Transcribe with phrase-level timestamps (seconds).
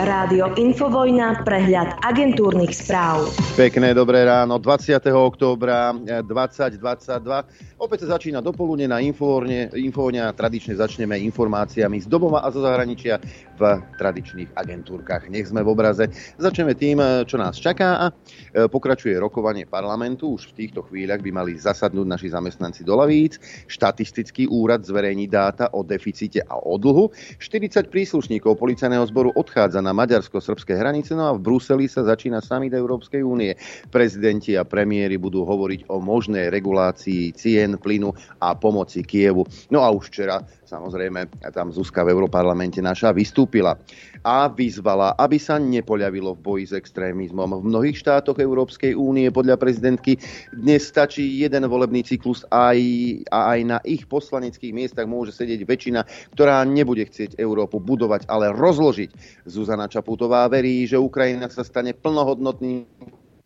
[0.00, 3.28] Rádio Infovojna, prehľad agentúrnych správ.
[3.52, 4.96] Pekné dobré ráno, 20.
[5.12, 5.92] októbra
[6.24, 6.80] 2022.
[7.76, 13.20] Opäť sa začína dopoludne na Infovojne a tradične začneme informáciami z domova a zo zahraničia
[13.60, 15.28] v tradičných agentúrkach.
[15.28, 16.08] Nech sme v obraze.
[16.40, 16.96] Začneme tým,
[17.28, 18.12] čo nás čaká a e,
[18.72, 20.32] pokračuje rokovanie parlamentu.
[20.40, 23.36] Už v týchto chvíľach by mali zasadnúť naši zamestnanci do lavíc.
[23.68, 27.12] Štatistický úrad zverejní dáta o deficite a o dlhu.
[27.36, 32.74] 40 príslušníkov policajného zboru odchádza na maďarsko-srbské hranice, no a v Bruseli sa začína summit
[32.74, 33.54] Európskej únie.
[33.88, 39.46] Prezidenti a premiéry budú hovoriť o možnej regulácii cien plynu a pomoci Kievu.
[39.68, 43.74] No a už včera samozrejme tam Zuzka v Európarlamente naša vystúpila
[44.22, 47.58] a vyzvala, aby sa nepoľavilo v boji s extrémizmom.
[47.58, 50.14] V mnohých štátoch Európskej únie podľa prezidentky
[50.54, 52.78] dnes stačí jeden volebný cyklus aj,
[53.34, 56.00] a aj na ich poslaneckých miestach môže sedieť väčšina,
[56.38, 59.42] ktorá nebude chcieť Európu budovať, ale rozložiť.
[59.50, 62.86] Zuzana Čaputová verí, že Ukrajina sa stane plnohodnotným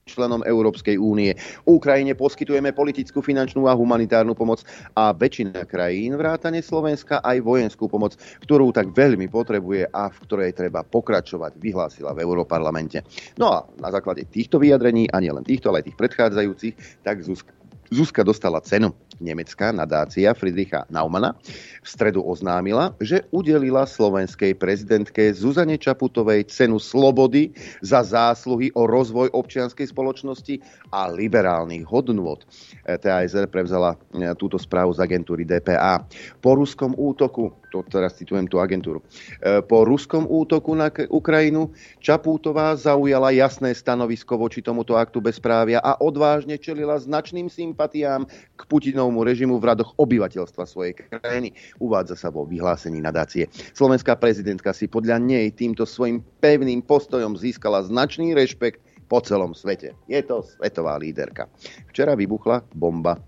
[0.05, 1.33] členom Európskej únie.
[1.65, 4.61] Ukrajine poskytujeme politickú, finančnú a humanitárnu pomoc
[4.93, 10.53] a väčšina krajín, vrátane Slovenska, aj vojenskú pomoc, ktorú tak veľmi potrebuje a v ktorej
[10.53, 13.01] treba pokračovať, vyhlásila v Európarlamente.
[13.41, 17.64] No a na základe týchto vyjadrení, a nielen týchto, ale aj tých predchádzajúcich, tak Zuzka
[17.93, 18.93] Zuzka dostala cenu.
[19.23, 21.39] Nemecká nadácia Friedricha Naumana
[21.85, 29.31] v stredu oznámila, že udelila slovenskej prezidentke Zuzane Čaputovej cenu slobody za zásluhy o rozvoj
[29.31, 30.59] občianskej spoločnosti
[30.91, 32.43] a liberálnych hodnôt.
[32.83, 36.03] TASR prevzala e, túto správu z agentúry DPA.
[36.43, 39.03] Po ruskom útoku to teraz citujem tú agentúru.
[39.43, 45.99] E, po ruskom útoku na Ukrajinu Čapútová zaujala jasné stanovisko voči tomuto aktu bezprávia a
[45.99, 51.51] odvážne čelila značným sympatiám k Putinovmu režimu v radoch obyvateľstva svojej krajiny.
[51.83, 53.51] Uvádza sa vo vyhlásení nadácie.
[53.75, 58.79] Slovenská prezidentka si podľa nej týmto svojim pevným postojom získala značný rešpekt
[59.11, 59.99] po celom svete.
[60.07, 61.51] Je to svetová líderka.
[61.91, 63.19] Včera vybuchla bomba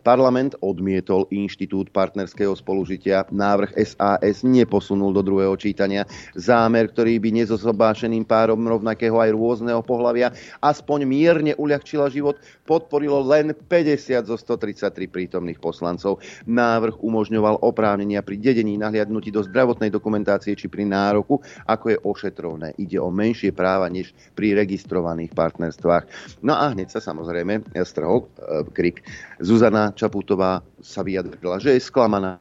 [0.00, 3.28] Parlament odmietol Inštitút partnerského spolužitia.
[3.28, 6.08] Návrh SAS neposunul do druhého čítania.
[6.32, 10.32] Zámer, ktorý by nezosobášeným párom rovnakého aj rôzneho pohľavia
[10.64, 16.24] aspoň mierne uľahčila život, podporilo len 50 zo 133 prítomných poslancov.
[16.48, 22.78] Návrh umožňoval oprávnenia pri dedení nahliadnutí do zdravotnej dokumentácie či pri nároku, ako je ošetrovné.
[22.80, 26.04] Ide o menšie práva než pri registrovaných partnerstvách.
[26.40, 29.04] No a hneď sa samozrejme strhol e, krik.
[29.40, 32.40] Zuzana Čaputová sa vyjadrila, že je sklamaná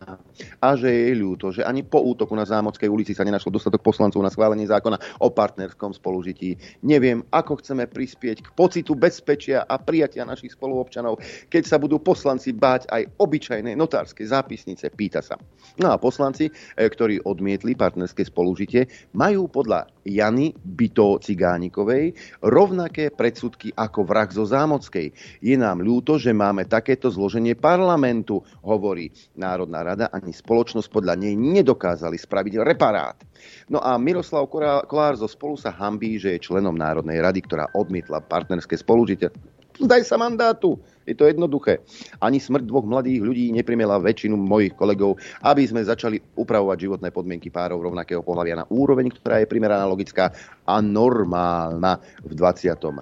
[0.60, 4.20] a že je ľúto, že ani po útoku na Zámockej ulici sa nenašlo dostatok poslancov
[4.24, 6.56] na schválenie zákona o partnerskom spolužití.
[6.84, 11.20] Neviem, ako chceme prispieť k pocitu bezpečia a prijatia našich spoluobčanov,
[11.52, 15.36] keď sa budú poslanci báť aj obyčajnej notárskej zápisnice, pýta sa.
[15.80, 23.76] No a poslanci, e, ktorí odmietli partnerské spolužitie, majú podľa Jany Byto Cigánikovej rovnaké predsudky
[23.76, 25.14] ako vrah zo Zámockej.
[25.44, 28.29] Je nám ľúto, že máme takéto zloženie parlamentu,
[28.62, 33.18] hovorí Národná rada, ani spoločnosť podľa nej nedokázali spraviť reparát.
[33.66, 34.46] No a Miroslav
[34.86, 39.34] Kolár zo spolu sa hambí, že je členom Národnej rady, ktorá odmietla partnerské spolužitie.
[39.80, 40.76] Zdaj sa mandátu.
[41.09, 41.81] Je to jednoduché.
[42.22, 47.50] Ani smrť dvoch mladých ľudí neprimela väčšinu mojich kolegov, aby sme začali upravovať životné podmienky
[47.50, 50.30] párov rovnakého pohľavia na úroveň, ktorá je primeraná, logická
[50.69, 53.02] a normálna v 21.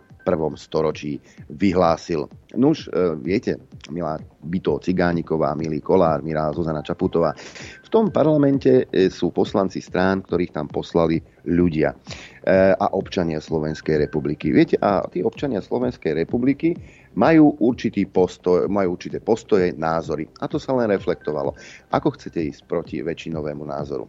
[0.55, 1.19] storočí,
[1.51, 2.31] vyhlásil.
[2.55, 3.59] Nuž, e, viete,
[3.91, 7.31] milá Byto Cigániková, milý Kolár, milá Zuzana Čaputová,
[7.83, 11.95] v tom parlamente e, sú poslanci strán, ktorých tam poslali ľudia e,
[12.75, 14.51] a občania Slovenskej republiky.
[14.51, 16.75] Viete, a tí občania Slovenskej republiky
[17.17, 20.29] majú, určitý postoj, majú určité postoje, názory.
[20.37, 21.57] A to sa len reflektovalo.
[21.89, 24.05] Ako chcete ísť proti väčšinovému názoru?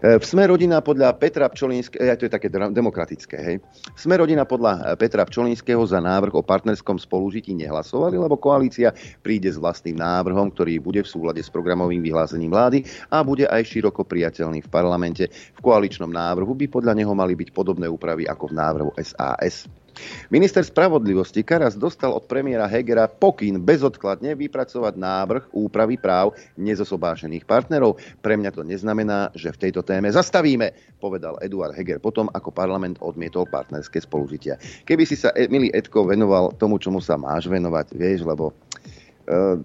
[0.00, 3.56] E, v Sme rodina podľa Petra Pčolínského, e, to je také demokratické, hej.
[3.92, 9.60] Sme rodina podľa Petra Pčolínského za návrh o partnerskom spolužití nehlasovali, lebo koalícia príde s
[9.60, 14.64] vlastným návrhom, ktorý bude v súlade s programovým vyhlásením vlády a bude aj široko priateľný
[14.64, 15.28] v parlamente.
[15.28, 19.85] V koaličnom návrhu by podľa neho mali byť podobné úpravy ako v návrhu SAS.
[20.28, 27.96] Minister spravodlivosti Karas dostal od premiéra Hegera pokyn bezodkladne vypracovať návrh úpravy práv nezosobášených partnerov.
[28.20, 33.00] Pre mňa to neznamená, že v tejto téme zastavíme, povedal Eduard Heger potom, ako parlament
[33.00, 34.60] odmietol partnerské spolužitia.
[34.84, 38.52] Keby si sa, milý Edko, venoval tomu, čomu sa máš venovať, vieš, lebo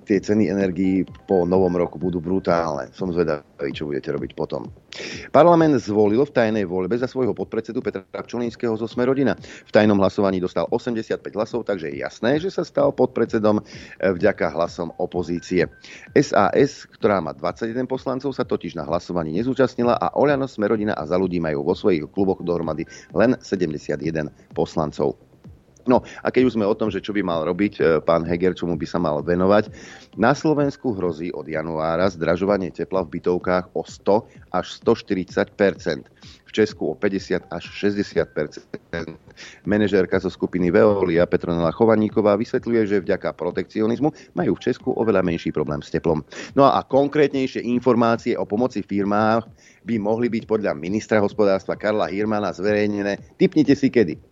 [0.09, 2.89] tie ceny energií po novom roku budú brutálne.
[2.97, 4.67] Som zvedavý, čo budete robiť potom.
[5.31, 9.37] Parlament zvolil v tajnej voľbe za svojho podpredsedu Petra Pčolínskeho zo Smerodina.
[9.39, 13.63] V tajnom hlasovaní dostal 85 hlasov, takže je jasné, že sa stal podpredsedom
[14.01, 15.69] vďaka hlasom opozície.
[16.17, 21.15] SAS, ktorá má 21 poslancov, sa totiž na hlasovaní nezúčastnila a Oľano, Smerodina a za
[21.15, 22.83] ľudí majú vo svojich kluboch dohromady
[23.15, 25.30] len 71 poslancov.
[25.87, 28.57] No a keď už sme o tom, že čo by mal robiť e, pán Heger,
[28.57, 29.73] čomu by sa mal venovať,
[30.19, 36.11] na Slovensku hrozí od januára zdražovanie tepla v bytovkách o 100 až 140%
[36.51, 38.67] v Česku o 50 až 60%
[39.63, 45.55] Menežérka zo skupiny Veolia Petronela Chovaníková vysvetľuje, že vďaka protekcionizmu majú v Česku oveľa menší
[45.55, 46.19] problém s teplom.
[46.51, 49.47] No a konkrétnejšie informácie o pomoci firmách
[49.87, 53.39] by mohli byť podľa ministra hospodárstva Karla Hirmana zverejnené.
[53.39, 54.30] Typnite si kedy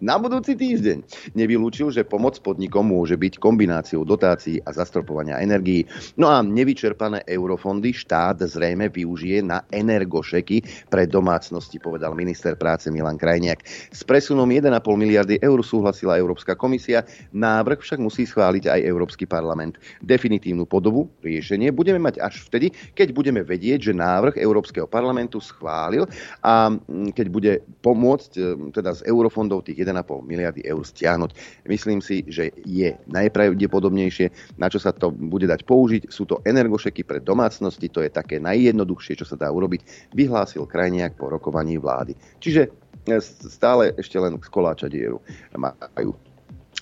[0.00, 1.04] na budúci týždeň.
[1.36, 5.84] Nevylúčil, že pomoc podnikom môže byť kombináciou dotácií a zastropovania energií.
[6.16, 13.20] No a nevyčerpané eurofondy štát zrejme využije na energošeky pre domácnosti, povedal minister práce Milan
[13.20, 13.60] Krajniak.
[13.92, 17.04] S presunom 1,5 miliardy eur súhlasila Európska komisia,
[17.36, 19.76] návrh však musí schváliť aj Európsky parlament.
[20.00, 26.08] Definitívnu podobu riešenie budeme mať až vtedy, keď budeme vedieť, že návrh Európskeho parlamentu schválil
[26.40, 26.72] a
[27.12, 27.52] keď bude
[27.84, 28.30] pomôcť
[28.72, 31.34] teda z Euró eurofondov tých 1,5 miliardy eur stiahnuť.
[31.66, 36.06] Myslím si, že je najpravdepodobnejšie, na čo sa to bude dať použiť.
[36.06, 41.18] Sú to energošeky pre domácnosti, to je také najjednoduchšie, čo sa dá urobiť, vyhlásil krajniak
[41.18, 42.14] po rokovaní vlády.
[42.38, 42.70] Čiže
[43.10, 43.18] e,
[43.50, 45.18] stále ešte len z koláča dieru
[45.58, 46.14] majú.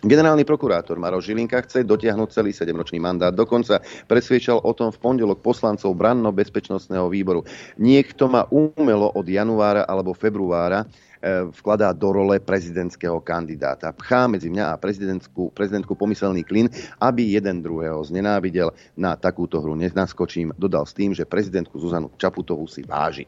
[0.05, 3.33] Generálny prokurátor Maro Žilinka chce dotiahnuť celý 7-ročný mandát.
[3.33, 7.41] Dokonca presviečal o tom v pondelok poslancov branno-bezpečnostného výboru.
[7.81, 10.85] Niekto ma umelo od januára alebo februára
[11.57, 13.93] vkladá do role prezidentského kandidáta.
[13.93, 16.69] Pchá medzi mňa a prezidentku, prezidentku pomyselný klin,
[17.01, 18.73] aby jeden druhého znenávidel.
[18.99, 23.25] Na takúto hru nenaskočím, dodal s tým, že prezidentku Zuzanu Čaputovú si váži.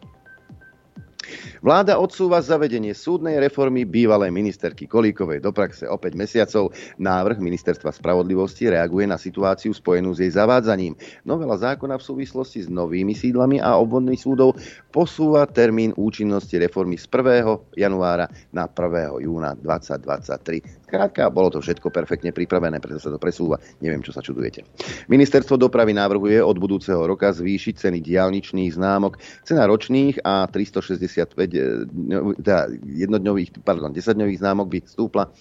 [1.65, 6.71] Vláda odsúva zavedenie súdnej reformy bývalej ministerky Kolíkovej do praxe o 5 mesiacov.
[7.01, 10.95] Návrh ministerstva spravodlivosti reaguje na situáciu spojenú s jej zavádzaním.
[11.27, 14.55] Novela zákona v súvislosti s novými sídlami a obvodných súdov
[14.95, 17.77] posúva termín účinnosti reformy z 1.
[17.77, 19.27] januára na 1.
[19.27, 20.86] júna 2023.
[20.87, 23.59] Krátka, bolo to všetko perfektne pripravené, preto sa to presúva.
[23.83, 24.63] Neviem, čo sa čudujete.
[25.11, 29.19] Ministerstvo dopravy navrhuje od budúceho roka zvýšiť ceny diálničných známok.
[29.43, 31.83] Cena ročných a 365 eh,
[32.39, 35.35] teda jednodňových, pardon, 10-dňových známok by stúpla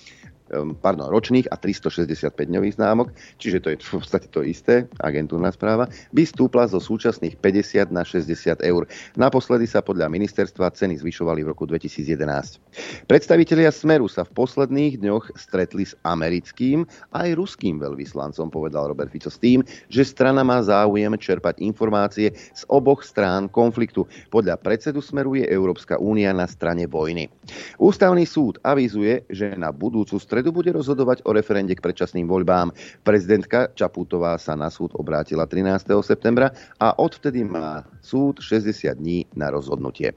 [0.53, 3.09] pardon, ročných a 365 dňových známok,
[3.42, 8.06] čiže to je v podstate to isté, agentúrna správa, by stúpla zo súčasných 50 na
[8.06, 8.86] 60 eur.
[9.18, 12.62] Naposledy sa podľa ministerstva ceny zvyšovali v roku 2011.
[13.09, 19.33] Predstavitelia Smeru sa v posledných dňoch stretli s americkým aj ruským veľvyslancom, povedal Robert Fico
[19.33, 24.06] s tým, že strana má záujem čerpať informácie z oboch strán konfliktu.
[24.30, 27.33] Podľa predsedu Smeru je Európska únia na strane vojny.
[27.81, 32.69] Ústavný súd avizuje, že na budúcu stranu stredu bude rozhodovať o referende k predčasným voľbám.
[33.01, 35.89] Prezidentka Čaputová sa na súd obrátila 13.
[36.06, 40.13] septembra a odvtedy má súd 60 dní na rozhodnutie.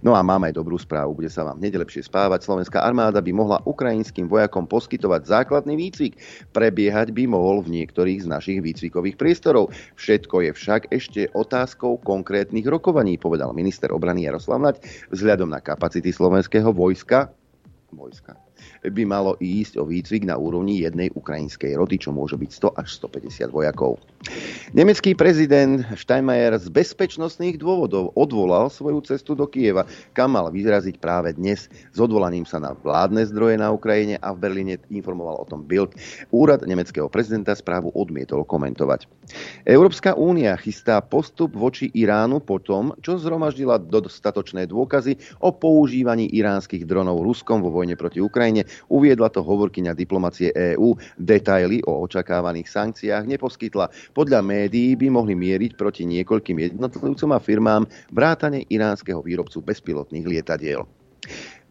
[0.00, 2.48] No a máme aj dobrú správu, bude sa vám hneď lepšie spávať.
[2.48, 6.16] Slovenská armáda by mohla ukrajinským vojakom poskytovať základný výcvik.
[6.56, 9.76] Prebiehať by mohol v niektorých z našich výcvikových priestorov.
[10.00, 14.80] Všetko je však ešte otázkou konkrétnych rokovaní, povedal minister obrany Jaroslav Naď
[15.12, 17.28] vzhľadom na kapacity slovenského vojska
[17.92, 18.45] vojska
[18.90, 22.88] by malo ísť o výcvik na úrovni jednej ukrajinskej roty, čo môže byť 100 až
[23.02, 23.98] 150 vojakov.
[24.74, 31.34] Nemecký prezident Steinmeier z bezpečnostných dôvodov odvolal svoju cestu do Kieva, kam mal vyraziť práve
[31.34, 35.62] dnes s odvolaním sa na vládne zdroje na Ukrajine a v Berlíne informoval o tom
[35.62, 35.94] Bild.
[36.34, 39.06] Úrad nemeckého prezidenta správu odmietol komentovať.
[39.66, 46.86] Európska únia chystá postup voči Iránu po tom, čo zhromaždila dostatočné dôkazy o používaní iránskych
[46.86, 50.94] dronov Ruskom vo vojne proti Ukrajine Uviedla to hovorkyňa diplomacie EÚ.
[51.16, 53.90] Detaily o očakávaných sankciách neposkytla.
[54.12, 60.84] Podľa médií by mohli mieriť proti niekoľkým jednotlivcom a firmám vrátane iránskeho výrobcu bezpilotných lietadiel.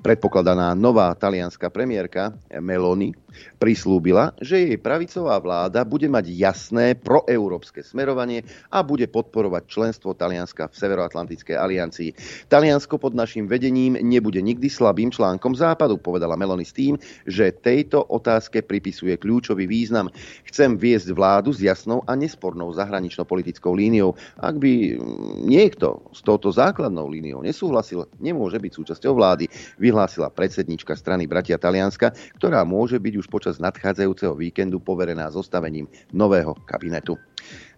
[0.05, 3.17] Predpokladaná nová talianská premiérka Meloni
[3.57, 10.69] prislúbila, že jej pravicová vláda bude mať jasné proeurópske smerovanie a bude podporovať členstvo Talianska
[10.69, 12.09] v Severoatlantickej aliancii.
[12.47, 18.05] Taliansko pod našim vedením nebude nikdy slabým článkom západu, povedala Meloni s tým, že tejto
[18.05, 20.13] otázke pripisuje kľúčový význam.
[20.45, 24.13] Chcem viesť vládu s jasnou a nespornou zahranično-politickou líniou.
[24.37, 25.01] Ak by
[25.43, 29.49] niekto s touto základnou líniou nesúhlasil, nemôže byť súčasťou vlády
[29.95, 36.51] vyhlásila predsednička strany Bratia Talianska, ktorá môže byť už počas nadchádzajúceho víkendu poverená zostavením nového
[36.67, 37.15] kabinetu.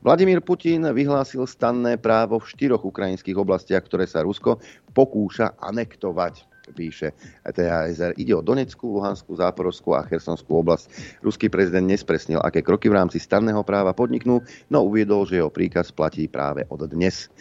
[0.01, 4.57] Vladimír Putin vyhlásil stanné právo v štyroch ukrajinských oblastiach, ktoré sa Rusko
[4.97, 8.17] pokúša anektovať píše THSR.
[8.19, 10.89] Ide o Donetskú, Luhanskú, Záporovskú a Chersonskú oblasť.
[11.23, 15.93] Ruský prezident nespresnil, aké kroky v rámci stanného práva podniknú, no uviedol, že jeho príkaz
[15.95, 17.31] platí práve od dnes.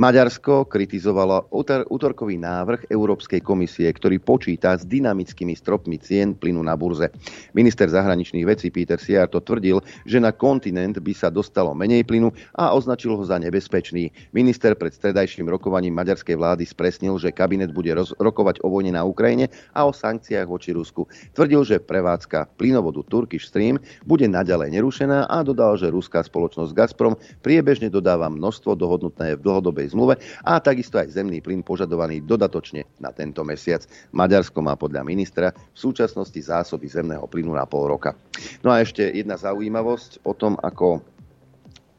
[0.00, 1.52] Maďarsko kritizovalo
[1.92, 7.12] útorkový návrh Európskej komisie, ktorý počíta s dynamickými stropmi cien plynu na burze.
[7.52, 12.72] Minister zahraničných vecí Peter Siarto tvrdil, že na kontinent by sa dostalo menej plynu a
[12.72, 14.08] označil ho za nebezpečný.
[14.32, 19.52] Minister pred stredajším rokovaním maďarskej vlády spresnil, že kabinet bude rokovať o vojne na Ukrajine
[19.76, 21.12] a o sankciách voči Rusku.
[21.36, 23.76] Tvrdil, že prevádzka plynovodu Turkish Stream
[24.08, 29.89] bude naďalej nerušená a dodal, že ruská spoločnosť Gazprom priebežne dodáva množstvo dohodnutné v dlhodobej
[29.90, 30.16] zmluve
[30.46, 33.82] a takisto aj zemný plyn požadovaný dodatočne na tento mesiac.
[34.14, 38.14] Maďarsko má podľa ministra v súčasnosti zásoby zemného plynu na pol roka.
[38.62, 41.02] No a ešte jedna zaujímavosť o tom, ako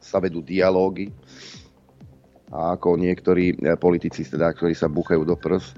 [0.02, 1.14] sa vedú dialógy
[2.52, 5.72] a ako niektorí eh, politici, teda, ktorí sa buchajú do prs,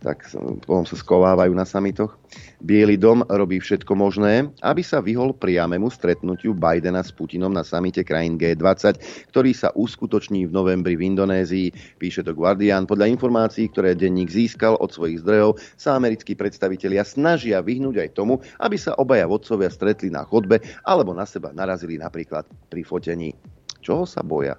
[0.00, 0.24] tak
[0.64, 2.16] potom sa skovávajú na samitoch.
[2.64, 8.00] Bielý dom robí všetko možné, aby sa vyhol priamému stretnutiu Bidena s Putinom na samite
[8.00, 8.96] krajín G20,
[9.28, 12.88] ktorý sa uskutoční v novembri v Indonézii, píše to Guardian.
[12.88, 18.40] Podľa informácií, ktoré denník získal od svojich zdrojov, sa americkí predstavitelia snažia vyhnúť aj tomu,
[18.60, 23.36] aby sa obaja vodcovia stretli na chodbe alebo na seba narazili napríklad pri fotení.
[23.84, 24.56] Čoho sa boja?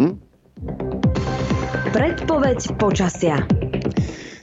[0.00, 0.16] Hm?
[1.94, 3.38] Predpoveď počasia.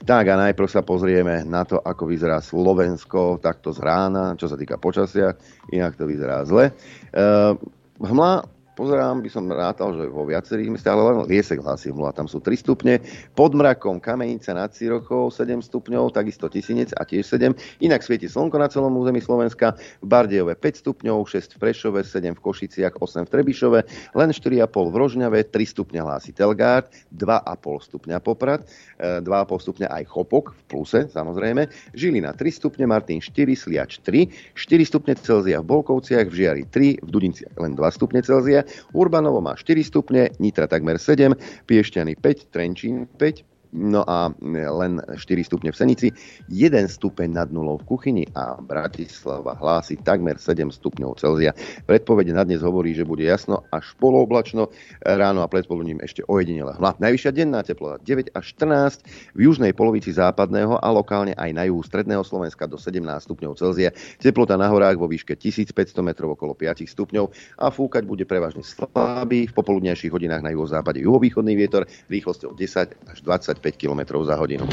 [0.01, 4.57] Tak a najprv sa pozrieme na to, ako vyzerá Slovensko takto z rána, čo sa
[4.57, 5.37] týka počasia,
[5.69, 6.73] inak to vyzerá zle.
[7.13, 7.53] Uh,
[8.01, 8.41] hmla
[8.73, 12.39] pozerám, by som rátal, že vo viacerých mestách, ale len Liesek hlási hmla, tam sú
[12.39, 13.03] 3 stupne,
[13.35, 17.51] pod mrakom Kamenica nad Cirochou 7 stupňov, takisto Tisinec a tiež 7,
[17.83, 22.35] inak svieti slnko na celom území Slovenska, v Bardejove 5 stupňov, 6 v Prešove, 7
[22.35, 23.79] v Košiciach, 8 v Trebišove,
[24.15, 28.65] len 4,5 v Rožňave, 3 stupňa hlási Telgard, 2,5 stupňa Poprad,
[28.97, 34.55] 2,5 e, stupňa aj Chopok v pluse, samozrejme, Žilina 3 stupne, Martin 4, Sliač 3,
[34.55, 38.60] 4 stupne Celzia v Bolkovciach, v Žiari 3, v Dudinciach len 2 stupne Celzia,
[38.93, 45.17] Urbanovo má 4 stupne, Nitra takmer 7, Piešťany 5, Trenčín 5, no a len 4
[45.47, 46.07] stupne v Senici,
[46.51, 51.55] 1 stupeň nad nulou v kuchyni a Bratislava hlási takmer 7 stupňov Celzia.
[51.87, 54.67] Predpovede na dnes hovorí, že bude jasno až polooblačno,
[55.07, 56.99] ráno a predpoludním ešte ojedinele hmla.
[56.99, 61.81] Najvyššia denná teplota 9 až 14, v južnej polovici západného a lokálne aj na juhu
[61.81, 63.95] stredného Slovenska do 17 stupňov Celzia.
[64.19, 65.71] Teplota na horách vo výške 1500
[66.03, 67.25] metrov okolo 5 stupňov
[67.63, 73.17] a fúkať bude prevažne slabý, v popoludnejších hodinách na juhozápade juhovýchodný vietor rýchlosťou 10 až
[73.23, 74.65] 20 5 km za hodinu.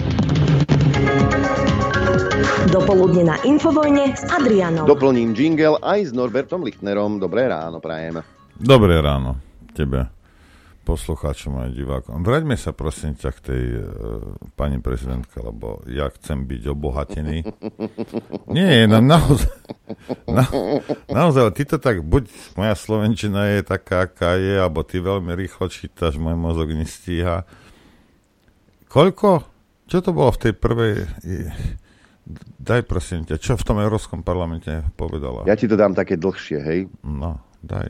[2.73, 4.89] Dopoludne na Infovojne s Adrianom.
[4.89, 7.21] Doplním jingle aj s Norbertom Lichtnerom.
[7.21, 8.25] Dobré ráno, prajem.
[8.57, 9.41] Dobré ráno
[9.79, 10.11] tebe,
[10.83, 12.27] poslucháčom aj divákom.
[12.27, 13.85] Vráťme sa prosím ťa k tej uh,
[14.59, 17.47] pani prezidentke, lebo ja chcem byť obohatený.
[18.57, 19.55] Nie, na, naozaj,
[20.27, 20.45] na,
[21.07, 22.27] naozaj, ty to tak, buď
[22.59, 27.47] moja slovenčina je taká, aká je, alebo ty veľmi rýchlo čítaš, môj mozog nestíha
[28.89, 29.45] Koľko?
[29.89, 30.93] Čo to bolo v tej prvej...
[32.61, 34.69] Daj prosím ťa, čo v tom Európskom parlamente
[35.01, 35.49] povedala?
[35.49, 36.81] Ja ti to dám také dlhšie, hej?
[37.01, 37.89] No, daj.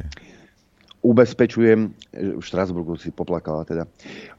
[1.02, 3.86] Ubezpečujem, v Štrasburgu si poplakala teda,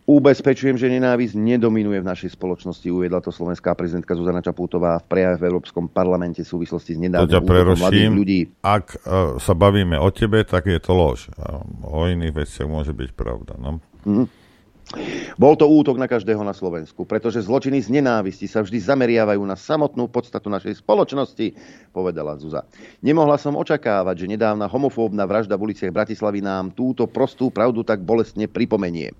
[0.07, 5.39] ubezpečujem, že nenávisť nedominuje v našej spoločnosti, uviedla to slovenská prezidentka Zuzana Čapútová v prejave
[5.39, 7.43] v Európskom parlamente v súvislosti s nedávnym
[7.79, 8.39] mladých ľudí.
[8.63, 11.27] Ak uh, sa bavíme o tebe, tak je to lož.
[11.83, 13.55] O iných veciach môže byť pravda.
[13.59, 13.83] No?
[14.07, 14.38] Mm-hmm.
[15.37, 19.53] Bol to útok na každého na Slovensku, pretože zločiny z nenávisti sa vždy zameriavajú na
[19.53, 21.53] samotnú podstatu našej spoločnosti,
[21.93, 22.65] povedala Zuza.
[23.05, 28.01] Nemohla som očakávať, že nedávna homofóbna vražda v uliciach Bratislavy nám túto prostú pravdu tak
[28.01, 29.13] bolestne pripomenie.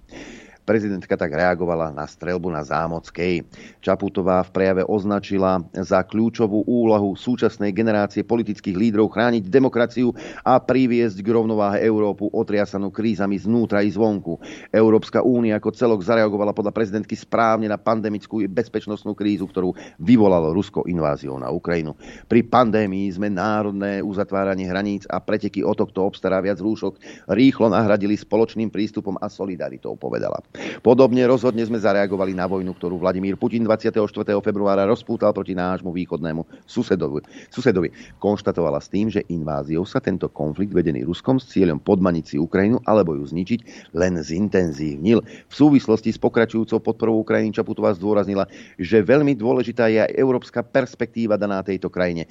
[0.65, 3.41] Prezidentka tak reagovala na strelbu na Zámockej.
[3.81, 10.13] Čaputová v prejave označila za kľúčovú úlohu súčasnej generácie politických lídrov chrániť demokraciu
[10.45, 14.37] a priviesť k rovnováhe Európu otriasanú krízami znútra i zvonku.
[14.69, 20.85] Európska únia ako celok zareagovala podľa prezidentky správne na pandemickú bezpečnostnú krízu, ktorú vyvolalo Rusko
[20.85, 21.97] inváziou na Ukrajinu.
[22.29, 28.13] Pri pandémii sme národné uzatváranie hraníc a preteky o to, obstará viac rúšok, rýchlo nahradili
[28.13, 30.39] spoločným prístupom a solidaritou, povedala.
[30.83, 33.99] Podobne rozhodne sme zareagovali na vojnu, ktorú Vladimír Putin 24.
[34.43, 37.23] februára rozpútal proti nášmu východnému susedovi.
[37.49, 37.91] susedovi.
[38.19, 42.79] Konštatovala s tým, že inváziou sa tento konflikt vedený Ruskom s cieľom podmaniť si Ukrajinu
[42.85, 45.23] alebo ju zničiť len zintenzívnil.
[45.23, 48.45] V súvislosti s pokračujúcou podporou Ukrajiny Čaputová zdôraznila,
[48.77, 52.29] že veľmi dôležitá je aj európska perspektíva daná tejto krajine.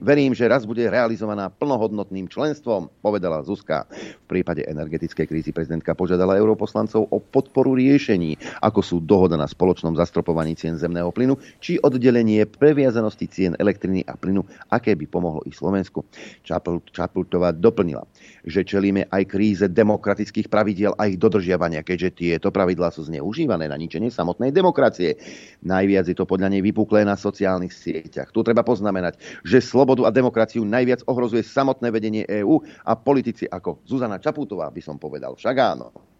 [0.00, 3.86] Verím, že raz bude realizovaná plnohodnotným členstvom, povedala Zuzka.
[4.24, 9.92] V prípade energetickej krízy prezidentka požiadala europoslancov o podporu riešení, ako sú dohoda na spoločnom
[9.92, 14.40] zastropovaní cien zemného plynu, či oddelenie previazanosti cien elektriny a plynu,
[14.72, 16.08] aké by pomohlo i Slovensku.
[16.88, 18.08] Čapultová doplnila,
[18.48, 23.76] že čelíme aj kríze demokratických pravidiel a ich dodržiavania, keďže tieto pravidlá sú zneužívané na
[23.76, 25.20] ničenie samotnej demokracie.
[25.60, 28.32] Najviac je to podľa nej vypuklé na sociálnych sieťach.
[28.32, 33.84] Tu treba poznamenať, že slobodu a demokraciu najviac ohrozuje samotné vedenie EÚ a politici ako
[33.84, 35.36] Zuzana Čaputová, by som povedal.
[35.36, 36.13] Však áno.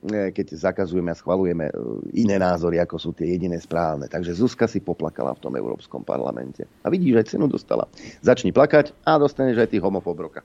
[0.00, 1.72] E, keď zakazujeme a schvalujeme e,
[2.24, 4.08] iné názory, ako sú tie jediné správne.
[4.08, 6.64] Takže Zuzka si poplakala v tom Európskom parlamente.
[6.80, 7.84] A vidíš, že cenu dostala.
[8.24, 10.40] Začni plakať a dostaneš aj ty homofób roka.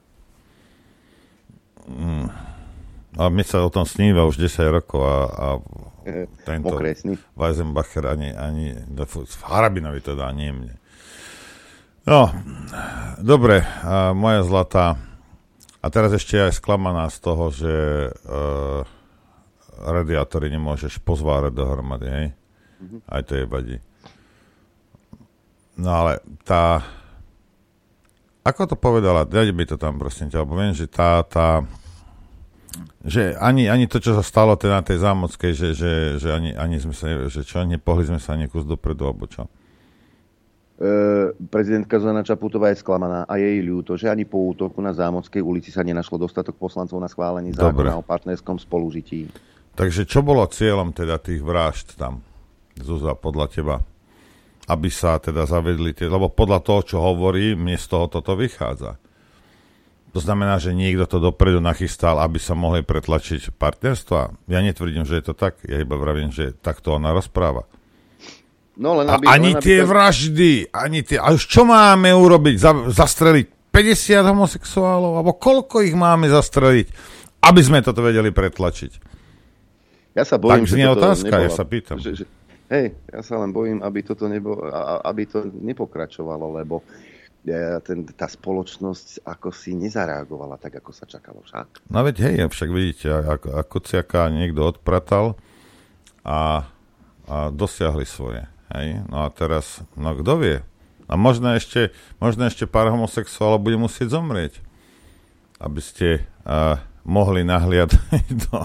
[1.88, 2.28] Mm.
[3.16, 5.48] A my sa o tom sníva už 10 rokov a, a
[6.52, 6.76] tento
[7.40, 10.76] Weisenbacher ani, ani v Harabinovi to dá, nie mne.
[12.04, 12.28] No,
[13.24, 13.64] dobre,
[14.12, 15.00] moja zlatá.
[15.80, 17.74] A teraz ešte aj sklamaná z toho, že
[18.26, 18.86] uh,
[19.80, 22.28] radiátory nemôžeš pozvárať dohromady, hej?
[22.80, 23.00] Mm-hmm.
[23.08, 23.78] Aj to je vadí.
[25.76, 26.84] No ale tá...
[28.46, 29.26] Ako to povedala?
[29.26, 31.66] Dajte mi to tam, prosím ťa, lebo viem, že tá, tá
[33.06, 36.58] že ani, ani to, čo sa stalo teda na tej zámockej, že, že, že ani,
[36.58, 39.46] ani sme sa, že čo, nepohli sme sa ani kus dopredu, alebo čo?
[40.76, 45.40] E, prezidentka Zuzana Čaputová je sklamaná a jej ľúto, že ani po útoku na Zámockej
[45.40, 49.30] ulici sa nenašlo dostatok poslancov na schválení zákona o partnerskom spolužití.
[49.76, 52.24] Takže čo bolo cieľom teda tých vražd tam,
[52.80, 53.76] Zuzá, podľa teba?
[54.66, 58.98] Aby sa teda zavedli tie, lebo podľa toho, čo hovorí, mne z toho toto vychádza.
[60.16, 64.48] To znamená, že niekto to dopredu nachystal, aby sa mohli pretlačiť partnerstva.
[64.48, 67.68] Ja netvrdím, že je to tak, ja iba vravím, že takto ona rozpráva.
[68.80, 69.88] No, len aby, a ani len aby tie to...
[69.92, 71.20] vraždy, ani tie...
[71.20, 72.56] A už čo máme urobiť?
[72.56, 75.20] Za, zastreliť 50 homosexuálov?
[75.20, 76.88] Alebo koľko ich máme zastreliť,
[77.44, 79.15] aby sme toto vedeli pretlačiť?
[80.16, 81.98] Ja sa bojím, tak znie otázka, nebola, ja sa pýtam.
[82.00, 82.26] Že, že,
[82.72, 84.64] hej, ja sa len bojím, aby toto nebo,
[85.04, 86.80] aby to nepokračovalo, lebo
[87.86, 91.86] ten, tá spoločnosť ako si nezareagovala tak, ako sa čakalo však.
[91.94, 95.38] No veď hej, však vidíte, ako, ako ciaka niekto odpratal
[96.26, 96.66] a,
[97.30, 98.50] a dosiahli svoje.
[98.74, 99.06] Hej?
[99.06, 100.58] No a teraz, no kto vie?
[101.06, 104.58] A možno ešte, možno ešte pár homosexuálov bude musieť zomrieť,
[105.62, 108.58] aby ste uh, mohli nahliadať do,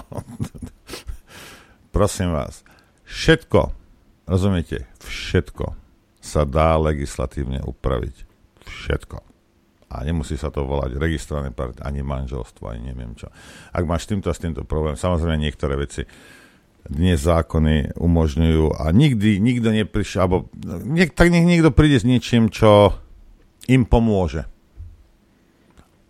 [1.91, 2.63] prosím vás,
[3.05, 3.75] všetko,
[4.27, 5.75] rozumiete, všetko
[6.21, 8.15] sa dá legislatívne upraviť.
[8.61, 9.17] Všetko.
[9.91, 13.27] A nemusí sa to volať registrované part, ani manželstvo, ani neviem čo.
[13.75, 16.07] Ak máš týmto a s týmto problém, samozrejme niektoré veci
[16.87, 20.37] dnes zákony umožňujú a nikdy nikto neprišiel, alebo
[20.87, 22.95] niek, tak nech niekto príde s niečím, čo
[23.67, 24.47] im pomôže.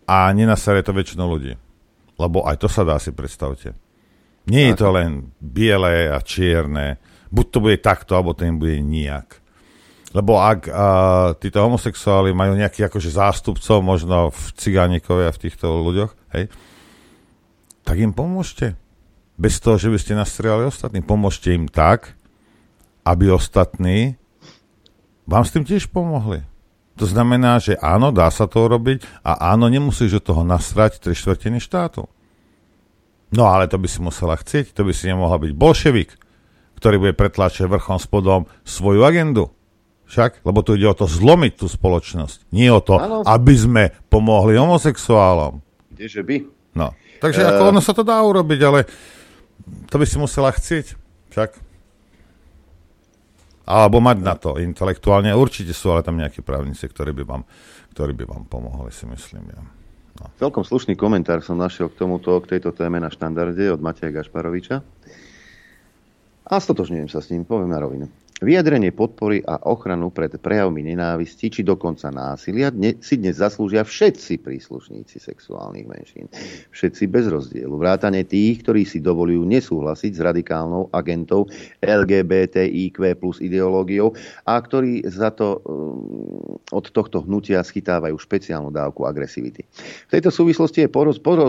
[0.06, 1.58] A nenasere to väčšinou ľudí.
[2.16, 3.74] Lebo aj to sa dá si predstavte.
[4.46, 6.98] Nie je to len biele a čierne.
[7.30, 9.42] Buď to bude takto, alebo to bude nijak.
[10.12, 15.80] Lebo ak uh, títo homosexuáli majú nejakých akože zástupcov, možno v cigánikovi a v týchto
[15.80, 16.52] ľuďoch, hej,
[17.82, 18.76] tak im pomôžte.
[19.40, 21.00] Bez toho, že by ste nastrieľali ostatní.
[21.00, 22.12] Pomôžte im tak,
[23.08, 24.20] aby ostatní
[25.24, 26.44] vám s tým tiež pomohli.
[27.00, 31.16] To znamená, že áno, dá sa to urobiť a áno, nemusíš do toho nasrať tri
[31.16, 32.04] štvrtiny štátu.
[33.32, 36.10] No ale to by si musela chcieť, to by si nemohla byť bolševik,
[36.76, 39.48] ktorý bude pretlačať vrchom spodom svoju agendu.
[40.12, 40.44] Však?
[40.44, 42.52] Lebo tu ide o to zlomiť tú spoločnosť.
[42.52, 43.24] Nie o to, ano.
[43.24, 45.64] aby sme pomohli homosexuálom.
[45.96, 46.36] Kdeže by?
[46.76, 46.92] No.
[47.24, 47.48] Takže uh...
[47.56, 48.84] ako ono sa to dá urobiť, ale
[49.88, 51.00] to by si musela chcieť.
[51.32, 51.50] Však?
[53.64, 55.32] Alebo mať na to intelektuálne.
[55.32, 57.42] Určite sú ale tam nejakí právnici, ktorí by vám,
[57.96, 59.48] ktorí by vám pomohli, si myslím.
[59.48, 59.81] Ja.
[60.20, 60.28] No.
[60.36, 64.84] Celkom slušný komentár som našiel k tomuto, k tejto téme na štandarde od Mateja Gašparoviča.
[66.42, 68.06] A stotožňujem sa s ním, poviem na rovinu.
[68.42, 75.22] Vyjadrenie podpory a ochranu pred prejavmi nenávisti či dokonca násilia si dnes zaslúžia všetci príslušníci
[75.22, 76.26] sexuálnych menšín.
[76.74, 77.70] Všetci bez rozdielu.
[77.70, 81.46] Vrátane tých, ktorí si dovolujú nesúhlasiť s radikálnou agentou
[81.86, 84.10] LGBTIQ plus ideológiou
[84.42, 89.62] a ktorí za to um, od tohto hnutia schytávajú špeciálnu dávku agresivity.
[90.10, 90.90] V tejto súvislosti je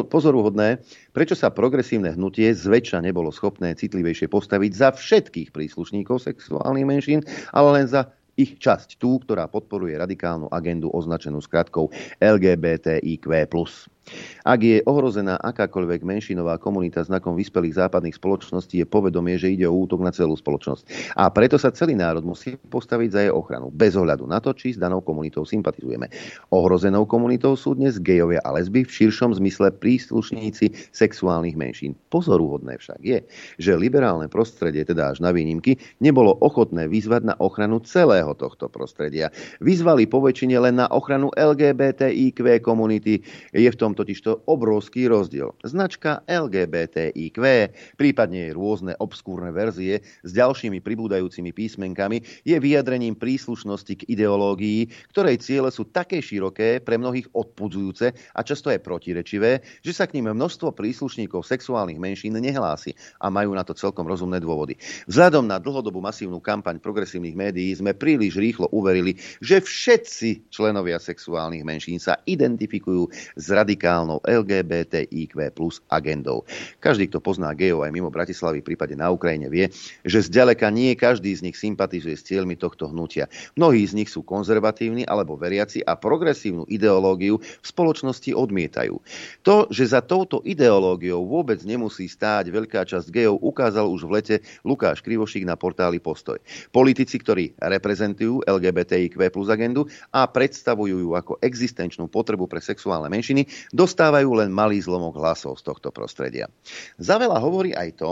[0.06, 0.78] pozoruhodné,
[1.10, 7.20] prečo sa progresívne hnutie zväčša nebolo schopné citlivejšie postaviť za všetkých príslušníkov sexuálnych menšín,
[7.52, 13.30] ale len za ich časť, tú, ktorá podporuje radikálnu agendu označenú skratkou LGBTIQ+.
[14.44, 19.72] Ak je ohrozená akákoľvek menšinová komunita znakom vyspelých západných spoločností, je povedomie, že ide o
[19.72, 21.16] útok na celú spoločnosť.
[21.16, 24.76] A preto sa celý národ musí postaviť za jej ochranu, bez ohľadu na to, či
[24.76, 26.12] s danou komunitou sympatizujeme.
[26.52, 31.96] Ohrozenou komunitou sú dnes gejovia a lesby v širšom zmysle príslušníci sexuálnych menšín.
[32.12, 33.24] Pozoruhodné však je,
[33.56, 39.32] že liberálne prostredie, teda až na výnimky, nebolo ochotné vyzvať na ochranu celého tohto prostredia.
[39.64, 43.24] Vyzvali po väčšine len na ochranu LGBTIQ komunity.
[43.56, 45.54] Je v tom tom totižto obrovský rozdiel.
[45.62, 47.38] Značka LGBTIQ,
[47.94, 55.38] prípadne jej rôzne obskúrne verzie s ďalšími pribúdajúcimi písmenkami, je vyjadrením príslušnosti k ideológii, ktorej
[55.46, 60.34] ciele sú také široké, pre mnohých odpudzujúce a často je protirečivé, že sa k ním
[60.34, 64.74] množstvo príslušníkov sexuálnych menšín nehlási a majú na to celkom rozumné dôvody.
[65.06, 71.62] Vzhľadom na dlhodobú masívnu kampaň progresívnych médií sme príliš rýchlo uverili, že všetci členovia sexuálnych
[71.62, 76.48] menšín sa identifikujú s radikálnymi radikálnou LGBTIQ plus agendou.
[76.80, 79.68] Každý, kto pozná gejov aj mimo Bratislavy, v prípade na Ukrajine, vie,
[80.08, 83.28] že zďaleka nie každý z nich sympatizuje s cieľmi tohto hnutia.
[83.60, 89.04] Mnohí z nich sú konzervatívni alebo veriaci a progresívnu ideológiu v spoločnosti odmietajú.
[89.44, 94.36] To, že za touto ideológiou vôbec nemusí stáť veľká časť gejov, ukázal už v lete
[94.64, 96.40] Lukáš Krivošík na portáli Postoj.
[96.72, 103.73] Politici, ktorí reprezentujú LGBTIQ plus agendu a predstavujú ju ako existenčnú potrebu pre sexuálne menšiny,
[103.74, 106.46] dostávajú len malý zlomok hlasov z tohto prostredia.
[107.02, 108.12] Za veľa hovorí aj to,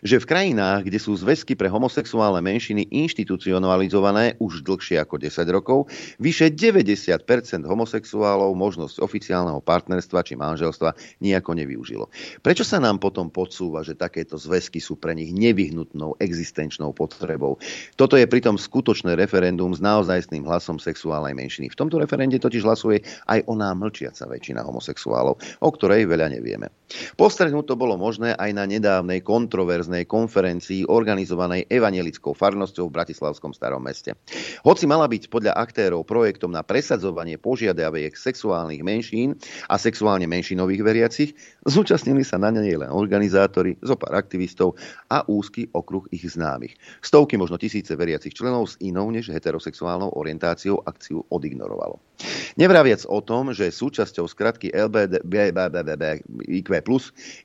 [0.00, 5.92] že v krajinách, kde sú zväzky pre homosexuálne menšiny inštitucionalizované už dlhšie ako 10 rokov,
[6.16, 7.20] vyše 90%
[7.68, 12.08] homosexuálov možnosť oficiálneho partnerstva či manželstva nejako nevyužilo.
[12.40, 17.60] Prečo sa nám potom podsúva, že takéto zväzky sú pre nich nevyhnutnou existenčnou potrebou?
[18.00, 21.68] Toto je pritom skutočné referendum s naozajstným hlasom sexuálnej menšiny.
[21.68, 26.72] V tomto referende totiž hlasuje aj oná mlčiaca väčšina homosexuálov, o ktorej veľa nevieme.
[27.20, 33.50] Postrednúť to bolo možné aj na nedávnej kontrole kontroverznej konferencii organizovanej evanelickou farnosťou v Bratislavskom
[33.50, 34.14] starom meste.
[34.62, 39.34] Hoci mala byť podľa aktérov projektom na presadzovanie požiadaviek sexuálnych menšín
[39.66, 41.34] a sexuálne menšinových veriacich,
[41.66, 44.78] zúčastnili sa na nej len organizátori, zopár aktivistov
[45.10, 46.78] a úzky okruh ich známych.
[47.02, 51.98] Stovky, možno tisíce veriacich členov s inou než heterosexuálnou orientáciou akciu odignorovalo.
[52.58, 56.66] Nevraviac o tom, že súčasťou skratky LBDBIQ+,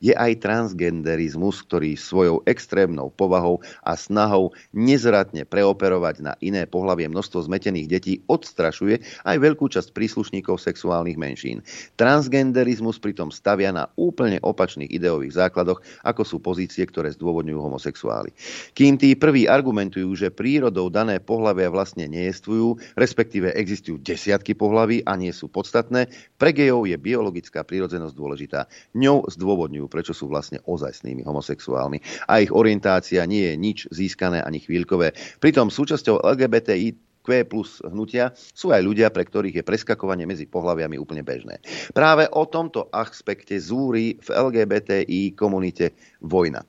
[0.02, 7.45] je aj transgenderizmus, ktorý svojou extrémnou povahou a snahou nezratne preoperovať na iné pohlavie množstvo
[7.45, 11.62] zmetených detí odstrašuje aj veľkú časť príslušníkov sexuálnych menšín.
[11.93, 18.34] Transgenderizmus pritom stavia na úplne opačných ideových základoch, ako sú pozície, ktoré zdôvodňujú homosexuáli.
[18.73, 25.13] Kým tí prví argumentujú, že prírodou dané pohlavia vlastne nejestvujú, respektíve existujú desiatky pohlaví a
[25.20, 28.66] nie sú podstatné, pre gejov je biologická prírodzenosť dôležitá.
[28.98, 32.02] Ňou zdôvodňujú, prečo sú vlastne ozajstnými homosexuálmi.
[32.28, 35.13] A ich orientácia nie je nič získané ani chvíľkové.
[35.39, 41.00] Pritom súčasťou LGBTI Q plus hnutia sú aj ľudia, pre ktorých je preskakovanie medzi pohľaviami
[41.00, 41.63] úplne bežné.
[41.96, 46.68] Práve o tomto aspekte zúri v LGBTI komunite vojna.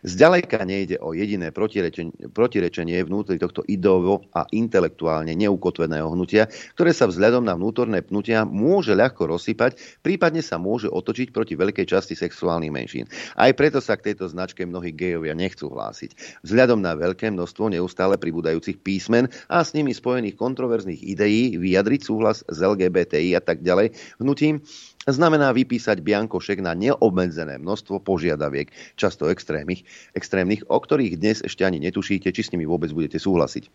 [0.00, 7.04] Zďaleka nejde o jediné protirečenie, protirečenie vnútri tohto ideovo a intelektuálne neukotveného hnutia, ktoré sa
[7.04, 12.72] vzhľadom na vnútorné pnutia môže ľahko rozsypať, prípadne sa môže otočiť proti veľkej časti sexuálnych
[12.72, 13.04] menšín.
[13.36, 16.42] Aj preto sa k tejto značke mnohí gejovia nechcú hlásiť.
[16.44, 22.42] Vzhľadom na veľké množstvo neustále pribúdajúcich písmen a s nimi spojených kontroverzných ideí vyjadriť súhlas
[22.48, 24.64] s LGBTI a tak ďalej hnutím,
[25.12, 29.84] znamená vypísať biankošek na neobmedzené množstvo požiadaviek, často extrémnych,
[30.16, 33.68] extrémnych, o ktorých dnes ešte ani netušíte, či s nimi vôbec budete súhlasiť.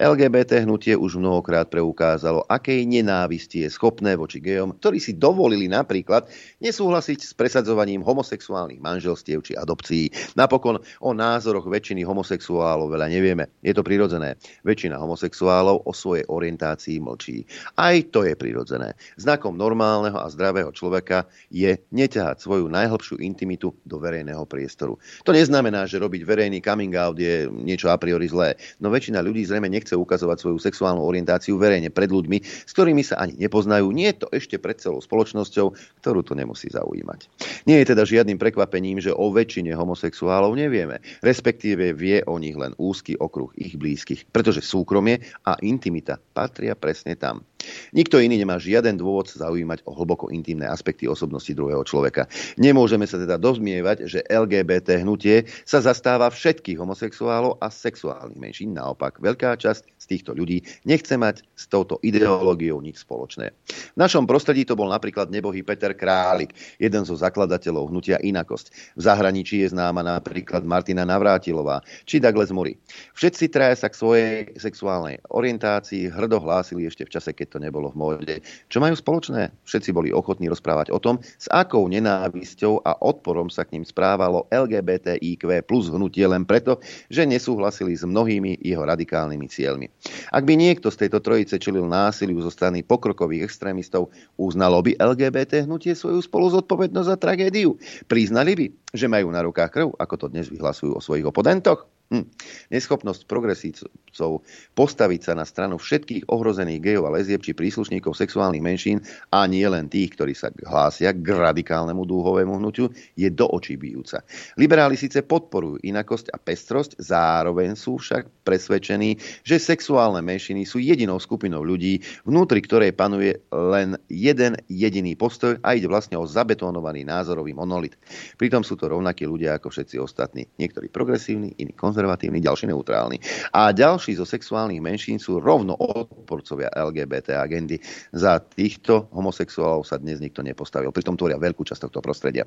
[0.00, 6.26] LGBT hnutie už mnohokrát preukázalo, akej nenávisti je schopné voči gejom, ktorí si dovolili napríklad
[6.58, 10.10] nesúhlasiť s presadzovaním homosexuálnych manželstiev či adopcií.
[10.34, 13.50] Napokon o názoroch väčšiny homosexuálov veľa nevieme.
[13.60, 14.40] Je to prirodzené.
[14.64, 17.44] Väčšina homosexuálov o svojej orientácii mlčí.
[17.76, 18.94] Aj to je prirodzené.
[19.18, 25.02] Znakom normálneho a zdravého človeka je neťahať svoju najhlbšiu intimitu do verejného priestoru.
[25.26, 29.42] To neznamená, že robiť verejný coming out je niečo a priori zlé, no väčšina ľudí
[29.42, 34.14] zrejme nechce ukazovať svoju sexuálnu orientáciu verejne pred ľuďmi, s ktorými sa ani nepoznajú, nie
[34.14, 37.26] je to ešte pred celou spoločnosťou, ktorú to nemusí zaujímať.
[37.66, 42.76] Nie je teda žiadnym prekvapením, že o väčšine homosexuálov nevieme, respektíve vie o nich len
[42.78, 47.42] úzky okruh ich blízkych, pretože súkromie a intimita patria presne tam.
[47.90, 52.30] Nikto iný nemá žiaden dôvod zaujímať o hlboko intimné aspekty osobnosti druhého človeka.
[52.54, 58.70] Nemôžeme sa teda dozmievať, že LGBT hnutie sa zastáva všetkých homosexuálov a sexuálnych menšín.
[58.78, 63.50] Naopak, veľká časť z týchto ľudí nechce mať s touto ideológiou nič spoločné.
[63.68, 68.94] V našom prostredí to bol napríklad nebohý Peter Králik, jeden zo zakladateľov hnutia Inakosť.
[68.94, 72.78] V zahraničí je známa napríklad Martina Navrátilová či Douglas Murray.
[73.18, 77.90] Všetci traja sa k svojej sexuálnej orientácii hrdo hlásili ešte v čase, keď to nebolo
[77.92, 78.36] v móde.
[78.70, 79.50] Čo majú spoločné?
[79.66, 84.46] Všetci boli ochotní rozprávať o tom, s akou nenávisťou a odporom sa k ním správalo
[84.48, 86.78] LGBTIQ plus hnutie len preto,
[87.10, 89.86] že nesúhlasili s mnohými jeho radikálnymi cieľmi.
[90.30, 95.66] Ak by niekto z tejto trojice čelil násiliu zo strany pokrokových extrémistov, uznalo by LGBT
[95.66, 97.74] hnutie svoju spolu zodpovednosť za tragédiu.
[98.06, 101.97] Priznali by, že majú na rukách krv, ako to dnes vyhlasujú o svojich oponentoch?
[102.08, 102.24] Hm.
[102.72, 104.40] Neschopnosť progresívcov
[104.72, 109.68] postaviť sa na stranu všetkých ohrozených gejov a lezieb či príslušníkov sexuálnych menšín a nie
[109.68, 114.24] len tých, ktorí sa hlásia k radikálnemu dúhovému hnutiu, je do očí bijúca.
[114.56, 121.20] Liberáli síce podporujú inakosť a pestrosť, zároveň sú však presvedčení, že sexuálne menšiny sú jedinou
[121.20, 127.52] skupinou ľudí, vnútri ktorej panuje len jeden jediný postoj a ide vlastne o zabetónovaný názorový
[127.52, 128.00] monolit.
[128.40, 130.48] Pritom sú to rovnakí ľudia ako všetci ostatní.
[130.56, 133.18] Niektorí progresívni, iní konzervatívni konzervatívni, ďalší neutrálni.
[133.50, 137.82] A ďalší zo sexuálnych menšín sú rovno odporcovia LGBT agendy.
[138.14, 140.94] Za týchto homosexuálov sa dnes nikto nepostavil.
[140.94, 142.46] Pritom tvoria veľkú časť tohto prostredia.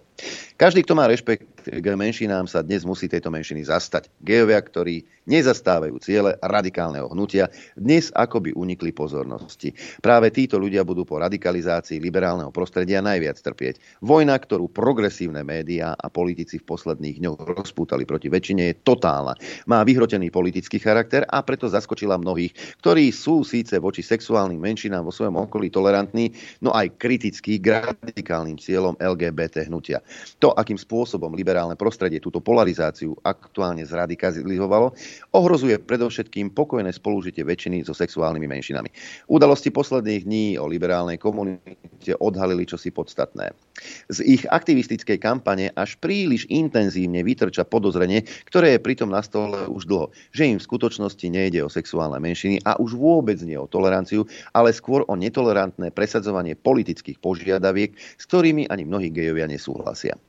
[0.55, 4.07] Každý, kto má rešpekt k menšinám, sa dnes musí tejto menšiny zastať.
[4.23, 9.75] Gejovia, ktorí nezastávajú ciele radikálneho hnutia, dnes akoby unikli pozornosti.
[9.99, 13.99] Práve títo ľudia budú po radikalizácii liberálneho prostredia najviac trpieť.
[13.99, 19.37] Vojna, ktorú progresívne médiá a politici v posledných dňoch rozpútali proti väčšine, je totálna
[19.67, 25.13] má vyhrotený politický charakter a preto zaskočila mnohých, ktorí sú síce voči sexuálnym menšinám vo
[25.13, 29.99] svojom okolí tolerantní, no aj kritickí k radikálnym cieľom LGBT hnutia.
[30.41, 34.93] To, akým spôsobom liberálne prostredie túto polarizáciu aktuálne zradikalizovalo,
[35.33, 38.89] ohrozuje predovšetkým pokojné spolužitie väčšiny so sexuálnymi menšinami.
[39.31, 43.70] Udalosti posledných dní o liberálnej komunite odhalili čosi podstatné.
[44.13, 49.87] Z ich aktivistickej kampane až príliš intenzívne vytrča podozrenie, ktoré je pritom nastavené stole už
[49.87, 54.27] dlho, že im v skutočnosti nejde o sexuálne menšiny a už vôbec nie o toleranciu,
[54.51, 60.19] ale skôr o netolerantné presadzovanie politických požiadaviek, s ktorými ani mnohí gejovia nesúhlasia.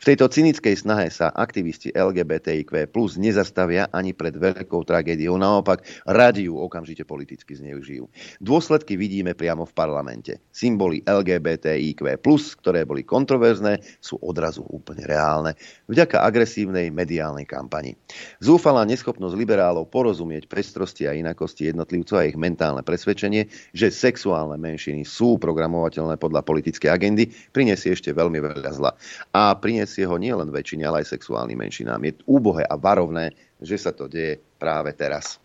[0.00, 6.48] V tejto cynickej snahe sa aktivisti LGBTIQ plus nezastavia ani pred veľkou tragédiou, naopak radi
[6.48, 8.08] okamžite politicky zneužijú.
[8.40, 10.40] Dôsledky vidíme priamo v parlamente.
[10.56, 15.52] Symboly LGBTIQ plus, ktoré boli kontroverzné, sú odrazu úplne reálne
[15.84, 17.92] vďaka agresívnej mediálnej kampani.
[18.40, 25.04] Zúfalá neschopnosť liberálov porozumieť pestrosti a inakosti jednotlivcov a ich mentálne presvedčenie, že sexuálne menšiny
[25.04, 28.96] sú programovateľné podľa politickej agendy, prinesie ešte veľmi veľa zla.
[29.36, 31.98] A prinesie prinesie ho nielen väčšine, ale aj sexuálnym menšinám.
[32.06, 35.42] Je úbohé a varovné, že sa to deje práve teraz.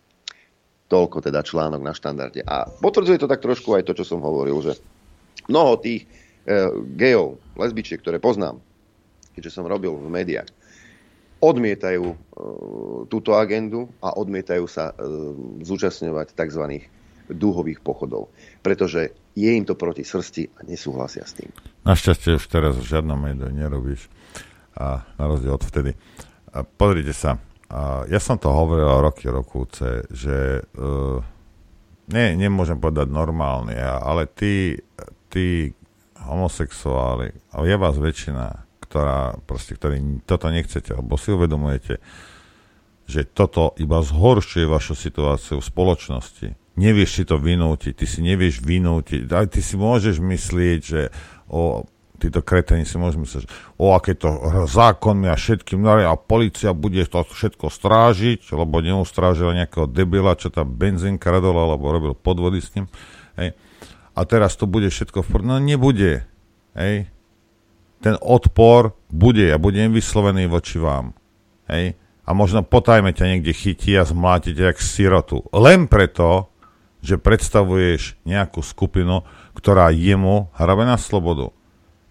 [0.86, 2.46] Toľko teda článok na štandarde.
[2.46, 4.78] A potvrdzuje to tak trošku aj to, čo som hovoril, že
[5.50, 6.06] mnoho tých
[6.46, 8.62] e, gejov, lesbičiek, ktoré poznám,
[9.34, 10.46] keďže som robil v médiách,
[11.42, 12.16] odmietajú e,
[13.10, 15.02] túto agendu a odmietajú sa e,
[15.66, 16.86] zúčastňovať tzv.
[17.34, 18.30] dúhových pochodov.
[18.62, 21.50] Pretože je im to proti srsti a nesúhlasia s tým.
[21.82, 24.06] Našťastie už teraz v žiadnom médiu nerobíš
[24.76, 25.96] a na rozdiel od vtedy.
[26.52, 27.40] A pozrite sa,
[27.72, 31.18] a ja som to hovoril roky, rokúce, že uh,
[32.06, 34.78] nie, nemôžem povedať normálne, ale tí,
[35.26, 35.74] tí
[36.22, 38.44] homosexuáli, ale je vás väčšina,
[38.86, 41.98] ktorá, proste, ktorí toto nechcete, lebo si uvedomujete,
[43.06, 46.48] že toto iba zhoršuje vašu situáciu v spoločnosti.
[46.76, 51.02] Nevieš si to vynútiť, ty si nevieš vynútiť, aj ty si môžeš myslieť, že
[51.50, 51.86] o
[52.16, 54.28] títo kretení si môžu myslieť, že o, aké to
[54.66, 60.72] zákonmi a všetkým, a policia bude to všetko strážiť, lebo neustrážila nejakého debila, čo tam
[60.72, 62.88] benzín kradol, alebo robil podvody s ním.
[63.36, 63.54] Hej.
[64.16, 66.24] A teraz to bude všetko v No nebude.
[66.72, 67.12] Hej.
[68.00, 71.12] Ten odpor bude a bude vyslovený voči vám.
[71.68, 71.96] Hej.
[72.26, 75.46] A možno potajme ťa niekde chytí a zmlátiť jak sirotu.
[75.54, 76.50] Len preto,
[77.06, 79.22] že predstavuješ nejakú skupinu,
[79.54, 81.54] ktorá jemu hrabe na slobodu.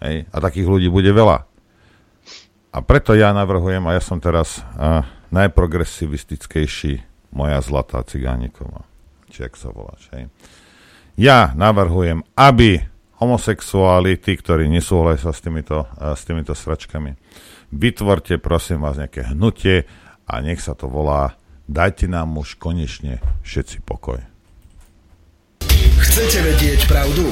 [0.05, 0.29] Hej?
[0.29, 1.49] A takých ľudí bude veľa.
[2.75, 5.01] A preto ja navrhujem, a ja som teraz uh,
[5.33, 7.01] najprogresivistickejší,
[7.33, 8.85] moja zlatá cigániková,
[9.31, 10.27] či ak sa voláš, hej.
[11.15, 12.83] Ja navrhujem, aby
[13.19, 17.15] homosexuáli, tí, ktorí nesúhlasia s týmito, uh, s týmito sračkami,
[17.71, 19.87] vytvorte, prosím vás, nejaké hnutie
[20.27, 24.21] a nech sa to volá Dajte nám už konečne všetci pokoj.
[25.97, 27.25] Chcete vedieť pravdu?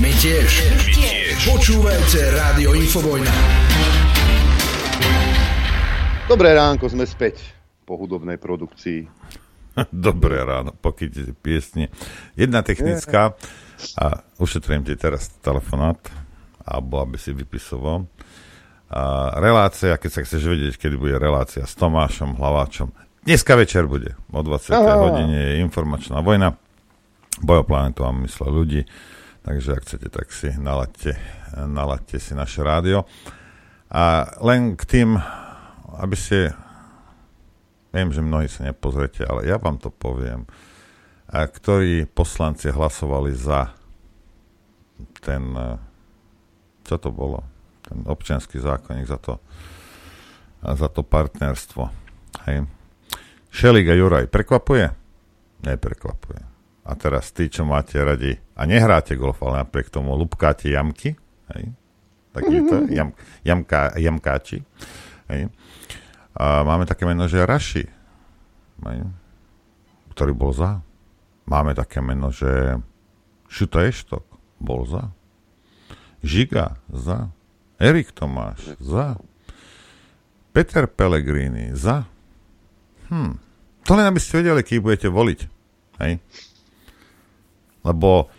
[0.00, 0.48] My tiež.
[0.72, 1.23] My tiež.
[1.34, 3.34] Počúvajte Rádio Infovojna.
[6.30, 7.42] Dobré ránko, sme späť
[7.82, 9.10] po hudobnej produkcii.
[9.90, 11.90] Dobré ráno, pokýte piesne.
[12.38, 13.34] Jedna technická,
[13.98, 15.98] a ušetrím ti teraz telefonát,
[16.62, 18.06] alebo aby si vypisoval.
[18.94, 22.94] A relácia, keď sa chceš vedieť, kedy bude relácia s Tomášom Hlaváčom.
[23.26, 24.70] Dneska večer bude, o 20.
[24.70, 25.02] Aha.
[25.02, 26.54] hodine je informačná vojna.
[27.42, 28.86] Bojoplanetu mám mysle ľudí,
[29.44, 31.14] takže ak chcete, tak si nalaďte,
[31.54, 33.04] nalaďte si naše rádio.
[33.94, 35.20] A len k tým
[35.98, 36.50] aby ste,
[37.94, 40.48] viem, že mnohí sa nepozrete, ale ja vám to poviem,
[41.30, 43.74] a ktorí poslanci hlasovali za
[45.22, 45.70] ten, e,
[46.86, 47.42] čo to bolo,
[47.82, 49.40] ten občianský zákonník, za to,
[50.62, 51.90] za to partnerstvo.
[52.46, 52.68] Hej.
[53.54, 54.90] Šelik a Juraj, prekvapuje?
[55.64, 56.53] Neprekvapuje.
[56.84, 61.16] A teraz tí, čo máte radi a nehráte golf, ale napriek tomu lupkáte jamky,
[61.56, 61.64] hej,
[62.36, 64.60] takýto jam, jamka, jamkáči,
[65.32, 65.48] hej,
[66.34, 67.86] a máme také meno, že Raši,
[70.10, 70.82] ktorý bol za.
[71.46, 72.82] Máme také meno, že
[73.46, 74.26] Šuta Eštok
[74.58, 75.14] bol za.
[76.26, 77.30] Žiga za.
[77.78, 79.14] Erik Tomáš za.
[80.50, 82.02] Peter Pellegrini za.
[83.14, 83.38] Hm.
[83.84, 85.40] To len aby ste vedeli, kým budete voliť.
[86.02, 86.18] Hej.
[87.84, 88.32] Lebo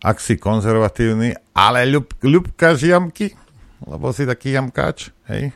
[0.00, 3.34] ak si konzervatívny, ale ľub, ľubkáš jamky,
[3.82, 5.50] lebo si taký jamkáč, hej,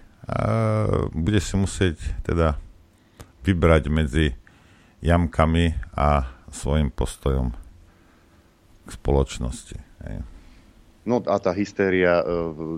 [1.14, 2.58] bude si musieť teda
[3.46, 4.26] vybrať medzi
[5.00, 7.54] jamkami a svojim postojom
[8.84, 9.78] k spoločnosti.
[10.04, 10.16] Hej.
[11.08, 12.24] No a tá hystéria e,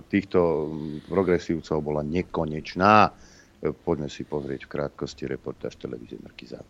[0.07, 0.71] týchto
[1.11, 3.11] progresívcov bola nekonečná.
[3.59, 6.63] E, poďme si pozrieť v krátkosti reportáž televízie Markiza.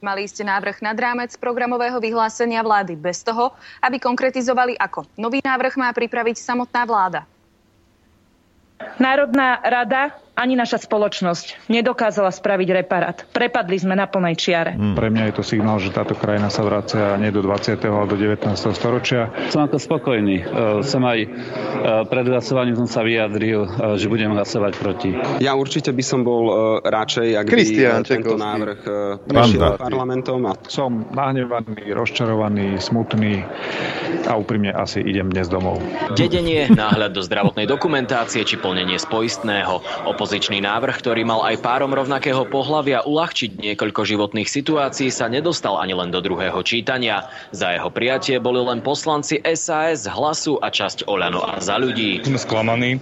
[0.00, 3.52] Mali ste návrh nad rámec programového vyhlásenia vlády bez toho,
[3.84, 5.04] aby konkretizovali ako.
[5.20, 7.28] Nový návrh má pripraviť samotná vláda.
[8.96, 13.16] Národná rada ani naša spoločnosť nedokázala spraviť reparát.
[13.30, 14.72] Prepadli sme na plnej čiare.
[14.74, 14.96] Hmm.
[14.96, 17.76] Pre mňa je to signál, že táto krajina sa vracia nie do 20.
[17.84, 18.48] ale do 19.
[18.72, 19.28] storočia.
[19.52, 20.36] Som ako spokojný.
[20.40, 20.44] E,
[20.86, 21.28] som aj e,
[22.08, 23.68] pred hlasovaním som sa vyjadril, e,
[24.00, 25.10] že budem hlasovať proti.
[25.42, 26.52] Ja určite by som bol
[26.84, 27.64] radšej, ak by
[28.04, 28.80] tento návrh
[29.28, 30.40] prešiel parlamentom.
[30.48, 30.56] A...
[30.70, 33.44] Som nahnevaný, rozčarovaný, smutný
[34.26, 35.82] a úprimne asi idem dnes domov.
[36.14, 39.82] Dedenie, náhľad do zdravotnej dokumentácie či plnenie z poistného.
[40.20, 45.96] Opozičný návrh, ktorý mal aj párom rovnakého pohľavia uľahčiť niekoľko životných situácií, sa nedostal ani
[45.96, 47.24] len do druhého čítania.
[47.56, 52.20] Za jeho prijatie boli len poslanci SAS, Hlasu a časť Oľano a za ľudí.
[52.20, 53.00] Sme sklamaní.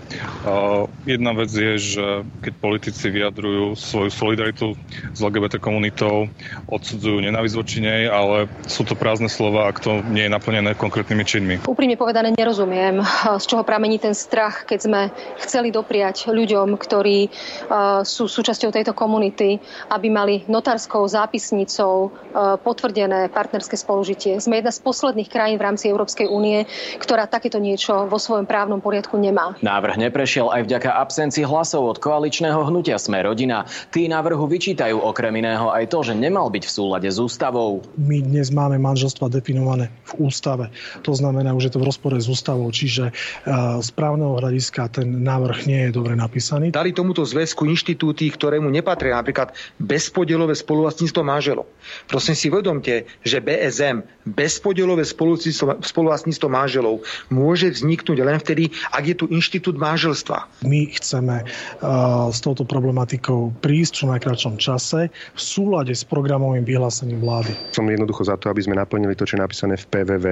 [1.11, 2.07] Jedna vec je, že
[2.46, 4.78] keď politici vyjadrujú svoju solidaritu
[5.11, 6.31] s LGBT komunitou,
[6.70, 11.24] odsudzujú nenávisť voči nej, ale sú to prázdne slova, ak to nie je naplnené konkrétnymi
[11.26, 11.54] činmi.
[11.66, 15.00] Úprimne povedané nerozumiem, z čoho pramení ten strach, keď sme
[15.42, 19.56] chceli dopriať ľuďom, ktorí uh, sú súčasťou tejto komunity,
[19.88, 24.36] aby mali notárskou zápisnicou uh, potvrdené partnerské spolužitie.
[24.42, 26.68] Sme jedna z posledných krajín v rámci Európskej únie,
[27.00, 29.56] ktorá takéto niečo vo svojom právnom poriadku nemá.
[29.62, 33.64] Návrh neprešiel aj vďaka absencii hlasov od koaličného hnutia Sme rodina.
[33.94, 37.86] Tí návrhu vyčítajú okrem iného aj to, že nemal byť v súlade s ústavou.
[37.94, 40.74] My dnes máme manželstva definované v ústave.
[41.06, 45.22] To znamená, že je to v rozpore s ústavou, čiže uh, z právneho hľadiska ten
[45.22, 46.74] návrh nie je dobre napísaný.
[46.74, 51.70] Dali tomuto zväzku inštitúty, ktorému nepatria napríklad bezpodielové spoluvlastníctvo manželov.
[52.11, 59.26] Prosím si vedomte, že BSM, bezpodielové spoluvlastníctvo manželov, môže vzniknúť len vtedy, ak je tu
[59.30, 60.66] inštitút manželstva.
[60.66, 67.22] My chceme uh, s touto problematikou prísť čo najkračom čase v súlade s programovým vyhlásením
[67.22, 67.54] vlády.
[67.70, 70.26] Som jednoducho za to, aby sme naplnili to, čo je napísané v PVV,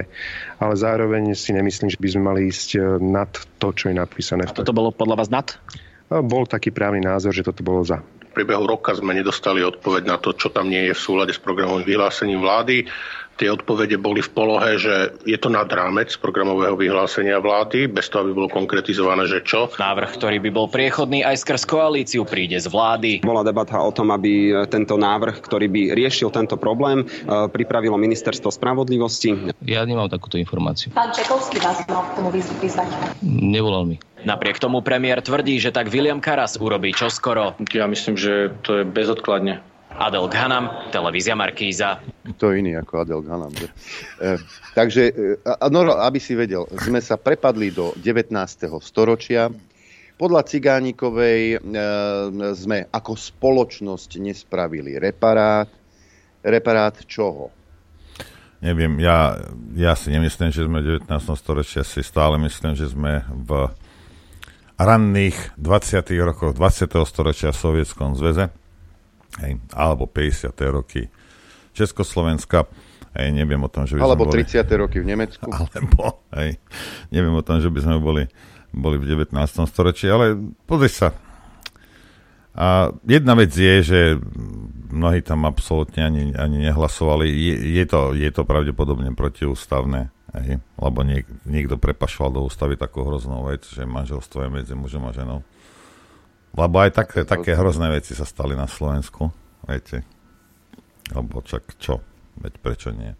[0.58, 3.30] ale zároveň si nemyslím, že by sme mali ísť e, nad
[3.62, 4.48] to, čo je napísané.
[4.48, 5.46] A toto bolo podľa vás nad?
[6.06, 7.98] Bol taký právny názor, že toto bolo za.
[8.30, 11.88] priebehu roka sme nedostali odpoveď na to, čo tam nie je v súlade s programovým
[11.88, 12.86] vyhlásením vlády.
[13.36, 18.24] Tie odpovede boli v polohe, že je to nad rámec programového vyhlásenia vlády, bez toho,
[18.24, 19.68] aby bolo konkretizované, že čo.
[19.76, 23.20] Návrh, ktorý by bol priechodný aj skrz koalíciu, príde z vlády.
[23.20, 27.06] Bola debata o tom, aby tento návrh, ktorý by riešil tento problém, e,
[27.52, 29.52] pripravilo ministerstvo spravodlivosti.
[29.68, 30.96] Ja nemám takúto informáciu.
[30.96, 32.88] Pán Čekovský vás mal k tomu vyzvať.
[33.20, 33.96] Nevolal mi.
[34.24, 37.54] Napriek tomu premiér tvrdí, že tak William Karas urobí čoskoro.
[37.70, 39.60] Ja myslím, že to je bezodkladne.
[39.96, 42.04] Adel Ghanam, televízia Markíza.
[42.36, 43.48] To je iný ako Adel Ghanam.
[43.56, 43.68] Že?
[44.20, 44.28] E,
[44.76, 45.02] takže,
[45.40, 48.28] e, no, aby si vedel, sme sa prepadli do 19.
[48.84, 49.48] storočia.
[50.16, 51.58] Podľa Cigánikovej e,
[52.52, 55.68] sme ako spoločnosť nespravili reparát.
[56.44, 57.48] Reparát čoho?
[58.60, 59.36] Neviem, ja,
[59.76, 61.08] ja si nemyslím, že sme v 19.
[61.40, 63.72] storočia, si stále myslím, že sme v
[64.76, 66.04] ranných 20.
[66.20, 66.84] rokoch 20.
[67.08, 68.65] storočia v Sovietskom zväze
[69.42, 70.52] hej, alebo 50.
[70.72, 71.08] roky
[71.76, 72.64] Československa,
[73.16, 74.48] hej, neviem o tom, že by alebo sme boli...
[74.48, 74.80] 30.
[74.80, 75.48] roky v Nemecku.
[75.52, 76.56] Alebo, hej,
[77.12, 78.24] neviem o tom, že by sme boli,
[78.72, 79.36] boli v 19.
[79.68, 81.12] storočí, ale pozri sa.
[82.56, 84.00] A jedna vec je, že
[84.88, 87.28] mnohí tam absolútne ani, ani nehlasovali.
[87.28, 93.04] Je, je, to, je to pravdepodobne protiústavné, hej, lebo niek, niekto prepašoval do ústavy takú
[93.04, 95.44] hroznú vec, že manželstvo je medzi mužom a ženou.
[96.56, 99.28] Lebo aj také, také hrozné veci sa stali na Slovensku,
[99.68, 100.02] viete.
[101.12, 102.00] Lebo čak čo?
[102.40, 103.12] Veď prečo nie?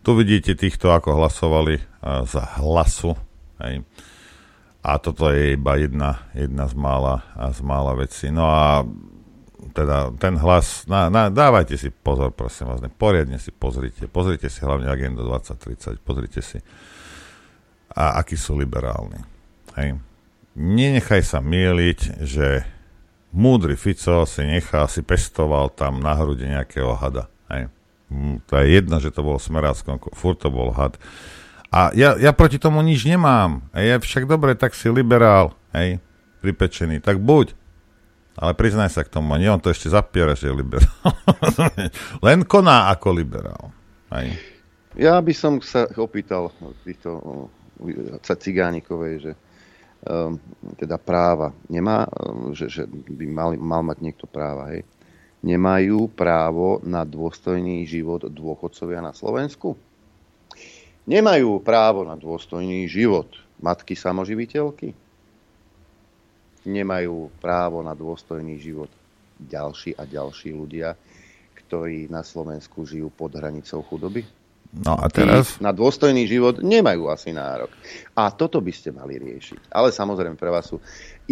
[0.00, 3.12] Tu vidíte týchto, ako hlasovali uh, za hlasu.
[3.60, 3.84] Hej.
[4.84, 8.32] A toto je iba jedna, jedna z mála, z mála vecí.
[8.32, 8.86] No a
[9.74, 14.08] teda ten hlas, na, na, dávajte si pozor, prosím vás, ne, poriadne si pozrite.
[14.08, 16.58] Pozrite si hlavne agendu 2030, pozrite si,
[17.92, 19.18] a akí sú liberálni.
[19.76, 19.98] Hej.
[20.58, 22.66] Nenechaj sa mieliť, že
[23.32, 27.28] múdry Fico si nechal, si pestoval tam na hrudi nejakého hada.
[27.52, 27.68] Hej.
[28.08, 30.96] Mm, to je jedno, že to bol smeráckom, furt to bol had.
[31.68, 33.60] A ja, ja proti tomu nič nemám.
[33.76, 36.00] Ja však dobre, tak si liberál, hej,
[36.40, 37.04] pripečený.
[37.04, 37.52] Tak buď.
[38.38, 39.34] Ale priznaj sa k tomu.
[39.36, 40.94] Nie, on to ešte zapiera, že je liberál.
[42.26, 43.74] Len koná ako liberál.
[44.14, 44.38] Hej.
[44.94, 46.54] Ja by som sa opýtal
[46.86, 47.18] týchto
[48.38, 49.32] cigánikovej, že
[50.80, 51.52] teda práva.
[51.68, 54.82] Nemá, ehm, že, že by mal, mal mať niekto práva, hej.
[55.38, 59.78] Nemajú právo na dôstojný život dôchodcovia na Slovensku?
[61.06, 63.30] Nemajú právo na dôstojný život
[63.62, 64.92] matky samoživiteľky?
[66.66, 68.90] Nemajú právo na dôstojný život
[69.38, 70.98] ďalší a ďalší ľudia,
[71.54, 74.26] ktorí na Slovensku žijú pod hranicou chudoby?
[74.68, 75.56] No a teraz?
[75.64, 77.72] na dôstojný život nemajú asi nárok.
[78.12, 79.72] A toto by ste mali riešiť.
[79.72, 80.76] Ale samozrejme pre vás sú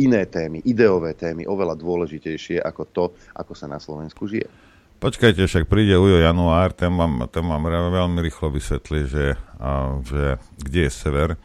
[0.01, 3.05] iné témy, ideové témy, oveľa dôležitejšie ako to,
[3.37, 4.49] ako sa na Slovensku žije.
[4.97, 10.41] Počkajte, však príde Ujo január, ten vám, ten vám veľmi rýchlo vysvetlí, že, a, že
[10.57, 11.37] kde je sever.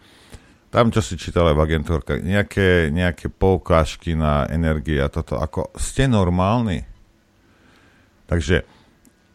[0.71, 6.07] Tam, čo si čítali v agentúrkach, nejaké, nejaké poukážky na energie a toto, ako ste
[6.07, 6.87] normálni?
[8.31, 8.63] Takže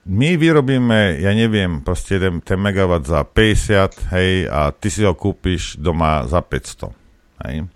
[0.06, 5.18] my vyrobíme, ja neviem, proste ten, ten megawatt za 50, hej, a ty si ho
[5.18, 6.94] kúpiš doma za 500,
[7.42, 7.66] hej.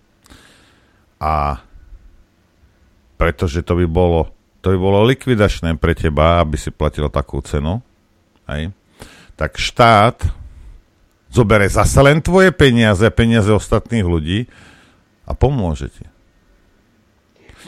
[1.19, 1.59] A
[3.19, 4.31] pretože to by bolo,
[4.63, 7.83] to by bolo likvidačné pre teba, aby si platil takú cenu,
[8.47, 8.71] hej,
[9.35, 10.23] tak štát
[11.35, 14.47] zobere zase len tvoje peniaze, peniaze ostatných ľudí
[15.27, 16.07] a pomôže ti.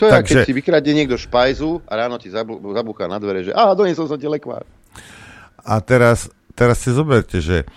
[0.01, 0.33] To je, Takže...
[0.33, 4.17] keď si vykradne niekto špajzu a ráno ti zabúcha na dvere, že aha, doniesol som
[4.17, 4.65] ti lekvár.
[5.63, 7.69] A teraz, teraz si zoberte, že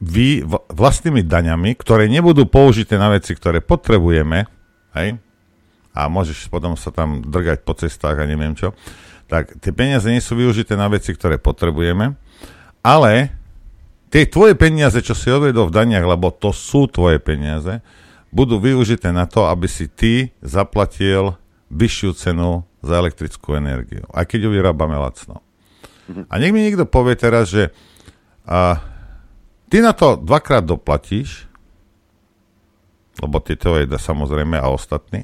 [0.00, 4.48] vy vlastnými daňami, ktoré nebudú použité na veci, ktoré potrebujeme,
[4.96, 5.20] hej,
[5.92, 8.72] a môžeš potom sa tam drgať po cestách a neviem čo,
[9.28, 12.16] tak tie peniaze nie sú využité na veci, ktoré potrebujeme,
[12.80, 13.34] ale
[14.08, 17.84] tie tvoje peniaze, čo si odvedol v daniach, lebo to sú tvoje peniaze,
[18.30, 21.34] budú využité na to, aby si ty zaplatil
[21.70, 25.42] vyššiu cenu za elektrickú energiu, aj keď ju vyrábame lacno.
[26.26, 27.70] A nech mi niekto povie teraz, že
[28.42, 28.82] a,
[29.70, 31.46] ty na to dvakrát doplatíš,
[33.22, 35.22] lebo ty to je samozrejme a ostatní,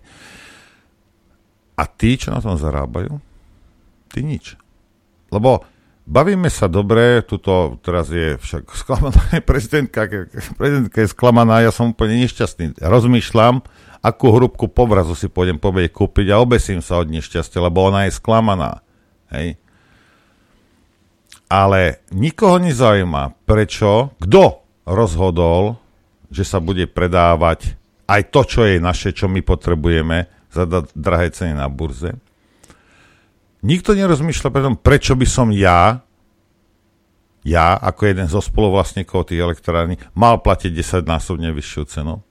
[1.76, 3.18] a tí, čo na tom zarábajú,
[4.09, 4.57] ty nič.
[5.28, 5.66] Lebo
[6.07, 10.07] Bavíme sa dobre, tuto teraz je však sklamaná prezidentka,
[10.54, 12.78] prezidentka je sklamaná, ja som úplne nešťastný.
[12.78, 13.66] Rozmýšľam,
[14.07, 18.14] akú hrubku povrazu si pôjdem povieť kúpiť a obesím sa od nešťastia, lebo ona je
[18.14, 18.86] sklamaná.
[19.34, 19.59] Hej.
[21.50, 25.82] Ale nikoho nezaujíma, prečo, kto rozhodol,
[26.30, 27.74] že sa bude predávať
[28.07, 32.14] aj to, čo je naše, čo my potrebujeme za drahé ceny na burze.
[33.67, 36.07] Nikto nerozmýšľa preto, prečo by som ja,
[37.43, 42.23] ja ako jeden zo spoluvlastníkov tých elektrární, mal platiť 10 násobne vyššiu cenu.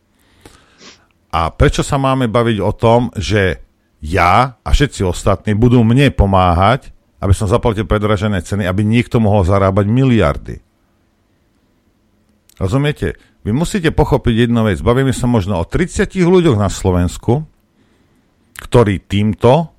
[1.35, 3.59] A prečo sa máme baviť o tom, že
[3.99, 9.43] ja a všetci ostatní budú mne pomáhať, aby som zaplatil predražené ceny, aby niekto mohol
[9.43, 10.55] zarábať miliardy.
[12.55, 13.19] Rozumiete?
[13.43, 14.79] Vy musíte pochopiť jednu vec.
[14.79, 17.43] Bavíme sa možno o 30 ľuďoch na Slovensku,
[18.63, 19.74] ktorí týmto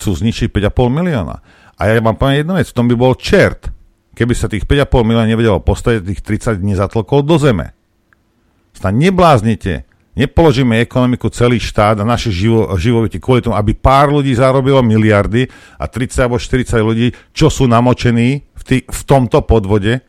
[0.00, 1.36] chcú zničiť 5,5 milióna.
[1.76, 3.68] A ja vám poviem jednu vec, v tom by bol čert,
[4.16, 6.24] keby sa tých 5,5 milióna nevedelo postaviť, tých
[6.56, 7.76] 30 dní zatlkol do zeme.
[8.72, 9.84] Snad nebláznite,
[10.16, 15.44] nepoložíme ekonomiku celý štát a naše živo, živobytie kvôli tomu, aby pár ľudí zarobilo miliardy
[15.76, 20.00] a 30 alebo 40 ľudí, čo sú namočení v, tý, v tomto podvode,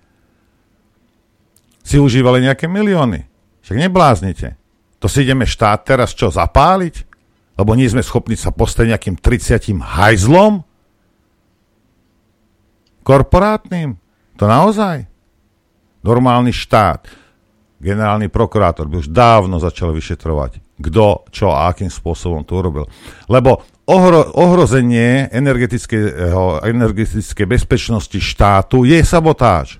[1.84, 3.28] si užívali nejaké milióny.
[3.66, 4.56] Však nebláznite.
[5.02, 7.11] To si ideme štát teraz čo, zapáliť?
[7.62, 10.66] Lebo nie sme schopní sa postaviť nejakým 30 hajzlom?
[13.06, 14.02] Korporátnym?
[14.42, 15.06] To naozaj?
[16.02, 17.06] Normálny štát,
[17.78, 22.90] generálny prokurátor by už dávno začal vyšetrovať, kto, čo a akým spôsobom to urobil.
[23.30, 29.78] Lebo ohro, ohrozenie energetickej bezpečnosti štátu je sabotáž.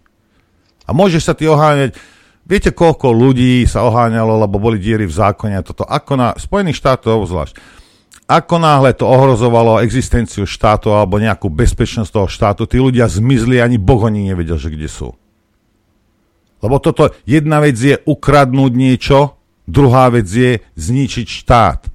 [0.86, 1.98] A môže sa ty oháňať,
[2.46, 6.80] viete, koľko ľudí sa oháňalo, lebo boli diery v zákone a toto, ako na Spojených
[6.80, 7.56] štátoch obzvlášť.
[8.32, 13.76] Ako náhle to ohrozovalo existenciu štátu alebo nejakú bezpečnosť toho štátu, tí ľudia zmizli, ani
[13.76, 15.12] Boh oni nevedel, že kde sú.
[16.64, 19.36] Lebo toto, jedna vec je ukradnúť niečo,
[19.68, 21.92] druhá vec je zničiť štát,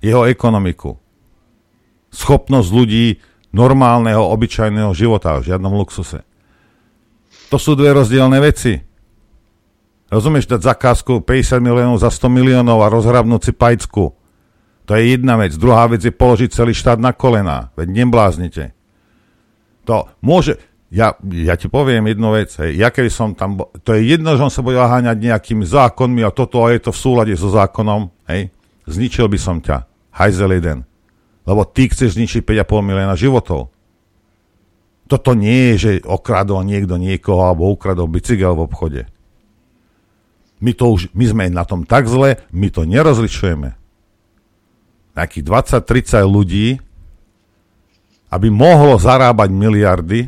[0.00, 0.96] jeho ekonomiku.
[2.08, 3.20] Schopnosť ľudí
[3.52, 6.24] normálneho, obyčajného života v žiadnom luxuse.
[7.50, 8.89] To sú dve rozdielne veci.
[10.10, 14.10] Rozumieš, dať zakázku 50 miliónov za 100 miliónov a rozhrabnúť si pajcku.
[14.90, 15.54] To je jedna vec.
[15.54, 17.70] Druhá vec je položiť celý štát na kolená.
[17.78, 18.74] Veď nebláznite.
[19.86, 20.58] To môže...
[20.90, 22.50] Ja, ja ti poviem jednu vec.
[22.58, 22.74] Hej.
[22.74, 23.62] Ja keby som tam...
[23.62, 26.90] To je jedno, že on sa bude háňať nejakými zákonmi a toto a je to
[26.90, 28.10] v súlade so zákonom.
[28.26, 28.50] Hej.
[28.90, 29.86] Zničil by som ťa.
[30.10, 30.82] Hajzel jeden.
[31.46, 33.70] Lebo ty chceš zničiť 5,5 milióna životov.
[35.06, 39.02] Toto nie je, že okradol niekto niekoho alebo ukradol bicykel v obchode.
[40.60, 43.72] My, to už, my sme na tom tak zle, my to nerozlišujeme.
[45.16, 46.78] Nejakých 20-30 ľudí,
[48.30, 50.20] aby mohlo zarábať miliardy,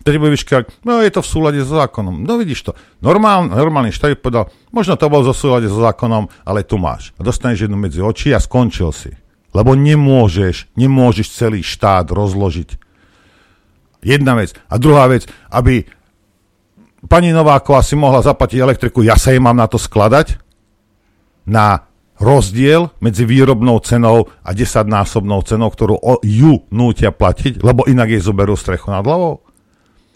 [0.00, 2.24] Teď bude vyškať, no je to v súlade so zákonom.
[2.24, 2.72] No vidíš to.
[3.04, 7.12] Normál, normálny štát povedal, možno to bol zo súlade so zákonom, ale tu máš.
[7.20, 9.12] A dostaneš jednu medzi oči a skončil si.
[9.52, 12.80] Lebo nemôžeš, nemôžeš celý štát rozložiť
[14.00, 14.56] Jedna vec.
[14.72, 15.84] A druhá vec, aby
[17.06, 20.36] pani Nováková si mohla zaplatiť elektriku, ja sa jej mám na to skladať?
[21.48, 21.88] Na
[22.20, 28.52] rozdiel medzi výrobnou cenou a desaťnásobnou cenou, ktorú ju nútia platiť, lebo inak jej zoberú
[28.58, 29.40] strechu nad hlavou?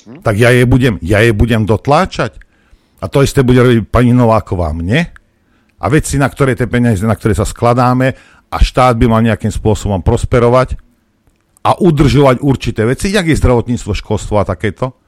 [0.04, 0.20] Hm?
[0.20, 2.36] Tak ja jej budem, ja jej budem dotláčať.
[3.00, 5.12] A to isté bude robiť pani Nováková mne.
[5.80, 8.16] A veci, na ktoré tie peniaze, na ktoré sa skladáme
[8.48, 10.80] a štát by mal nejakým spôsobom prosperovať,
[11.64, 15.00] a udržovať určité veci, jak je zdravotníctvo, školstvo a takéto,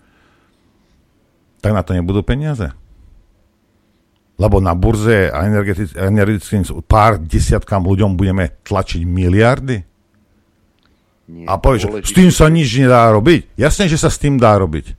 [1.67, 2.71] tak na to nebudú peniaze.
[4.39, 5.51] Lebo na burze a
[5.99, 9.83] energetickým pár desiatkám ľuďom budeme tlačiť miliardy.
[11.27, 13.59] Nie, a povieš, s tým sa nič nedá robiť.
[13.59, 14.95] Jasne, že sa s tým dá robiť.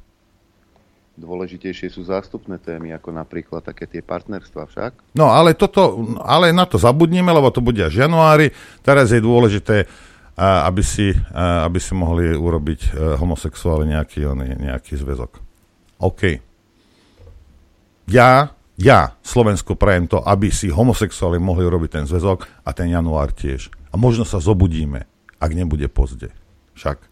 [1.16, 5.16] Dôležitejšie sú zástupné témy, ako napríklad také tie partnerstva však.
[5.16, 8.52] No, ale toto, ale na to zabudníme, lebo to bude až januári.
[8.84, 9.88] Teraz je dôležité
[10.38, 11.10] aby si,
[11.66, 15.42] aby si mohli urobiť e, homosexuáli nejaký, nejaký zväzok.
[15.98, 16.22] OK.
[18.08, 23.36] Ja, ja Slovensku prajem to, aby si homosexuáli mohli urobiť ten zväzok a ten január
[23.36, 23.68] tiež.
[23.92, 25.04] A možno sa zobudíme,
[25.44, 26.32] ak nebude pozde.
[26.80, 27.04] Však.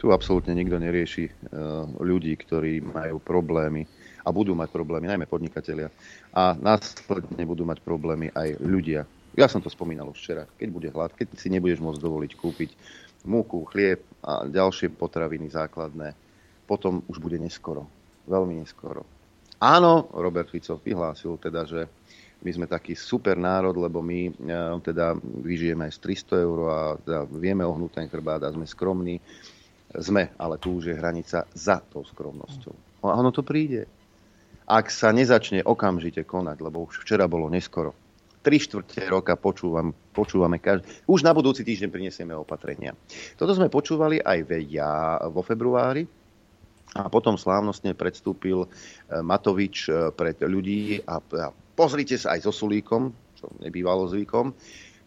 [0.00, 3.84] Tu absolútne nikto nerieši uh, ľudí, ktorí majú problémy
[4.24, 5.92] a budú mať problémy, najmä podnikatelia.
[6.32, 9.04] A následne budú mať problémy aj ľudia,
[9.38, 10.44] ja som to spomínal už včera.
[10.58, 12.70] Keď bude hlad, keď si nebudeš môcť dovoliť kúpiť
[13.28, 16.16] múku, chlieb a ďalšie potraviny základné,
[16.66, 17.86] potom už bude neskoro.
[18.30, 19.02] Veľmi neskoro.
[19.60, 21.90] Áno, Robert Fico vyhlásil teda, že
[22.40, 24.32] my sme taký super národ, lebo my e,
[24.80, 29.20] teda vyžijeme aj z 300 eur a teda vieme ohnúť ten chrbát a sme skromní.
[29.90, 33.04] Sme, ale tu už je hranica za tou skromnosťou.
[33.04, 33.84] A ono to príde.
[34.70, 37.92] Ak sa nezačne okamžite konať, lebo už včera bolo neskoro,
[38.40, 40.86] tri štvrte roka počúvam, počúvame každý.
[41.10, 42.96] Už na budúci týždeň prinesieme opatrenia.
[43.36, 44.38] Toto sme počúvali aj
[44.70, 46.06] ja vo februári,
[46.94, 48.68] a potom slávnostne predstúpil e,
[49.22, 51.22] Matovič e, pred ľudí a
[51.78, 54.54] pozrite sa aj so Sulíkom, čo nebývalo zvykom,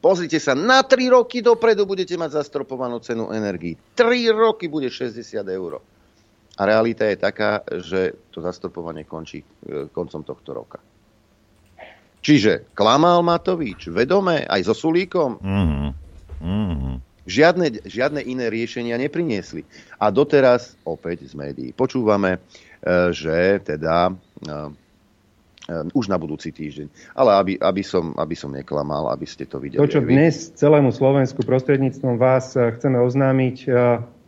[0.03, 3.79] Pozrite sa, na 3 roky dopredu budete mať zastropovanú cenu energii.
[3.95, 5.79] 3 roky bude 60 eur.
[6.59, 10.83] A realita je taká, že to zastropovanie končí e, koncom tohto roka.
[12.19, 15.39] Čiže klamal Matovič vedome aj so Sulíkom.
[15.39, 15.89] Mm-hmm.
[16.43, 16.95] Mm-hmm.
[17.23, 19.63] Žiadne, žiadne iné riešenia nepriniesli.
[19.95, 22.39] A doteraz opäť z médií počúvame, e,
[23.15, 24.13] že teda e,
[25.95, 27.15] už na budúci týždeň.
[27.15, 29.79] Ale aby, aby, som, aby som neklamal, aby ste to videli.
[29.79, 33.71] To, čo dnes celému Slovensku prostredníctvom vás chceme oznámiť,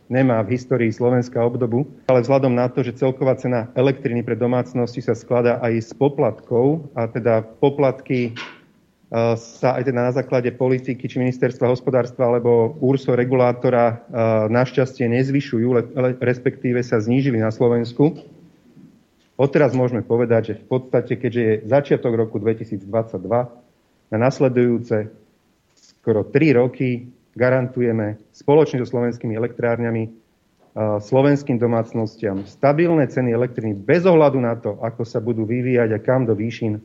[0.08, 5.02] nemá v histórii Slovenska obdobu, ale vzhľadom na to, že celková cena elektriny pre domácnosti
[5.02, 8.34] sa skladá aj z poplatkov, a teda poplatky
[9.38, 14.02] sa aj teda na základe politiky či ministerstva hospodárstva alebo úrso regulátora
[14.50, 18.18] našťastie nezvyšujú, respektíve sa znížili na Slovensku.
[19.38, 22.82] Odteraz môžeme povedať, že v podstate, keďže je začiatok roku 2022,
[24.10, 25.12] na nasledujúce
[25.76, 30.08] skoro 3 roky garantujeme spoločne so slovenskými elektrárňami
[31.00, 36.28] slovenským domácnostiam stabilné ceny elektriny bez ohľadu na to, ako sa budú vyvíjať a kam
[36.28, 36.80] do výšin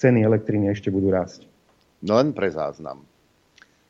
[0.00, 1.53] ceny elektriny ešte budú rásť.
[2.02, 3.06] No len pre záznam.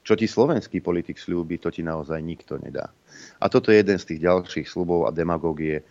[0.04, 2.92] Čo ti slovenský politik slúbi, to ti naozaj nikto nedá.
[3.40, 5.82] A toto je jeden z tých ďalších slubov a demagógie e,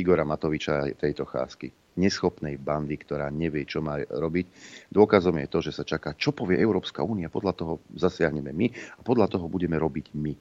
[0.00, 1.68] Igora Matoviča tejto cházky.
[2.00, 4.46] Neschopnej bandy, ktorá nevie, čo má robiť.
[4.88, 9.00] Dôkazom je to, že sa čaká, čo povie Európska únia, podľa toho zasiahneme my a
[9.04, 10.32] podľa toho budeme robiť my.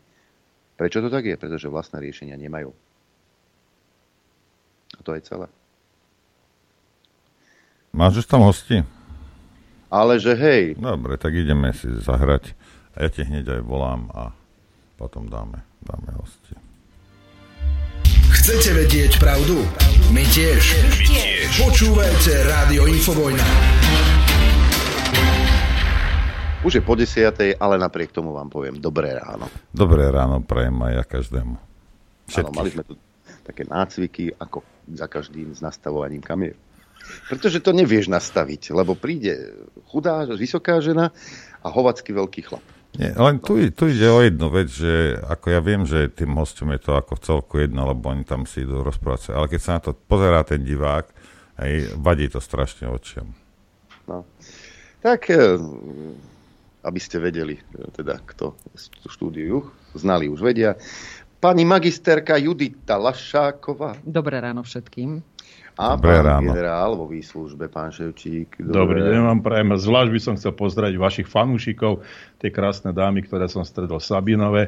[0.80, 1.36] Prečo to tak je?
[1.36, 2.72] Pretože vlastné riešenia nemajú.
[4.96, 5.52] A to je celé.
[7.92, 9.01] Máš už tam hosti?
[9.92, 10.80] Ale že hej.
[10.80, 12.56] Dobre, tak ideme si zahrať.
[12.96, 14.32] A ja ti hneď aj volám a
[14.96, 16.56] potom dáme, dáme hosti.
[18.32, 19.60] Chcete vedieť pravdu?
[20.16, 20.64] My tiež.
[20.80, 21.48] My tiež.
[21.60, 23.44] Počúvajte Rádio Infovojna.
[26.64, 29.52] Už je po desiatej, ale napriek tomu vám poviem dobré ráno.
[29.76, 31.56] Dobré ráno prajem aj ja každému.
[32.32, 32.96] Áno, mali sme tu
[33.44, 36.56] také nácviky, ako za každým s nastavovaním kamier.
[37.30, 39.54] Pretože to nevieš nastaviť, lebo príde
[39.88, 41.16] chudá, vysoká žena
[41.62, 42.66] a hovacký veľký chlap.
[42.92, 46.76] Nie, len tu, tu ide o jednu vec, že ako ja viem, že tým hostom
[46.76, 49.32] je to ako v celku jedno, lebo oni tam si idú rozprávať.
[49.32, 51.08] Ale keď sa na to pozerá ten divák,
[51.56, 53.32] aj vadí to strašne očiam.
[54.12, 54.28] No.
[55.00, 55.56] Tak, e,
[56.84, 57.64] aby ste vedeli, e,
[57.96, 60.76] teda kto tú štúdiu znali, už vedia.
[61.42, 63.98] Pani magisterka Judita Lašáková.
[64.04, 65.24] Dobré ráno všetkým.
[65.82, 66.54] A Dobré pán ráno.
[66.54, 68.62] generál vo výslužbe, pán Ševčík.
[68.62, 69.74] Dobrý deň vám prajem.
[69.74, 72.06] Zvlášť by som chcel pozdraviť vašich fanúšikov,
[72.38, 74.64] tie krásne dámy, ktoré som stredol v Sabinove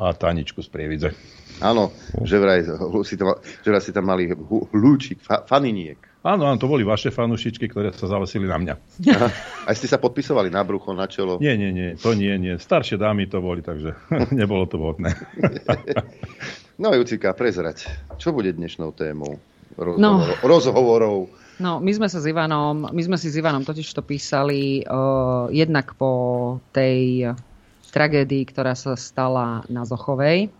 [0.00, 1.12] a Taničku z Prievidze.
[1.60, 1.92] Áno,
[2.24, 2.64] že vraj,
[3.04, 4.32] si tam, že vraj si tam mali
[4.72, 6.00] hľúčik, fa, faniniek.
[6.24, 8.74] Áno, áno, to boli vaše fanúšičky, ktoré sa zavesili na mňa.
[9.12, 9.28] Aha.
[9.68, 11.36] Aj ste sa podpisovali na brucho, na čelo.
[11.36, 12.56] Nie, nie, nie, to nie, nie.
[12.56, 13.92] Staršie dámy to boli, takže
[14.40, 15.12] nebolo to vhodné.
[16.76, 17.88] No Jucika, prezrať,
[18.20, 19.40] čo bude dnešnou témou
[19.76, 20.10] rozhovor, No.
[20.42, 21.16] rozhovorov?
[21.56, 25.48] No, my sme sa s Ivanom, my sme si s Ivanom totiž to písali uh,
[25.48, 26.12] jednak po
[26.76, 27.32] tej
[27.96, 30.52] tragédii, ktorá sa stala na Zochovej.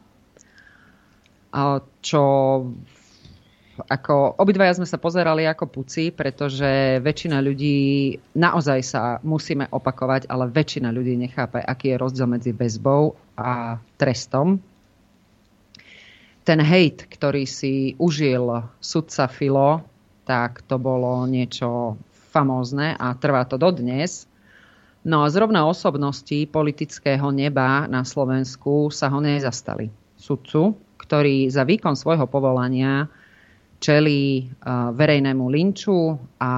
[1.52, 2.24] A čo
[3.76, 10.48] ako obidvaja sme sa pozerali ako puci, pretože väčšina ľudí, naozaj sa musíme opakovať, ale
[10.48, 14.64] väčšina ľudí nechápe, aký je rozdiel medzi väzbou a trestom.
[16.46, 19.82] Ten hejt, ktorý si užil sudca Filo,
[20.22, 21.98] tak to bolo niečo
[22.30, 24.30] famózne a trvá to dodnes.
[25.02, 29.90] No a zrovna osobnosti politického neba na Slovensku sa ho nezastali.
[30.14, 33.10] Sudcu, ktorý za výkon svojho povolania
[33.82, 34.46] čelí
[34.94, 36.54] verejnému linču a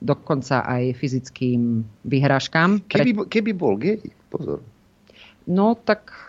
[0.00, 2.88] dokonca aj fyzickým vyhrážkám.
[2.88, 4.00] Keby, keby bol gej,
[4.32, 4.64] pozor.
[5.46, 6.25] No tak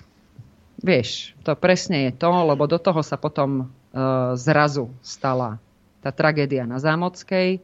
[0.82, 5.58] vieš, to presne je to, lebo do toho sa potom uh, zrazu stala
[6.02, 7.60] tá tragédia na Zámockej.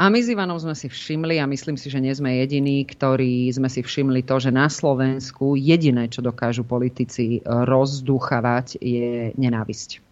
[0.00, 3.46] A my s Ivanom sme si všimli, a myslím si, že nie sme jediní, ktorí
[3.54, 10.02] sme si všimli to, že na Slovensku jediné, čo dokážu politici rozduchavať, je nenávisť.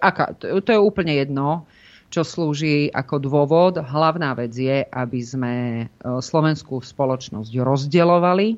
[0.00, 1.68] Aká, to, je úplne jedno,
[2.08, 3.76] čo slúži ako dôvod.
[3.76, 5.54] Hlavná vec je, aby sme
[5.84, 8.56] e, slovenskú spoločnosť rozdielovali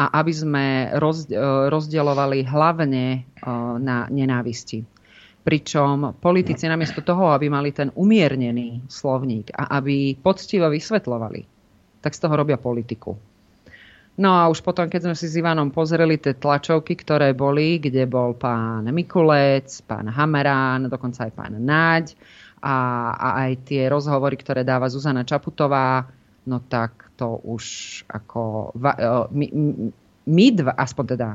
[0.00, 0.96] a aby sme e,
[1.68, 3.18] rozdielovali hlavne e,
[3.76, 4.80] na nenávisti.
[5.40, 11.40] Pričom politici namiesto toho, aby mali ten umiernený slovník a aby poctivo vysvetľovali,
[12.00, 13.16] tak z toho robia politiku.
[14.20, 18.04] No a už potom, keď sme si s Ivanom pozreli tie tlačovky, ktoré boli, kde
[18.04, 22.20] bol pán Mikulec, pán Hamerán, dokonca aj pán Náď
[22.60, 22.76] a,
[23.16, 26.04] a aj tie rozhovory, ktoré dáva Zuzana Čaputová,
[26.50, 27.64] no tak to už
[28.10, 28.74] ako...
[29.30, 29.46] My,
[30.26, 31.28] my dva, aspoň teda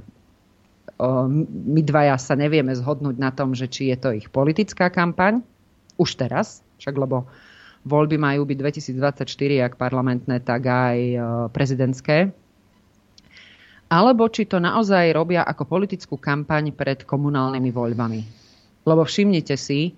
[0.99, 5.43] my dvaja sa nevieme zhodnúť na tom, že či je to ich politická kampaň,
[5.99, 7.27] už teraz, však lebo
[7.83, 8.57] voľby majú byť
[8.95, 10.97] 2024, ak parlamentné, tak aj
[11.51, 12.31] prezidentské.
[13.91, 18.21] Alebo či to naozaj robia ako politickú kampaň pred komunálnymi voľbami.
[18.87, 19.93] Lebo všimnite si,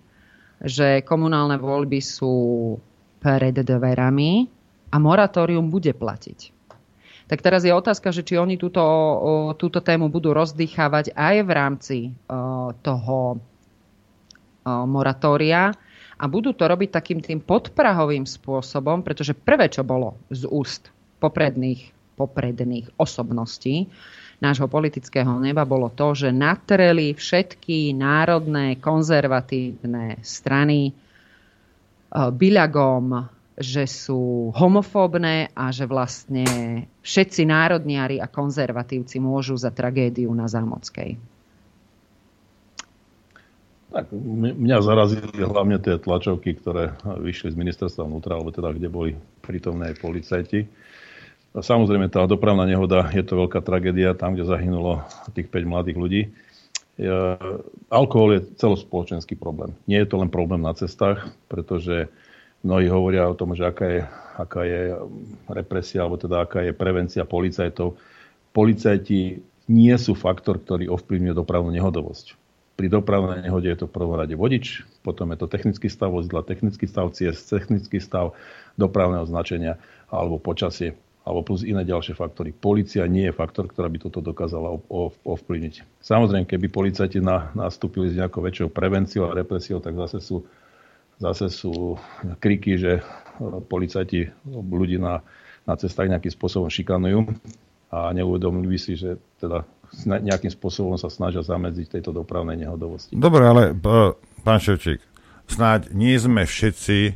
[0.59, 2.75] že komunálne voľby sú
[3.21, 4.49] pred dverami
[4.97, 6.57] a moratórium bude platiť.
[7.29, 8.81] Tak teraz je otázka, že či oni túto,
[9.61, 11.97] túto tému budú rozdýchávať aj v rámci
[12.81, 13.37] toho
[14.65, 15.69] moratória
[16.17, 20.89] a budú to robiť takým tým podprahovým spôsobom, pretože prvé, čo bolo z úst
[21.21, 23.85] popredných, popredných osobností
[24.39, 30.95] nášho politického neba, bolo to, že natreli všetky národné konzervatívne strany
[32.15, 36.45] byľagom že sú homofóbne a že vlastne
[37.01, 41.17] všetci národniari a konzervatívci môžu za tragédiu na Zámockej.
[43.87, 49.11] Tak, mňa zarazili hlavne tie tlačovky, ktoré vyšli z ministerstva vnútra, alebo teda kde boli
[49.41, 50.69] prítomné aj policajti.
[51.57, 55.01] Samozrejme, tá dopravná nehoda je to veľká tragédia, tam, kde zahynulo
[55.33, 56.21] tých 5 mladých ľudí.
[57.89, 59.73] Alkohol je celospoločenský problém.
[59.89, 62.11] Nie je to len problém na cestách, pretože
[62.65, 64.01] Mnohí hovoria o tom, že aká je,
[64.37, 64.81] aká je
[65.49, 67.97] represia, alebo teda aká je prevencia policajtov.
[68.53, 72.33] Policajti nie sú faktor, ktorý ovplyvňuje dopravnú nehodovosť.
[72.77, 76.45] Pri dopravnej nehode je to v prvom rade vodič, potom je to technický stav vozidla,
[76.45, 78.37] technický stav ciest, technický stav
[78.77, 79.81] dopravného značenia
[80.13, 80.93] alebo počasie
[81.27, 82.55] alebo plus iné ďalšie faktory.
[82.55, 84.79] Polícia nie je faktor, ktorá by toto dokázala
[85.27, 85.99] ovplyvniť.
[85.99, 90.47] Samozrejme, keby policajti na, nastúpili s nejakou väčšou prevenciou a represiou, tak zase sú
[91.17, 91.97] zase sú
[92.41, 93.01] kriky, že
[93.69, 95.21] policajti ľudí na,
[95.65, 97.27] na cestách nejakým spôsobom šikanujú
[97.93, 99.63] a neuvedomili si, že teda
[100.03, 103.15] nejakým spôsobom sa snažia zamedziť tejto dopravnej nehodovosti.
[103.15, 103.71] Dobre, ale
[104.43, 104.99] pán Ševčík,
[105.47, 107.15] snáď nie sme všetci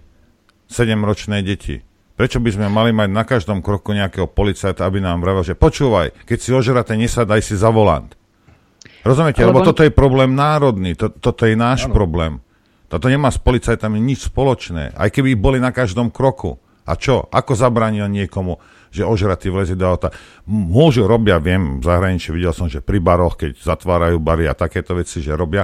[0.71, 1.83] sedemročné deti.
[2.15, 6.13] Prečo by sme mali mať na každom kroku nejakého policajta, aby nám vravel, že počúvaj,
[6.23, 8.13] keď si ožrate, nesadaj si za volant.
[9.01, 9.41] Rozumiete?
[9.41, 11.97] Lebo, Lebo toto je problém národný, to, toto je náš ano.
[11.97, 12.33] problém.
[12.91, 14.91] Toto nemá s policajtami nič spoločné.
[14.91, 16.59] Aj keby boli na každom kroku.
[16.83, 17.23] A čo?
[17.31, 18.59] Ako zabránil niekomu,
[18.91, 20.11] že ožratý vlezie do auta?
[20.43, 24.91] Môžu, robia, viem, v zahraničí videl som, že pri baroch, keď zatvárajú bary a takéto
[24.91, 25.63] veci, že robia.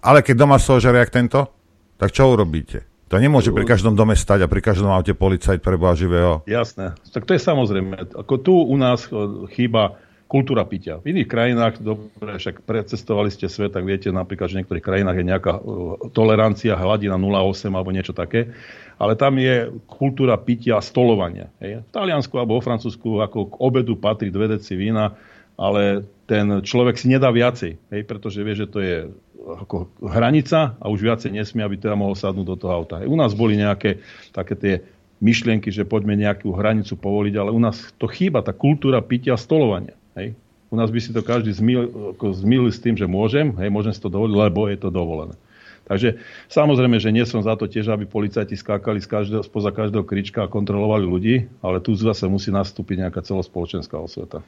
[0.00, 1.52] Ale keď doma sa ožaria jak tento,
[2.00, 2.88] tak čo urobíte?
[3.12, 6.40] To nemôže pri každom dome stať a pri každom aute policajt preboha živého.
[6.48, 6.96] Jasné.
[7.12, 8.16] Tak to je samozrejme.
[8.16, 9.04] Ako tu u nás
[9.52, 10.00] chýba
[10.34, 10.98] kultúra pitia.
[10.98, 12.10] V iných krajinách, dobre,
[12.42, 15.62] však precestovali ste svet, tak viete napríklad, že v niektorých krajinách je nejaká uh,
[16.10, 18.50] tolerancia, hladina 0,8 alebo niečo také,
[18.98, 21.54] ale tam je kultúra pitia a stolovania.
[21.62, 21.86] Hej.
[21.86, 25.14] V Taliansku alebo vo Francúzsku ako k obedu patrí dve deci vína,
[25.54, 29.06] ale ten človek si nedá viacej, hej, pretože vie, že to je
[29.38, 33.06] ako hranica a už viacej nesmie, aby teda mohol sadnúť do toho auta.
[33.06, 33.06] Hej.
[33.06, 34.02] U nás boli nejaké
[34.34, 34.74] také tie
[35.22, 39.40] myšlienky, že poďme nejakú hranicu povoliť, ale u nás to chýba, tá kultúra pitia a
[39.40, 39.94] stolovania.
[40.14, 40.38] Hej.
[40.72, 41.86] U nás by si to každý zmil,
[42.18, 45.38] ako zmil s tým, že môžem, hej, môžem si to dovoliť, lebo je to dovolené.
[45.84, 46.16] Takže
[46.48, 50.48] samozrejme, že nie som za to tiež, aby policajti skákali z každého, spoza každého krička
[50.48, 54.40] a kontrolovali ľudí, ale tu zase musí nastúpiť nejaká celospoločenská osveta.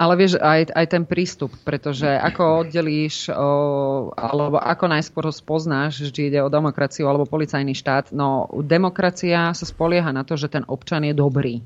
[0.00, 3.50] Ale vieš, aj, aj ten prístup, pretože ako oddelíš, o,
[4.16, 9.66] alebo ako najskôr ho spoznáš, že ide o demokraciu alebo policajný štát, no demokracia sa
[9.68, 11.60] spolieha na to, že ten občan je dobrý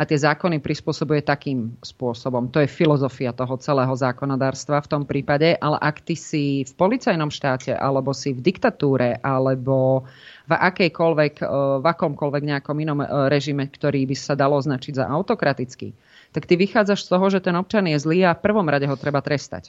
[0.00, 2.48] a tie zákony prispôsobuje takým spôsobom.
[2.56, 7.28] To je filozofia toho celého zákonodárstva v tom prípade, ale ak ty si v policajnom
[7.28, 10.08] štáte, alebo si v diktatúre, alebo
[10.48, 11.46] v, akejkoľvek, e,
[11.84, 15.92] v akomkoľvek nejakom inom e, režime, ktorý by sa dalo označiť za autokratický,
[16.32, 18.96] tak ty vychádzaš z toho, že ten občan je zlý a v prvom rade ho
[18.96, 19.68] treba trestať.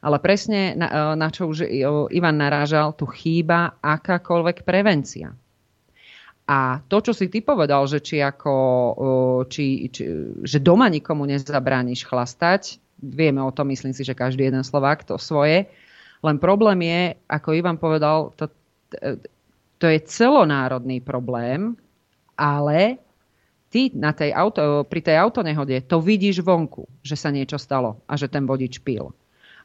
[0.00, 1.68] Ale presne na, e, na čo už
[2.08, 5.36] Ivan narážal, tu chýba akákoľvek prevencia.
[6.46, 8.54] A to, čo si ty povedal, že či ako,
[9.46, 10.02] či, či,
[10.42, 15.18] že doma nikomu nezabrániš chlastať, vieme o tom, myslím si, že každý jeden Slovák to
[15.22, 15.70] svoje.
[16.22, 18.50] Len problém je, ako Ivan povedal, to,
[19.78, 21.78] to je celonárodný problém,
[22.38, 22.98] ale
[23.70, 28.14] ty na tej auto, pri tej autonehode to vidíš vonku, že sa niečo stalo a
[28.18, 29.14] že ten vodič pil.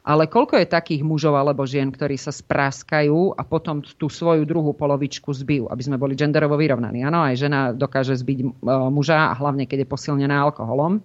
[0.08, 4.72] Ale koľko je takých mužov alebo žien, ktorí sa spráskajú a potom tú svoju druhú
[4.72, 7.04] polovičku zbijú, aby sme boli genderovo vyrovnaní.
[7.04, 8.46] Áno, aj žena dokáže zbiť e,
[8.88, 11.04] muža a hlavne, keď je posilnená alkoholom.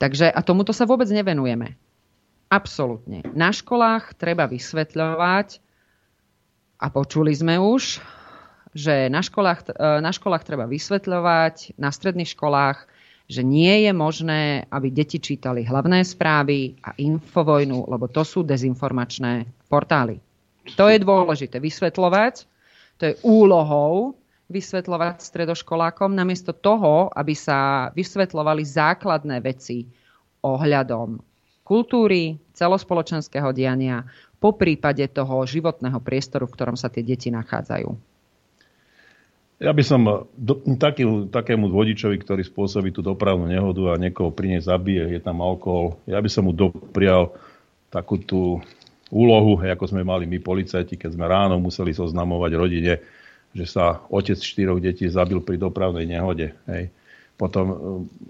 [0.00, 1.76] Takže a tomuto sa vôbec nevenujeme.
[2.48, 3.20] Absolútne.
[3.36, 5.60] Na školách treba vysvetľovať,
[6.82, 8.02] a počuli sme už,
[8.74, 12.90] že na školách, e, na školách treba vysvetľovať, na stredných školách,
[13.32, 19.48] že nie je možné, aby deti čítali hlavné správy a infovojnu, lebo to sú dezinformačné
[19.72, 20.20] portály.
[20.76, 22.44] To je dôležité vysvetľovať,
[23.00, 24.12] to je úlohou
[24.52, 29.88] vysvetľovať stredoškolákom, namiesto toho, aby sa vysvetľovali základné veci
[30.44, 31.32] ohľadom
[31.64, 34.04] kultúry, celospoločenského diania,
[34.36, 38.11] po prípade toho životného priestoru, v ktorom sa tie deti nachádzajú.
[39.62, 44.58] Ja by som do, taký, takému vodičovi, ktorý spôsobí tú dopravnú nehodu a niekoho pri
[44.58, 47.30] nej zabije, je tam alkohol, ja by som mu doprial
[47.94, 48.58] takú tú
[49.12, 52.98] úlohu, ako sme mali my policajti, keď sme ráno museli zoznamovať rodine,
[53.52, 56.56] že sa otec štyroch detí zabil pri dopravnej nehode.
[56.64, 56.88] Hej.
[57.36, 57.64] Potom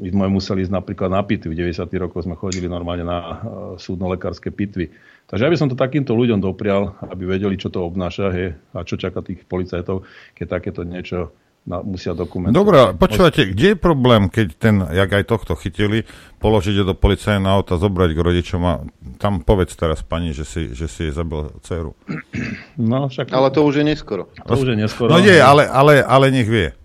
[0.02, 1.54] e, sme museli ísť napríklad na pitvy.
[1.54, 1.86] V 90.
[2.02, 3.34] rokoch sme chodili normálne na e,
[3.78, 4.90] súdno-lekárske pitvy.
[5.32, 8.84] Takže ja by som to takýmto ľuďom doprial, aby vedeli, čo to obnáša he, a
[8.84, 10.04] čo čaká tých policajtov,
[10.36, 11.32] keď takéto niečo
[11.64, 12.58] na, musia dokumentovať.
[12.60, 16.04] Dobre, počúvate, kde je problém, keď ten, jak aj tohto chytili,
[16.36, 18.74] položiť do policajného auta, zobrať k rodičom a
[19.16, 21.96] tam povedz teraz pani, že si, že si je zabil dceru.
[22.76, 23.32] No, však...
[23.32, 24.28] Ale to už je neskoro.
[24.44, 25.08] To už je neskoro.
[25.08, 26.76] No nie, ale, ale, ale nech vie.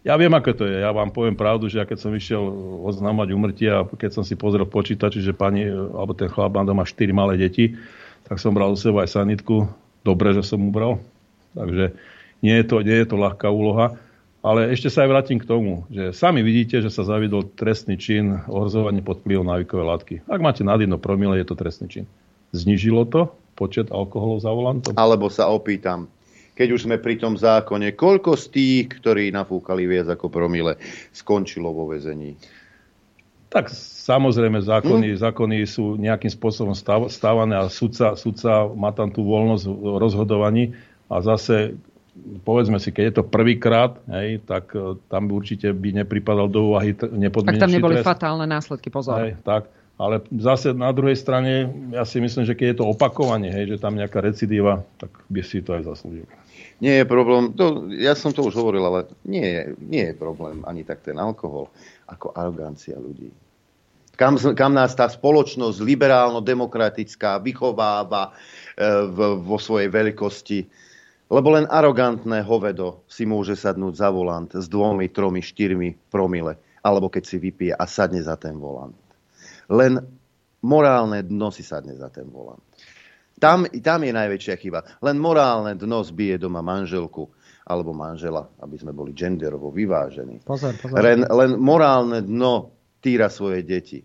[0.00, 0.80] Ja viem, ako to je.
[0.80, 2.40] Ja vám poviem pravdu, že ja keď som išiel
[2.88, 6.88] oznámať umrtie a keď som si pozrel počítač, že pani, alebo ten chlap má doma
[6.88, 7.76] 4 malé deti,
[8.24, 9.68] tak som bral u seba aj sanitku.
[10.00, 11.04] Dobre, že som mu bral.
[11.52, 11.92] Takže
[12.40, 14.00] nie je to, nie je to ľahká úloha.
[14.40, 18.40] Ale ešte sa aj vrátim k tomu, že sami vidíte, že sa zavidol trestný čin
[18.48, 20.14] ohrozovanie pod vplyvom návykovej látky.
[20.24, 22.04] Ak máte nad jedno promile, je to trestný čin.
[22.56, 24.96] Znižilo to počet alkoholov za volantom?
[24.96, 26.08] Alebo sa opýtam,
[26.60, 30.76] keď už sme pri tom zákone, koľko z tých, ktorí nafúkali viac ako promile,
[31.08, 32.36] skončilo vo väzení?
[33.48, 35.20] Tak samozrejme, zákony, hmm.
[35.24, 40.64] zákony sú nejakým spôsobom stav, stávané a sudca, sudca má tam tú voľnosť v rozhodovaní
[41.08, 41.80] a zase
[42.44, 46.74] povedzme si, keď je to prvýkrát, hej, tak e, tam by určite by nepripadal do
[46.74, 48.06] úvahy nepodmienečný Tak tam neboli trest.
[48.06, 49.16] fatálne následky, pozor.
[49.16, 53.52] Hej, tak, ale zase na druhej strane, ja si myslím, že keď je to opakovanie,
[53.52, 56.28] hej, že tam nejaká recidíva, tak by si to aj zaslúžil.
[56.80, 60.64] Nie je problém, to, ja som to už hovoril, ale nie je, nie je problém
[60.64, 61.68] ani tak ten alkohol,
[62.08, 63.28] ako arogancia ľudí.
[64.16, 68.32] Kam, kam nás tá spoločnosť liberálno-demokratická vychováva e,
[69.08, 70.60] v, vo svojej veľkosti.
[71.32, 76.60] Lebo len arogantné hovedo si môže sadnúť za volant s dvomi, tromi, štyrmi promile.
[76.84, 78.96] Alebo keď si vypije a sadne za ten volant.
[79.72, 80.00] Len
[80.60, 82.69] morálne dno si sadne za ten volant.
[83.40, 84.84] Tam, tam je najväčšia chyba.
[85.00, 87.24] Len morálne dno zbije doma manželku
[87.64, 90.44] alebo manžela, aby sme boli genderovo vyvážení.
[90.44, 91.00] Pozor, pozor.
[91.00, 94.04] Len, len morálne dno týra svoje deti.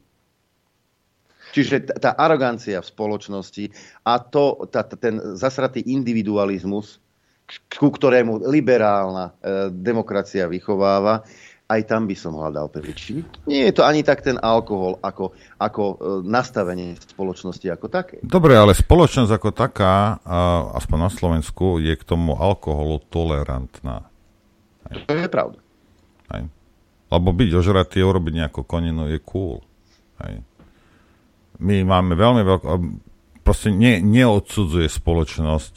[1.55, 3.65] Čiže tá arogancia v spoločnosti
[4.03, 6.99] a to, tá, ten zasratý individualizmus,
[7.77, 9.33] ku ktorému liberálna e,
[9.71, 11.23] demokracia vychováva,
[11.65, 13.25] aj tam by som hľadal príčiny.
[13.49, 18.21] Nie je to ani tak ten alkohol ako, ako e, nastavenie spoločnosti ako také.
[18.21, 20.21] Dobre, ale spoločnosť ako taká,
[20.77, 24.05] aspoň na Slovensku, je k tomu alkoholu tolerantná.
[24.85, 24.95] Aj.
[25.09, 25.57] To je pravda.
[26.29, 26.45] Aj.
[27.09, 29.65] Lebo byť ožratý a urobiť nejakú koninu je cool.
[30.21, 30.37] Aj.
[31.57, 32.65] My máme veľmi veľkú...
[33.41, 35.73] Proste ne, neodsudzuje spoločnosť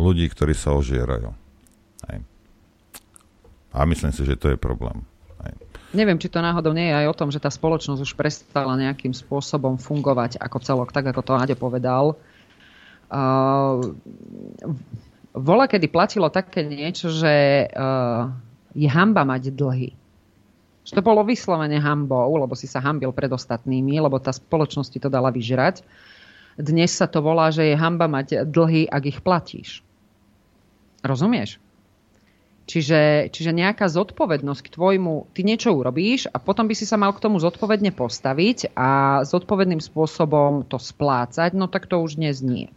[0.00, 1.32] ľudí, ktorí sa ožierajú.
[2.08, 2.18] Aj.
[3.76, 5.04] A myslím si, že to je problém.
[5.88, 9.16] Neviem, či to náhodou nie je aj o tom, že tá spoločnosť už prestala nejakým
[9.16, 12.20] spôsobom fungovať ako celok, tak ako to Áďo povedal.
[13.08, 13.96] Uh,
[15.32, 18.28] vola, kedy platilo také niečo, že uh,
[18.76, 19.96] je hamba mať dlhy.
[20.84, 25.00] Že to bolo vyslovene hambou, lebo si sa hambil pred ostatnými, lebo tá spoločnosť ti
[25.00, 25.80] to dala vyžrať.
[26.60, 29.80] Dnes sa to volá, že je hamba mať dlhy, ak ich platíš.
[31.00, 31.56] Rozumieš?
[32.68, 37.16] Čiže, čiže nejaká zodpovednosť k tvojmu, ty niečo urobíš a potom by si sa mal
[37.16, 42.68] k tomu zodpovedne postaviť a zodpovedným spôsobom to splácať, no tak to už neznie.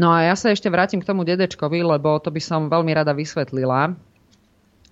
[0.00, 3.12] No a ja sa ešte vrátim k tomu dedečkovi, lebo to by som veľmi rada
[3.12, 3.92] vysvetlila,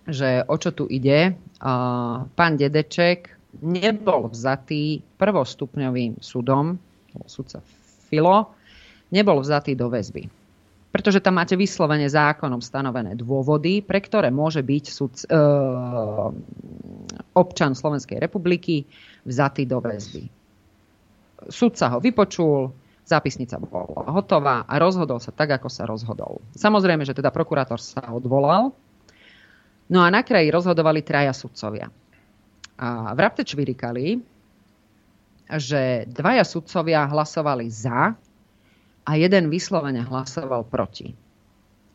[0.05, 1.41] že o čo tu ide.
[2.37, 3.33] Pán dedeček
[3.65, 6.77] nebol vzatý prvostupňovým súdom,
[7.25, 7.65] súdca
[8.13, 8.53] Filo,
[9.09, 10.40] nebol vzatý do väzby
[10.91, 15.39] pretože tam máte vyslovene zákonom stanovené dôvody, pre ktoré môže byť súd, e,
[17.35, 18.83] občan Slovenskej republiky
[19.23, 20.27] vzatý do väzby.
[21.47, 22.75] Súdca ho vypočul,
[23.07, 26.43] zápisnica bola hotová a rozhodol sa tak, ako sa rozhodol.
[26.59, 28.75] Samozrejme, že teda prokurátor sa odvolal,
[29.91, 31.87] no a na kraji rozhodovali traja sudcovia.
[32.81, 34.19] A vrabte čvirikali,
[35.51, 38.15] že dvaja sudcovia hlasovali za
[39.11, 41.19] a jeden vyslovene hlasoval proti.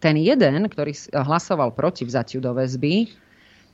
[0.06, 3.10] ten jeden, ktorý hlasoval proti vzatiu do väzby,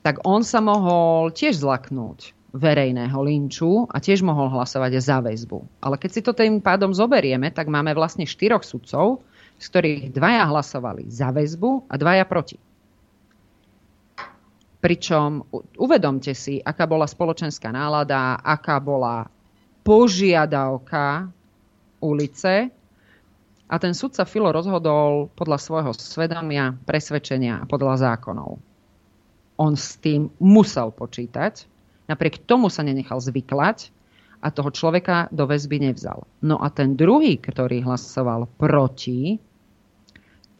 [0.00, 5.84] tak on sa mohol tiež zlaknúť verejného linču a tiež mohol hlasovať za väzbu.
[5.84, 9.20] Ale keď si to tým pádom zoberieme, tak máme vlastne štyroch sudcov,
[9.60, 12.56] z ktorých dvaja hlasovali za väzbu a dvaja proti.
[14.82, 15.46] Pričom
[15.78, 19.28] uvedomte si, aká bola spoločenská nálada, aká bola
[19.84, 21.28] požiadavka
[22.02, 22.72] ulice.
[23.72, 28.60] A ten sudca Filo rozhodol podľa svojho svedomia, presvedčenia a podľa zákonov.
[29.56, 31.64] On s tým musel počítať,
[32.04, 33.88] napriek tomu sa nenechal zvyklať
[34.44, 36.28] a toho človeka do väzby nevzal.
[36.44, 39.40] No a ten druhý, ktorý hlasoval proti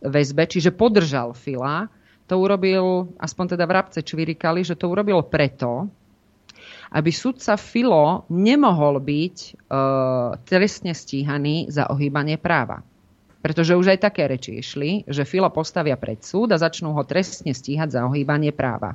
[0.01, 1.93] väzbe, čiže podržal Fila,
[2.25, 5.85] to urobil, aspoň teda vrabce čvirikali, že to urobil preto,
[6.97, 9.51] aby sudca Filo nemohol byť e,
[10.49, 12.81] trestne stíhaný za ohýbanie práva.
[13.43, 17.51] Pretože už aj také reči išli, že Filo postavia pred súd a začnú ho trestne
[17.51, 18.95] stíhať za ohýbanie práva.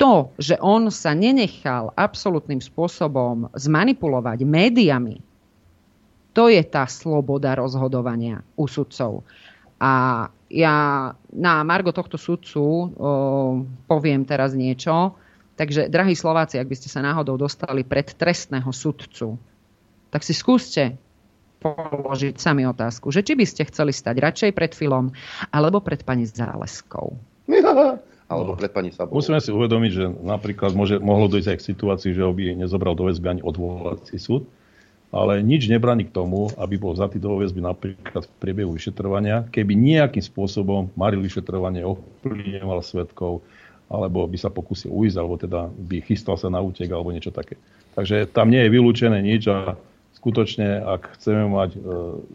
[0.00, 5.20] To, že on sa nenechal absolútnym spôsobom zmanipulovať médiami,
[6.38, 9.26] to je tá sloboda rozhodovania u sudcov.
[9.82, 10.76] A ja
[11.34, 12.82] na Margo tohto sudcu o,
[13.90, 15.18] poviem teraz niečo.
[15.58, 19.34] Takže, drahí Slováci, ak by ste sa náhodou dostali pred trestného sudcu,
[20.14, 20.94] tak si skúste
[21.58, 25.10] položiť sami otázku, že či by ste chceli stať radšej pred filom,
[25.50, 27.18] alebo pred pani Záleskou.
[28.28, 29.24] Alebo pred pani Sabovou.
[29.24, 32.92] Musíme si uvedomiť, že napríklad môže, mohlo dojsť aj k situácii, že ho by nezobral
[32.92, 34.44] do väzby ani odvolací súd
[35.08, 39.72] ale nič nebráni k tomu, aby bol vzatý do väzby napríklad v priebehu vyšetrovania, keby
[39.72, 43.40] nejakým spôsobom maril vyšetrovanie, ovplyvňoval svetkov,
[43.88, 47.56] alebo by sa pokusil ujsť, alebo teda by chystal sa na útek, alebo niečo také.
[47.96, 49.80] Takže tam nie je vylúčené nič a
[50.18, 51.80] skutočne, ak chceme mať e,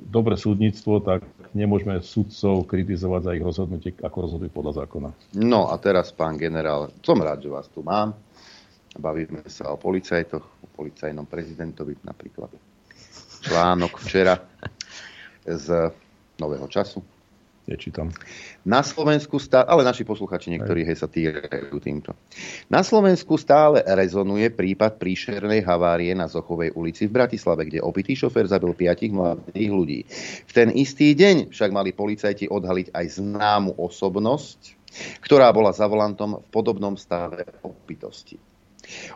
[0.08, 5.10] dobré súdnictvo, tak nemôžeme sudcov kritizovať za ich rozhodnutie, ako rozhodujú podľa zákona.
[5.44, 8.16] No a teraz, pán generál, som rád, že vás tu mám.
[8.96, 12.50] Bavíme sa o policajtoch, o policajnom prezidentovi napríklad.
[13.44, 14.40] Článok včera
[15.44, 15.92] z
[16.40, 17.13] Nového času.
[17.64, 18.12] Nečítam.
[18.68, 22.12] Na Slovensku stále, ale naši posluchači niektorí hej sa týrajú týmto.
[22.68, 28.52] Na Slovensku stále rezonuje prípad príšernej havárie na Zochovej ulici v Bratislave, kde opitý šofér
[28.52, 30.00] zabil piatich mladých ľudí.
[30.44, 34.60] V ten istý deň však mali policajti odhaliť aj známu osobnosť,
[35.24, 38.53] ktorá bola za volantom v podobnom stave opitosti.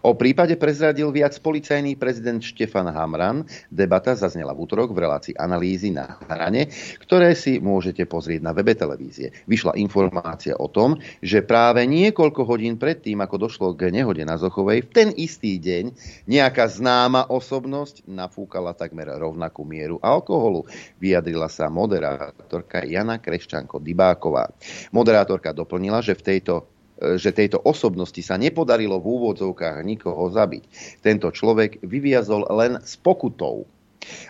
[0.02, 3.44] O prípade prezradil viac policajný prezident Štefan Hamran.
[3.68, 6.72] Debata zaznela v útorok v relácii analýzy na hrane,
[7.04, 9.36] ktoré si môžete pozrieť na webe televízie.
[9.46, 14.88] Vyšla informácia o tom, že práve niekoľko hodín predtým, ako došlo k nehode na Zochovej,
[14.88, 15.92] v ten istý deň
[16.30, 20.64] nejaká známa osobnosť nafúkala takmer rovnakú mieru alkoholu.
[21.02, 24.54] Vyjadrila sa moderátorka Jana Kreščanko-Dybáková.
[24.96, 30.64] Moderátorka doplnila, že v tejto že tejto osobnosti sa nepodarilo v úvodzovkách nikoho zabiť.
[31.06, 33.70] Tento človek vyviazol len s pokutou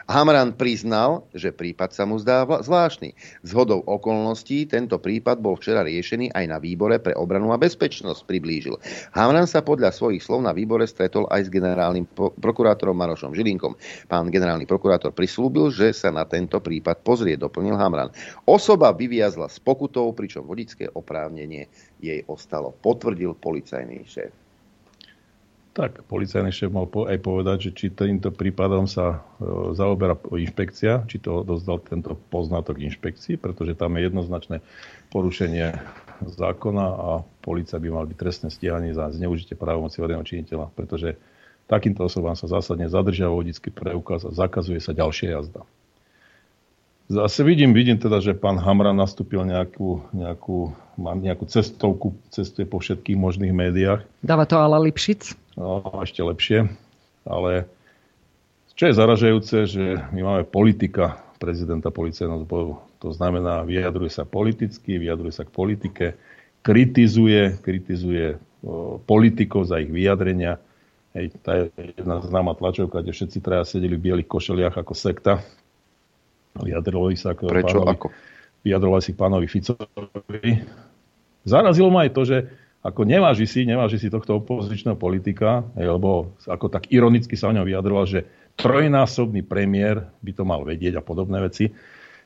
[0.08, 3.12] Hamran priznal, že prípad sa mu zdá zvláštny.
[3.44, 8.80] Zhodou okolností tento prípad bol včera riešený aj na výbore pre obranu a bezpečnosť, priblížil.
[9.12, 13.76] Hamran sa podľa svojich slov na výbore stretol aj s generálnym prokurátorom Marošom Žilinkom.
[14.08, 18.10] Pán generálny prokurátor prislúbil, že sa na tento prípad pozrie, doplnil Hamran.
[18.48, 21.68] Osoba vyviazla s pokutou, pričom vodické oprávnenie
[22.00, 24.47] jej ostalo, potvrdil policajný šéf.
[25.78, 31.22] Tak, policajný šéf mal aj povedať, že či týmto prípadom sa e, zaoberá inšpekcia, či
[31.22, 34.66] to dozdal tento poznatok inšpekcii, pretože tam je jednoznačné
[35.14, 35.78] porušenie
[36.26, 37.10] zákona a
[37.46, 41.14] policia by mal byť trestné stíhanie za zneužitie právomoci verejného činiteľa, pretože
[41.70, 45.62] takýmto osobám sa zásadne zadržiava vodický preukaz a zakazuje sa ďalšia jazda.
[47.08, 53.16] Zase vidím, vidím teda, že pán Hamra nastúpil nejakú, nejakú, nejakú cestovku, cestuje po všetkých
[53.16, 54.02] možných médiách.
[54.26, 55.47] Dáva to ale Lipšic?
[55.58, 56.70] No, ešte lepšie.
[57.28, 57.68] Ale
[58.78, 59.84] čo je zaražajúce, že
[60.14, 62.78] my máme politika prezidenta policajného zboru.
[63.02, 66.06] To znamená, vyjadruje sa politicky, vyjadruje sa k politike,
[66.62, 70.58] kritizuje, kritizuje o, politikov za ich vyjadrenia.
[71.14, 75.42] Hej, tá je jedna známa tlačovka, kde všetci traja sedeli v bielých košeliach ako sekta.
[76.58, 77.82] Vyjadrovali sa k Prečo?
[77.82, 78.08] pánovi, Ako?
[78.66, 80.52] vyjadrovali si pánovi Ficovi.
[81.46, 82.38] Zarazilo ma aj to, že
[82.86, 87.66] ako neváži si, neváži si tohto opozičného politika, lebo ako tak ironicky sa o ňom
[87.66, 88.24] vyjadroval, že
[88.58, 91.74] trojnásobný premiér by to mal vedieť a podobné veci.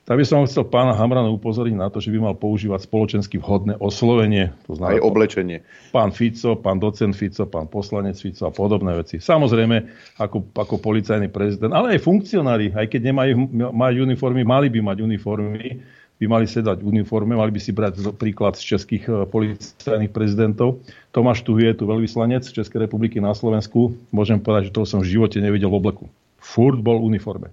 [0.01, 3.77] Tak by som chcel pána Hamrana upozoriť na to, že by mal používať spoločensky vhodné
[3.77, 4.49] oslovenie.
[4.65, 5.61] To znamená, Aj oblečenie.
[5.93, 9.21] Pán Fico, pán docent Fico, pán poslanec Fico a podobné veci.
[9.21, 9.77] Samozrejme,
[10.17, 13.33] ako, ako policajný prezident, ale aj funkcionári, aj keď nemajú
[13.69, 15.85] mať uniformy, mali by mať uniformy,
[16.21, 20.77] by mali sedať v uniforme, mali by si brať príklad z českých e, policajných prezidentov.
[21.09, 23.97] Tomáš Tuhy je tu veľvyslanec Českej republiky na Slovensku.
[24.13, 26.05] Môžem povedať, že toho som v živote nevidel v obleku.
[26.37, 27.49] Furt bol v uniforme.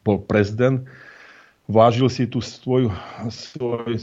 [0.00, 0.88] Bol prezident,
[1.68, 2.88] vážil si tú svoju,
[3.28, 4.00] svoj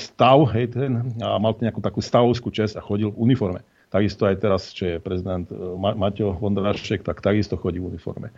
[0.00, 3.60] stav hej, ten, a mal nejakú takú stavovskú čest a chodil v uniforme.
[3.92, 8.32] Takisto aj teraz, čo je prezident e, Maťo Vondrášek, tak takisto chodí v uniforme.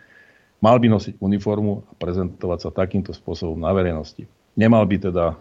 [0.59, 4.27] Mal by nosiť uniformu a prezentovať sa takýmto spôsobom na verejnosti.
[4.57, 5.37] Nemal by teda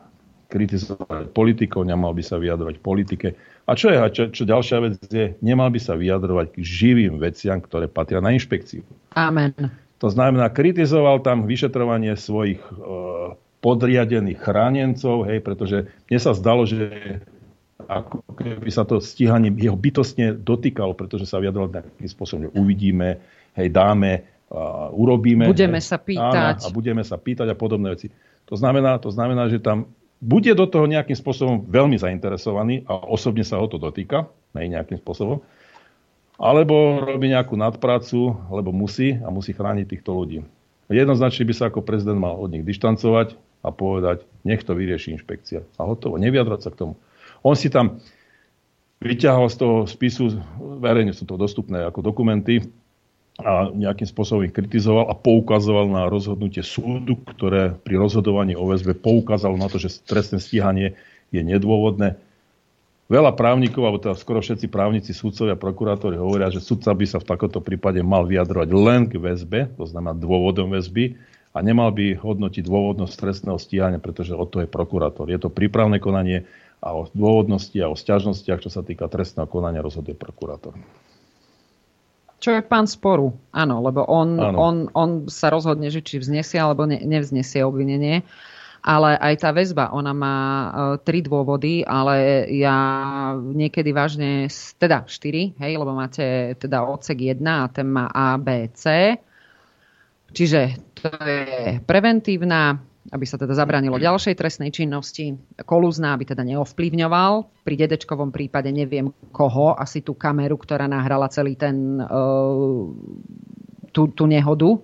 [0.49, 3.37] kritizovať politikov, nemal by sa vyjadrovať politike.
[3.69, 7.61] A čo je, čo, čo ďalšia vec je, nemal by sa vyjadrovať k živým veciam,
[7.61, 8.81] ktoré patria na inšpekciu.
[9.13, 9.53] Amen.
[10.01, 12.73] To znamená, kritizoval tam vyšetrovanie svojich e,
[13.61, 17.21] podriadených chránencov, hej, pretože mne sa zdalo, že
[17.85, 23.21] ako keby sa to stíhanie jeho bytostne dotýkalo, pretože sa vyjadroval takým spôsobom, že uvidíme,
[23.53, 25.45] hej, dáme, a urobíme.
[25.45, 26.65] Budeme hej, sa pýtať.
[26.65, 28.09] Áno, a budeme sa pýtať a podobné veci.
[28.49, 33.47] To znamená, to znamená, že tam bude do toho nejakým spôsobom veľmi zainteresovaný a osobne
[33.47, 34.27] sa ho to dotýka,
[34.57, 35.45] nej nejakým spôsobom,
[36.41, 40.43] alebo robí nejakú nadprácu, lebo musí a musí chrániť týchto ľudí.
[40.89, 45.61] Jednoznačne by sa ako prezident mal od nich dištancovať a povedať, nech to vyrieši inšpekcia.
[45.77, 46.95] A hotovo, neviadrať sa k tomu.
[47.45, 48.01] On si tam
[48.99, 50.41] vyťahol z toho spisu,
[50.81, 52.67] verejne sú to dostupné ako dokumenty,
[53.39, 58.99] a nejakým spôsobom ich kritizoval a poukazoval na rozhodnutie súdu, ktoré pri rozhodovaní o väzbe
[58.99, 60.99] poukázalo na to, že trestné stíhanie
[61.31, 62.19] je nedôvodné.
[63.09, 67.29] Veľa právnikov, alebo teda skoro všetci právnici, súdcovia, prokurátori hovoria, že sudca by sa v
[67.31, 71.17] takomto prípade mal vyjadrovať len k väzbe, to znamená dôvodom väzby,
[71.57, 75.31] a nemal by hodnotiť dôvodnosť trestného stíhania, pretože o to je prokurátor.
[75.33, 76.45] Je to prípravné konanie
[76.85, 80.77] a o dôvodnosti a o sťažnostiach, čo sa týka trestného konania, rozhoduje prokurátor.
[82.39, 86.87] Čo je pán sporu, áno, lebo on, on, on sa rozhodne, že či vznesie alebo
[86.87, 88.23] ne, nevznesie obvinenie.
[88.79, 90.71] Ale aj tá väzba, ona má uh,
[91.03, 92.79] tri dôvody, ale ja
[93.35, 94.47] niekedy vážne,
[94.79, 99.19] teda štyri, hej, lebo máte teda odsek 1 a ten má A, B, C.
[100.31, 102.79] Čiže to je preventívna,
[103.09, 105.33] aby sa teda zabránilo ďalšej trestnej činnosti.
[105.65, 107.65] Kolúzna, aby teda neovplyvňoval.
[107.65, 112.85] Pri dedečkovom prípade neviem koho, asi tú kameru, ktorá nahrala celý ten, uh,
[113.93, 114.77] tú, tú nehodu.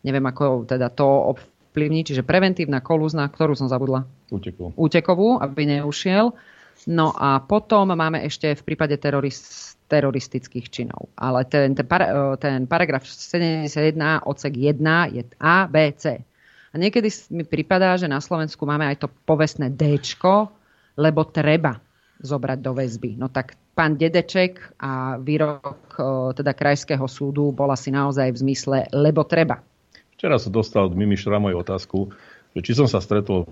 [0.00, 2.08] Neviem, ako teda to ovplyvní.
[2.08, 4.08] Čiže preventívna kolúzna, ktorú som zabudla?
[4.32, 4.72] Útekovú.
[4.76, 6.32] Útekovú, aby neušiel.
[6.86, 11.10] No a potom máme ešte v prípade terorist, teroristických činov.
[11.18, 13.66] Ale ten, ten, para, ten paragraf 71
[14.22, 14.78] odsek 1
[15.16, 16.27] je A, B, C.
[16.68, 19.96] A niekedy mi pripadá, že na Slovensku máme aj to povestné D,
[20.98, 21.80] lebo treba
[22.18, 23.14] zobrať do väzby.
[23.16, 25.94] No tak pán Dedeček a výrok
[26.34, 29.62] teda Krajského súdu bol asi naozaj v zmysle lebo treba.
[30.18, 32.10] Včera som dostal od Mimi Šramovej otázku,
[32.58, 33.46] že či som sa stretol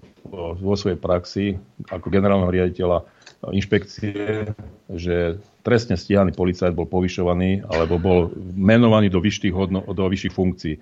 [0.58, 1.54] vo svojej praxi
[1.86, 3.06] ako generálneho riaditeľa
[3.54, 4.50] inšpekcie,
[4.90, 10.74] že trestne stíhaný policajt bol povyšovaný alebo bol menovaný do vyšších, hodno, do vyšších funkcií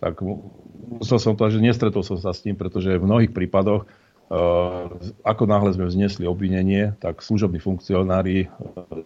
[0.00, 4.88] tak musel som to, že nestretol som sa s tým, pretože v mnohých prípadoch, uh,
[5.22, 8.50] ako náhle sme vznesli obvinenie, tak služobní funkcionári uh,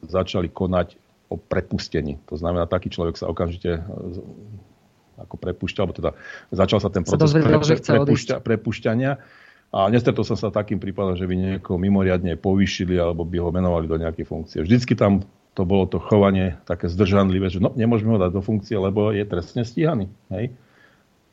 [0.07, 0.97] začali konať
[1.29, 2.23] o prepustení.
[2.31, 6.11] To znamená, taký človek sa okamžite uh, ako prepušťa, alebo teda
[6.51, 9.13] začal sa ten proces dozvedel, pre, pre, prepušťa, prepušťania.
[9.75, 13.91] A nestretol som sa takým prípadom, že by niekoho mimoriadne povýšili alebo by ho menovali
[13.91, 14.63] do nejakej funkcie.
[14.63, 18.75] Vždycky tam to bolo to chovanie také zdržanlivé, že no, nemôžeme ho dať do funkcie,
[18.75, 20.11] lebo je trestne stíhaný.
[20.31, 20.55] Hej?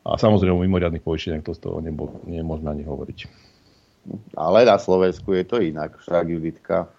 [0.02, 3.20] A samozrejme o mimoriadných povyšeniach to z toho nebol, nemôžeme ani hovoriť.
[4.34, 6.90] Ale na Slovensku je to inak, však Juditka.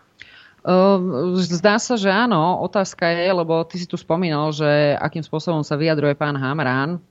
[0.62, 2.62] Ehm, zdá sa, že áno.
[2.62, 7.02] Otázka je, lebo ty si tu spomínal, že akým spôsobom sa vyjadruje pán Hamrán.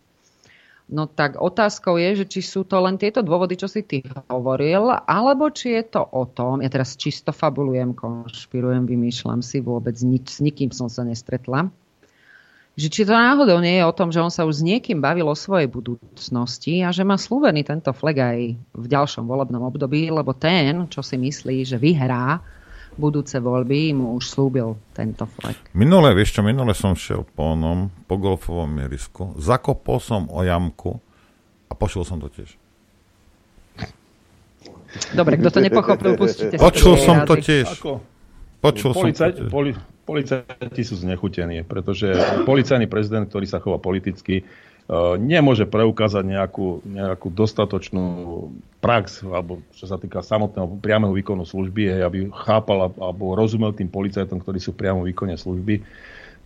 [0.91, 4.91] No tak otázkou je, že či sú to len tieto dôvody, čo si ty hovoril,
[5.07, 10.27] alebo či je to o tom, ja teraz čisto fabulujem, konšpirujem, vymýšľam si, vôbec nič,
[10.27, 11.71] s nikým som sa nestretla,
[12.79, 15.27] že či to náhodou nie je o tom, že on sa už s niekým bavil
[15.27, 20.31] o svojej budúcnosti a že má slúbený tento flag aj v ďalšom volebnom období, lebo
[20.31, 22.39] ten, čo si myslí, že vyhrá
[22.95, 25.55] budúce voľby, mu už slúbil tento flag.
[25.71, 30.99] Minule, vieš čo, minule som šiel po onom, po golfovom mierisku, zakopol som o jamku
[31.67, 32.55] a pošiel som to tiež.
[35.15, 37.79] Dobre, kto to nepochopil, pustite Počul som to tiež.
[37.79, 38.03] Ako?
[38.59, 39.51] Počul Policaj, som to tiež.
[39.51, 39.71] Poli,
[40.01, 42.11] Policajti sú znechutení, pretože
[42.43, 44.43] policajný prezident, ktorý sa chová politicky, e,
[45.21, 48.05] nemôže preukázať nejakú, nejakú dostatočnú
[48.81, 54.41] prax, alebo čo sa týka samotného priameho výkonu služby, aby chápal alebo rozumel tým policajtom,
[54.41, 55.85] ktorí sú priamo výkone služby,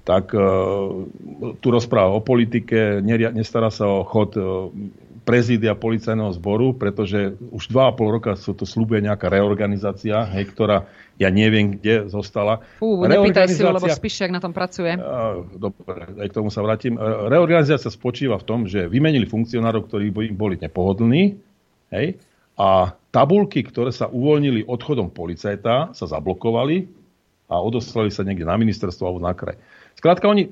[0.06, 1.10] tak uh,
[1.58, 3.02] tu rozpráva o politike,
[3.34, 4.70] nestará sa o chod uh,
[5.26, 10.86] prezídia policajného zboru, pretože už 2,5 roka sú to slúbuje nejaká reorganizácia, hej, ktorá
[11.16, 12.60] ja neviem, kde zostala.
[12.76, 15.00] Fú, nepýtaj si, lebo Spišiak na tom pracuje.
[15.56, 17.00] Dobre, aj k tomu sa vrátim.
[17.00, 21.40] Reorganizácia spočíva v tom, že vymenili funkcionárov, ktorí boli nepohodlní,
[21.96, 22.20] hej,
[22.56, 26.88] a tabulky, ktoré sa uvoľnili odchodom policajta, sa zablokovali
[27.52, 29.60] a odoslali sa niekde na ministerstvo alebo na kraj.
[30.00, 30.52] Skrátka, oni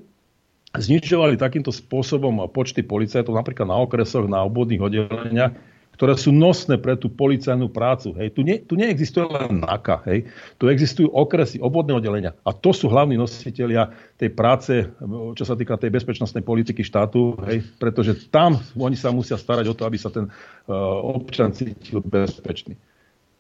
[0.74, 5.54] znižovali takýmto spôsobom počty policajtov napríklad na okresoch, na obvodných oddeleniach,
[5.94, 8.18] ktoré sú nosné pre tú policajnú prácu.
[8.18, 8.34] Hej.
[8.34, 10.26] Tu, nie, tu neexistuje len NAKA, hej.
[10.58, 14.74] tu existujú okresy, obvodné oddelenia a to sú hlavní nositeľia tej práce,
[15.38, 19.78] čo sa týka tej bezpečnostnej politiky štátu, hej, pretože tam oni sa musia starať o
[19.78, 20.74] to, aby sa ten uh,
[21.14, 22.74] občan cítil bezpečný.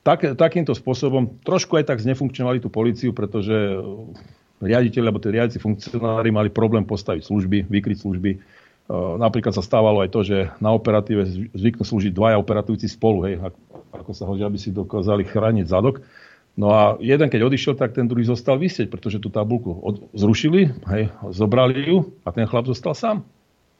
[0.03, 3.55] Tak, takýmto spôsobom trošku aj tak znefunkčovali tú policiu, pretože
[4.59, 8.31] riaditeľi alebo tí riadiaci funkcionári mali problém postaviť služby, vykryť služby.
[8.91, 11.23] Napríklad sa stávalo aj to, že na operatíve
[11.55, 13.39] zvyknú slúžiť dvaja operatujúci spolu, hej,
[13.95, 16.03] ako sa hovorí, aby si dokázali chrániť zadok.
[16.53, 20.69] No a jeden, keď odišiel, tak ten druhý zostal vysieť, pretože tú tabulku od, zrušili,
[20.91, 23.17] hej, zobrali ju a ten chlap zostal sám.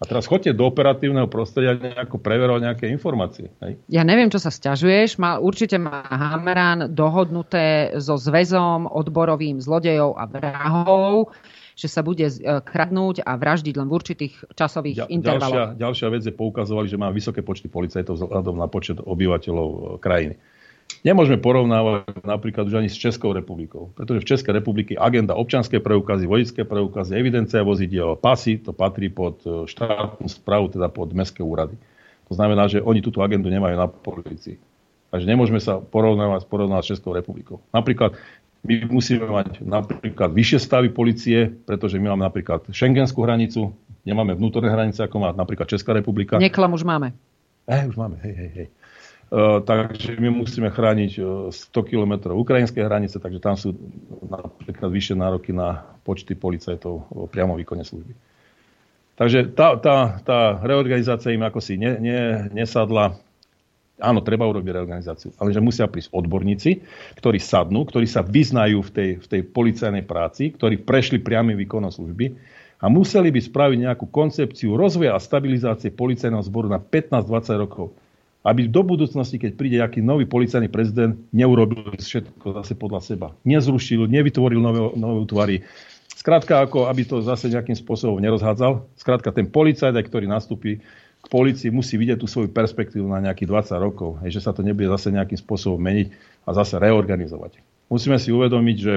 [0.02, 3.48] A teraz chodte do operatívneho prostredia nejako preverovať nejaké informácie.
[3.64, 3.80] Hej?
[3.88, 5.16] Ja neviem, čo sa stiažuješ.
[5.16, 11.32] Má, určite má Hameran dohodnuté so zväzom odborovým zlodejov a vrahov,
[11.74, 15.74] že sa bude e, kradnúť a vraždiť len v určitých časových Ďal, intervaloch.
[15.74, 19.78] Ďalšia, ďalšia vec je poukazovali, že má vysoké počty policajtov vzhľadom na počet obyvateľov e,
[20.00, 20.36] krajiny.
[21.02, 26.30] Nemôžeme porovnávať napríklad už ani s Českou republikou, pretože v Českej republiky agenda občanské preukazy,
[26.30, 31.76] vodické preukazy, evidencia vozidiel, pasy, to patrí pod e, štátnu správu, teda pod mestské úrady.
[32.32, 34.56] To znamená, že oni túto agendu nemajú na policii.
[35.14, 37.62] Takže nemôžeme sa porovnávať, porovnávať s Českou republikou.
[37.70, 38.18] Napríklad
[38.64, 43.76] my musíme mať napríklad vyššie stavy policie, pretože my máme napríklad šengenskú hranicu,
[44.08, 46.40] nemáme vnútorné hranice, ako má napríklad Česká republika.
[46.40, 47.12] Neklam už máme.
[47.68, 48.68] Eh, už máme, hej, hej, hej.
[49.34, 51.12] Eh, takže my musíme chrániť
[51.52, 53.76] 100 eh, km ukrajinské hranice, takže tam sú
[54.32, 58.16] napríklad vyššie nároky na počty policajtov priamo výkone služby.
[59.14, 63.20] Takže tá, tá, tá reorganizácia im ako si ne, ne, nesadla.
[64.02, 66.82] Áno, treba urobiť reorganizáciu, ale že musia prísť odborníci,
[67.22, 71.94] ktorí sadnú, ktorí sa vyznajú v tej, v tej policajnej práci, ktorí prešli priamy výkonom
[71.94, 72.34] služby
[72.82, 77.94] a museli by spraviť nejakú koncepciu rozvoja a stabilizácie policajného zboru na 15-20 rokov
[78.44, 83.28] aby do budúcnosti, keď príde nejaký nový policajný prezident, neurobil všetko zase podľa seba.
[83.48, 85.56] Nezrušil, nevytvoril nové, nové útvary.
[86.12, 88.84] Skrátka, ako aby to zase nejakým spôsobom nerozhádzal.
[89.00, 90.84] Skrátka, ten policajt, ktorý nastúpi
[91.24, 94.20] k policii, musí vidieť tú svoju perspektívu na nejakých 20 rokov.
[94.28, 96.12] Hej, že sa to nebude zase nejakým spôsobom meniť
[96.44, 97.64] a zase reorganizovať.
[97.88, 98.94] Musíme si uvedomiť, že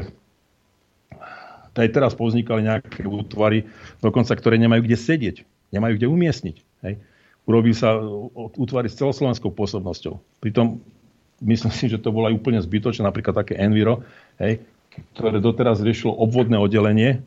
[1.77, 3.69] aj teraz povznikali nejaké útvary,
[4.01, 5.36] dokonca, ktoré nemajú kde sedieť,
[5.70, 6.57] nemajú kde umiestniť.
[6.82, 6.94] Hej
[7.47, 7.97] urobí sa
[8.59, 10.19] útvary s celoslovenskou pôsobnosťou.
[10.43, 10.82] Pritom
[11.47, 14.03] myslím si, že to bolo aj úplne zbytočné, napríklad také Enviro,
[14.43, 14.61] hej,
[15.15, 17.23] ktoré doteraz riešilo obvodné oddelenie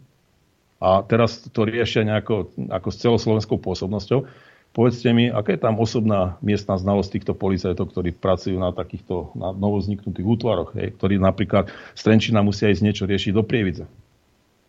[0.84, 4.28] a teraz to riešia nejako, ako s celoslovenskou pôsobnosťou.
[4.70, 9.50] Povedzte mi, aká je tam osobná miestna znalosť týchto policajtov, ktorí pracujú na takýchto na
[9.50, 13.90] novozniknutých útvaroch, hej, ktorí napríklad z Trenčina musia ísť niečo riešiť do Prievidze.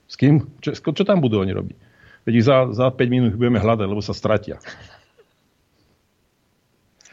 [0.09, 0.49] S kým?
[0.65, 1.77] Čo, čo tam budú oni robiť?
[2.25, 4.57] Veď ich za, za 5 minút budeme hľadať, lebo sa stratia.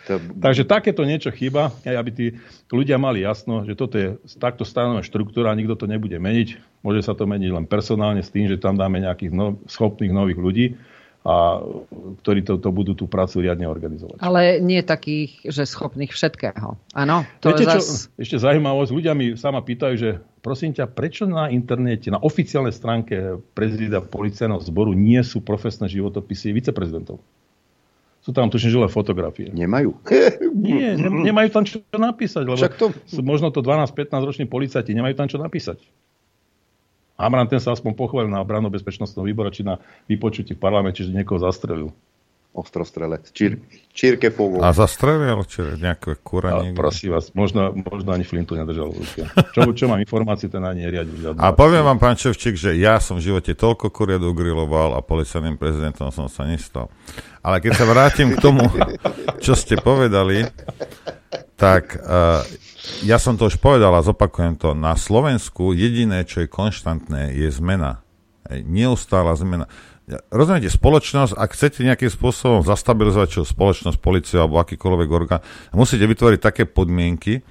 [0.08, 0.24] To...
[0.40, 2.26] Takže takéto niečo chyba, aby tí
[2.72, 6.80] ľudia mali jasno, že toto je takto stanovená štruktúra, nikto to nebude meniť.
[6.80, 10.40] Môže sa to meniť len personálne s tým, že tam dáme nejakých no, schopných nových
[10.40, 10.66] ľudí,
[11.28, 11.60] a
[12.24, 14.24] ktorí to, to budú tú prácu riadne organizovať.
[14.24, 16.80] Ale nie takých, že schopných všetkého.
[16.96, 18.08] Áno, to Viete, zas...
[18.16, 20.10] čo, ešte zaujímavosť, ľudia mi sama pýtajú, že
[20.40, 26.56] prosím ťa, prečo na internete, na oficiálnej stránke prezidenta policajného zboru nie sú profesné životopisy
[26.56, 27.20] viceprezidentov?
[28.24, 29.52] Sú tam tuším, že len fotografie.
[29.52, 30.00] Nemajú?
[30.68, 32.92] Nie, ne, nemajú tam čo napísať, lebo to...
[33.08, 35.80] sú možno to 12-15 roční policajti, nemajú tam čo napísať.
[37.18, 41.10] Amran ten sa aspoň pochválil na obranu bezpečnostného výbora, či na vypočutí v parlamente, že
[41.10, 41.90] niekoho zastrelil
[42.58, 43.30] ostrostrelec.
[43.30, 43.62] Čír,
[43.94, 44.66] čírke fogov.
[44.66, 45.38] A zastrelil?
[45.46, 46.74] Či nejaké kura niekde?
[46.74, 49.22] Prosím vás, možno, možno ani flintu nedržal v ruke.
[49.54, 51.38] Čo, čo mám informáciu, ten ani neriadil.
[51.38, 55.62] A poviem vám, pán Čevčík, že ja som v živote toľko kuriat ugriloval a policajným
[55.62, 56.90] prezidentom som sa nestal.
[57.46, 58.66] Ale keď sa vrátim k tomu,
[59.46, 60.50] čo ste povedali,
[61.54, 62.42] tak uh,
[63.06, 64.74] ja som to už povedal a zopakujem to.
[64.74, 68.02] Na Slovensku jediné, čo je konštantné, je zmena.
[68.48, 69.70] Neustála zmena
[70.32, 75.42] rozumiete, spoločnosť, ak chcete nejakým spôsobom zastabilizovať čo spoločnosť, policiu alebo akýkoľvek orgán,
[75.76, 77.44] musíte vytvoriť také podmienky,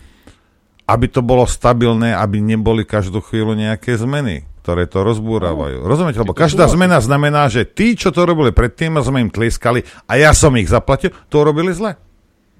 [0.88, 4.48] aby to bolo stabilné, aby neboli každú chvíľu nejaké zmeny.
[4.66, 5.86] ktoré to rozbúravajú.
[5.86, 6.18] Rozumiete?
[6.18, 10.34] Lebo každá zmena znamená, že tí, čo to robili predtým sme im tlieskali a ja
[10.34, 11.94] som ich zaplatil, to robili zle.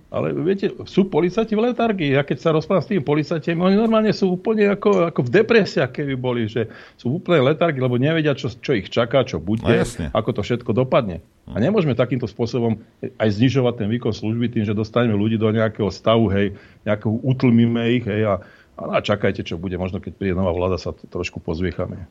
[0.06, 2.14] Ale viete, sú policajti v letargii.
[2.14, 5.90] Ja keď sa rozprávam s tými policajtami, oni normálne sú úplne ako, ako v depresiách,
[5.90, 9.74] keby boli, že sú úplne letargii, lebo nevedia, čo, čo ich čaká, čo bude, No
[9.74, 10.14] jasne.
[10.14, 11.26] ako to všetko dopadne.
[11.50, 15.90] A nemôžeme takýmto spôsobom aj znižovať ten výkon služby tým, že dostaneme ľudí do nejakého
[15.90, 16.54] stavu, hej,
[16.86, 18.34] nejakého utlmíme ich, hej, a,
[18.78, 19.74] a čakajte, čo bude.
[19.74, 22.06] Možno keď príde nová vláda, sa trošku pozviechame.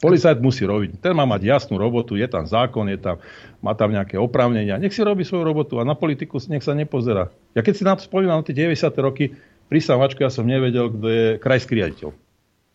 [0.00, 0.96] Policajt musí robiť.
[1.04, 3.20] Ten má mať jasnú robotu, je tam zákon, je tam,
[3.60, 4.80] má tam nejaké oprávnenia.
[4.80, 7.28] Nech si robí svoju robotu a na politiku nech sa nepozerá.
[7.52, 8.96] Ja keď si na to spomínam na tie 90.
[9.04, 9.36] roky,
[9.68, 12.16] pri Samačku ja som nevedel, kto je krajský riaditeľ.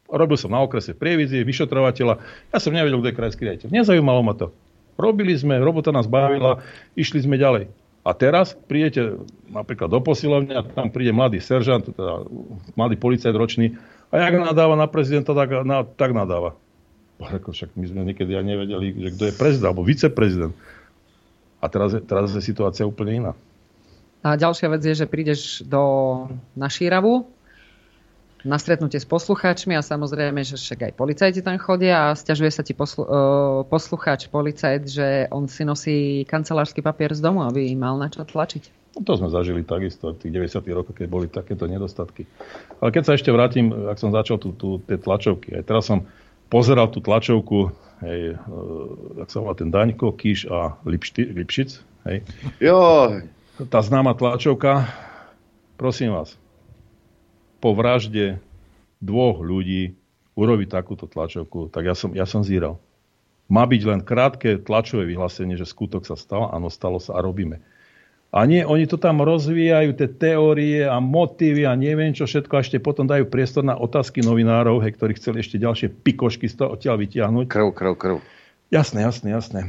[0.05, 2.21] Robil som na okrese prievizie, vyšetrovateľa.
[2.53, 3.73] Ja som nevedel, kto je krajský riaditeľ.
[3.73, 4.53] Nezajímalo ma to.
[4.95, 6.61] Robili sme, robota nás bavila,
[6.93, 7.67] išli sme ďalej.
[8.05, 9.17] A teraz prídete
[9.49, 12.21] napríklad do posilovne a tam príde mladý seržant, teda
[12.77, 13.73] mladý policajt ročný
[14.13, 16.53] a jak nadáva na prezidenta, tak, na, tak nadáva.
[17.19, 20.55] Ako však my sme niekedy aj nevedeli, že kto je prezident alebo viceprezident.
[21.63, 23.33] A teraz je, teraz je situácia úplne iná.
[24.25, 25.81] A ďalšia vec je, že prídeš do
[26.57, 27.29] na Šíravu
[28.45, 32.61] na stretnutie s poslucháčmi a samozrejme, že však aj policajti tam chodia a stiažuje sa
[32.61, 33.09] ti poslu, uh,
[33.65, 38.85] poslucháč, policajt, že on si nosí kancelársky papier z domu, aby mal na čo tlačiť.
[38.95, 40.61] No to sme zažili takisto v tých 90.
[40.71, 42.29] rokoch, keď boli takéto nedostatky.
[42.79, 46.07] Ale keď sa ešte vrátim, ak som začal tu, tu tie tlačovky, aj teraz som
[46.49, 47.73] pozeral tú tlačovku,
[48.05, 51.69] hej, uh, ak sa volá ten Daňko, Kíš a Lipšti, Lipšic,
[52.09, 52.17] hej.
[52.61, 53.11] Jo.
[53.71, 54.91] Tá známa tlačovka,
[55.79, 56.35] prosím vás,
[57.63, 58.43] po vražde
[58.99, 59.95] dvoch ľudí
[60.35, 62.77] urobiť takúto tlačovku, tak ja som, ja som zíral.
[63.47, 67.63] Má byť len krátke tlačové vyhlásenie, že skutok sa stal, áno, stalo sa a robíme.
[68.35, 72.63] A nie, oni to tam rozvíjajú, tie teórie a motívy a neviem čo všetko, a
[72.63, 76.75] ešte potom dajú priestor na otázky novinárov, hej, ktorí chceli ešte ďalšie pikošky z toho
[76.75, 77.45] odtiaľ vytiahnuť.
[77.47, 78.17] Krv, krv, krv.
[78.73, 79.61] Jasné, jasné, jasné.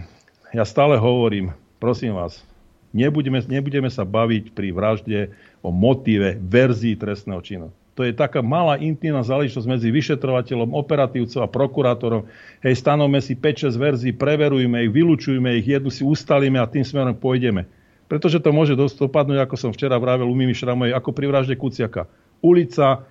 [0.50, 2.42] Ja stále hovorím, prosím vás,
[2.90, 5.20] nebudeme, nebudeme sa baviť pri vražde
[5.62, 7.68] o motíve verzii trestného činu.
[7.96, 12.28] To je taká malá intimná záležitosť medzi vyšetrovateľom, operatívcom a prokurátorom.
[12.60, 17.16] Hej, stanovme si 5-6 verzií, preverujme ich, vylučujme ich, jednu si ustalíme a tým smerom
[17.16, 17.64] pôjdeme.
[18.06, 22.06] Pretože to môže dopadnúť, ako som včera vravel u Mimi Šramovej, ako pri vražde Kuciaka.
[22.38, 23.02] Ulica,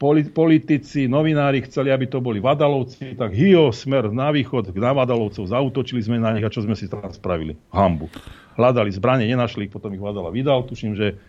[0.00, 5.44] poli- politici, novinári chceli, aby to boli Vadalovci, tak hio, smer na východ, na Vadalovcov,
[5.44, 7.58] zautočili sme na nich a čo sme si tam spravili?
[7.74, 8.08] Hambu.
[8.56, 11.20] Hľadali zbranie, nenašli ich, potom ich Vadala vydal, tuším, že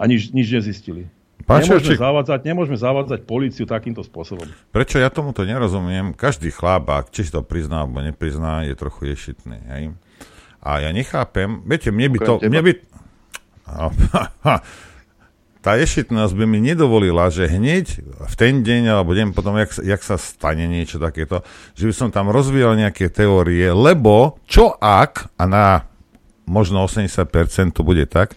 [0.00, 1.06] a nič, nič nezistili.
[1.48, 4.44] Nemôžeme, zavádzať, nemôžeme zavádzať políciu takýmto spôsobom.
[4.70, 6.12] prečo ja tomuto nerozumiem?
[6.12, 9.58] Každý chlap, ak či to prizná alebo neprizná, je trochu ješitný.
[9.72, 9.82] Hej?
[10.60, 12.32] A ja nechápem, viete, mne by to...
[12.44, 12.72] Mne by,
[15.60, 20.00] tá ješitnosť by mi nedovolila, že hneď v ten deň alebo deň potom, jak, jak
[20.00, 21.44] sa stane niečo takéto,
[21.76, 25.64] že by som tam rozvíjal nejaké teórie, lebo čo ak, a na
[26.48, 27.28] možno 80%
[27.76, 28.32] to bude tak,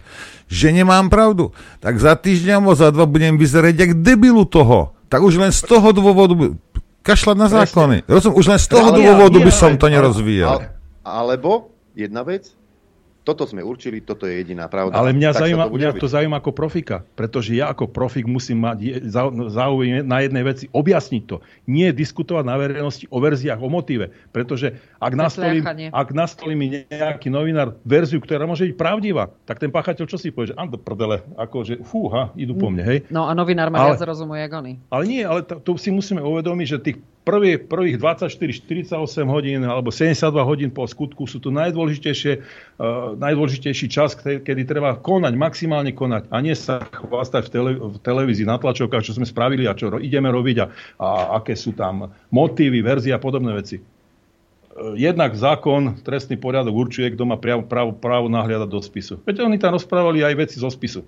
[0.46, 4.92] že nemám pravdu, tak za týždeň alebo za dva budem vyzerať jak debilu toho.
[5.08, 6.36] Tak už len z toho dôvodu,
[7.00, 7.96] kašľať na zákony.
[8.04, 10.60] Rozum, už len z toho Ale- dôvodu by som to nerozvíjal.
[10.60, 10.68] ale-
[11.04, 12.50] Alebo, jedna vec,
[13.24, 15.00] toto sme určili, toto je jediná pravda.
[15.00, 16.02] Ale mňa, Tak zaujíma, to mňa robiť.
[16.04, 19.00] to zaujíma ako profika, pretože ja ako profik musím mať
[19.48, 21.40] záujem na jednej veci, objasniť to.
[21.64, 24.12] Nie diskutovať na verejnosti o verziách, o motíve.
[24.28, 25.88] Pretože ak Presliachanie.
[25.88, 30.28] ak nastolí mi nejaký novinár verziu, ktorá môže byť pravdivá, tak ten páchateľ čo si
[30.28, 32.98] povie, že áno, prdele, akože fúha, idú po mne, hej.
[33.08, 34.84] No a novinár má Ale- viac rozumu, jak oni.
[34.92, 38.92] Ale nie, ale to, to si musíme uvedomiť, že tých prvý, prvých 24-48
[39.24, 45.32] hodín alebo 72 hodín po skutku sú tu najdôležitejšie, uh, najdôležitejší čas, kedy, treba konať,
[45.34, 49.64] maximálne konať a nie sa chvastať v, tele, v televízii, na tlačovkách, čo sme spravili
[49.64, 50.66] a čo ro, ideme robiť a,
[51.00, 51.08] a
[51.40, 53.80] aké sú tam motívy, verzie a podobné veci.
[53.80, 59.16] Uh, Jednak zákon, trestný poriadok určuje, kto má právo, právo, právo nahliadať do spisu.
[59.24, 61.02] Veď oni tam rozprávali aj veci zo spisu.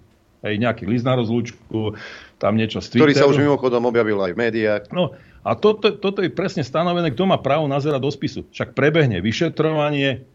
[0.45, 1.97] Hej, nejaký list na rozlúčku,
[2.37, 3.33] tam niečo z Ktorý sa Twitteru.
[3.33, 4.83] už mimochodom objavil aj v médiách.
[4.93, 5.17] No
[5.47, 8.43] a toto, toto je presne stanovené, kto má právo nazerať do spisu.
[8.51, 10.27] Však prebehne vyšetrovanie,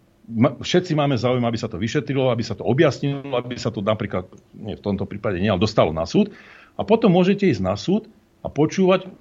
[0.64, 4.32] všetci máme záujem, aby sa to vyšetrilo, aby sa to objasnilo, aby sa to napríklad,
[4.56, 6.32] nie v tomto prípade nie, ale dostalo na súd.
[6.80, 8.08] A potom môžete ísť na súd
[8.40, 9.12] a počúvať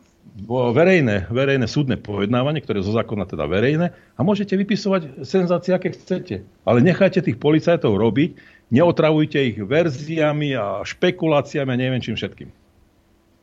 [0.46, 5.90] verejné, verejné súdne pojednávanie, ktoré je zo zákona teda verejné a môžete vypisovať senzácie, aké
[5.90, 6.46] chcete.
[6.62, 8.38] Ale nechajte tých policajtov robiť,
[8.70, 12.46] neotravujte ich verziami a špekuláciami a neviem čím všetkým.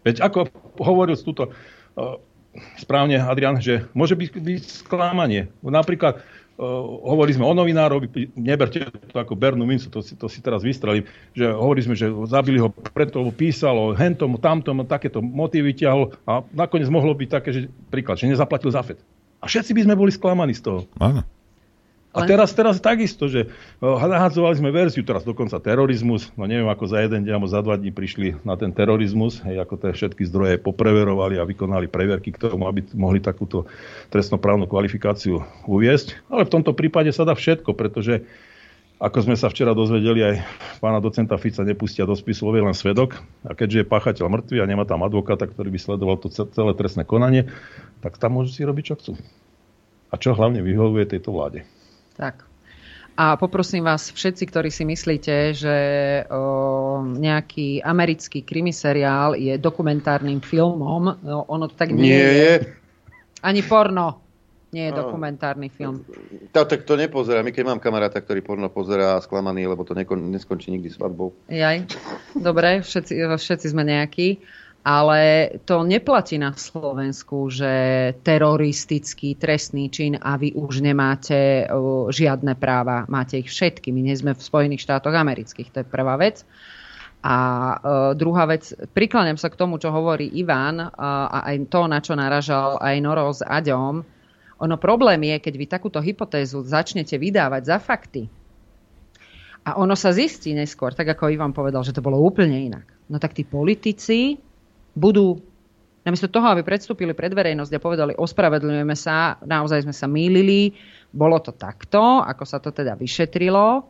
[0.08, 0.48] Veď ako
[0.80, 1.52] hovoril túto
[2.80, 5.50] správne Adrian, že môže byť, byť sklamanie.
[5.62, 6.22] Napríklad
[6.58, 11.06] hovorili sme o novinárovi, neberte to ako Bernú mincu, to si, to si teraz vystrelím,
[11.38, 16.42] že hovorili sme, že zabili ho preto, lebo písalo hentom, tamtom, takéto motívy ťahol a
[16.58, 17.62] nakoniec mohlo byť také, že
[17.94, 18.98] príklad, že nezaplatil za FED.
[19.38, 20.80] A všetci by sme boli sklamaní z toho.
[20.98, 21.22] Áno.
[22.18, 23.48] A teraz, teraz takisto, že
[23.82, 27.78] nahadzovali sme verziu, teraz dokonca terorizmus, no neviem, ako za jeden deň alebo za dva
[27.78, 32.42] dní prišli na ten terorizmus, hej, ako tie všetky zdroje popreverovali a vykonali preverky k
[32.42, 33.70] tomu, aby mohli takúto
[34.10, 36.18] trestnoprávnu kvalifikáciu uviesť.
[36.34, 38.26] Ale v tomto prípade sa dá všetko, pretože
[38.98, 40.36] ako sme sa včera dozvedeli, aj
[40.82, 43.22] pána docenta Fica nepustia do spisu len svedok.
[43.46, 47.06] A keďže je páchateľ mŕtvy a nemá tam advokáta, ktorý by sledoval to celé trestné
[47.06, 47.46] konanie,
[48.02, 49.14] tak tam môžu si robiť, čo chcú.
[50.10, 51.62] A čo hlavne vyhovuje tejto vláde.
[52.18, 52.44] Tak.
[53.18, 55.76] A poprosím vás všetci, ktorí si myslíte, že
[56.30, 62.54] o, nejaký americký krimiseriál je dokumentárnym filmom, no, ono to tak nie, Nie je.
[63.42, 64.22] Ani porno
[64.70, 65.02] nie je No.
[65.02, 66.06] dokumentárny film.
[66.54, 67.42] Tak, tak to nepozerá.
[67.42, 71.34] My keď mám kamaráta, ktorý porno pozerá sklamaný, lebo to nekon, neskončí nikdy svadbou.
[71.50, 71.88] Jaj,
[72.38, 74.38] dobre, všetci, všetci sme nejakí.
[74.88, 77.68] Ale to neplatí na Slovensku, že
[78.24, 81.68] teroristický trestný čin a vy už nemáte
[82.08, 83.04] žiadne práva.
[83.12, 83.92] Máte ich všetky.
[83.92, 85.76] My nie sme v Spojených štátoch amerických.
[85.76, 86.48] To je prvá vec.
[87.20, 87.36] A
[88.16, 92.80] druhá vec, prikláňam sa k tomu, čo hovorí Ivan a aj to, na čo naražal
[92.80, 94.08] aj Noro s Aďom.
[94.64, 98.32] Ono problém je, keď vy takúto hypotézu začnete vydávať za fakty
[99.68, 102.88] a ono sa zistí neskôr, tak ako Ivan povedal, že to bolo úplne inak.
[103.12, 104.40] No tak tí politici
[104.98, 105.38] budú,
[106.02, 110.74] namiesto toho, aby predstúpili pred verejnosť a povedali, ospravedlňujeme sa, naozaj sme sa mýlili,
[111.14, 113.86] bolo to takto, ako sa to teda vyšetrilo,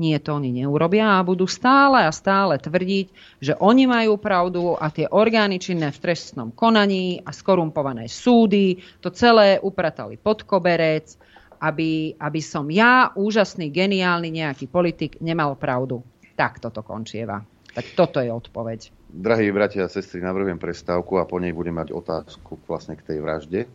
[0.00, 3.06] nie to oni neurobia a budú stále a stále tvrdiť,
[3.44, 9.12] že oni majú pravdu a tie orgány činné v trestnom konaní a skorumpované súdy to
[9.12, 11.12] celé upratali pod koberec,
[11.60, 16.00] aby, aby som ja, úžasný, geniálny nejaký politik, nemal pravdu.
[16.34, 17.44] Tak toto končieva.
[17.76, 19.01] Tak toto je odpoveď.
[19.12, 23.20] Drahí bratia a sestry, navrhujem prestávku a po nej budem mať otázku vlastne k tej
[23.20, 23.68] vražde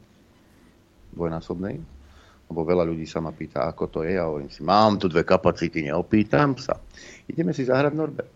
[1.13, 1.77] dvojnásobnej.
[2.49, 4.17] Lebo veľa ľudí sa ma pýta, ako to je.
[4.17, 6.81] A hovorím si, mám tu dve kapacity, neopýtam sa.
[7.29, 8.33] Ideme si zahrať Norbert.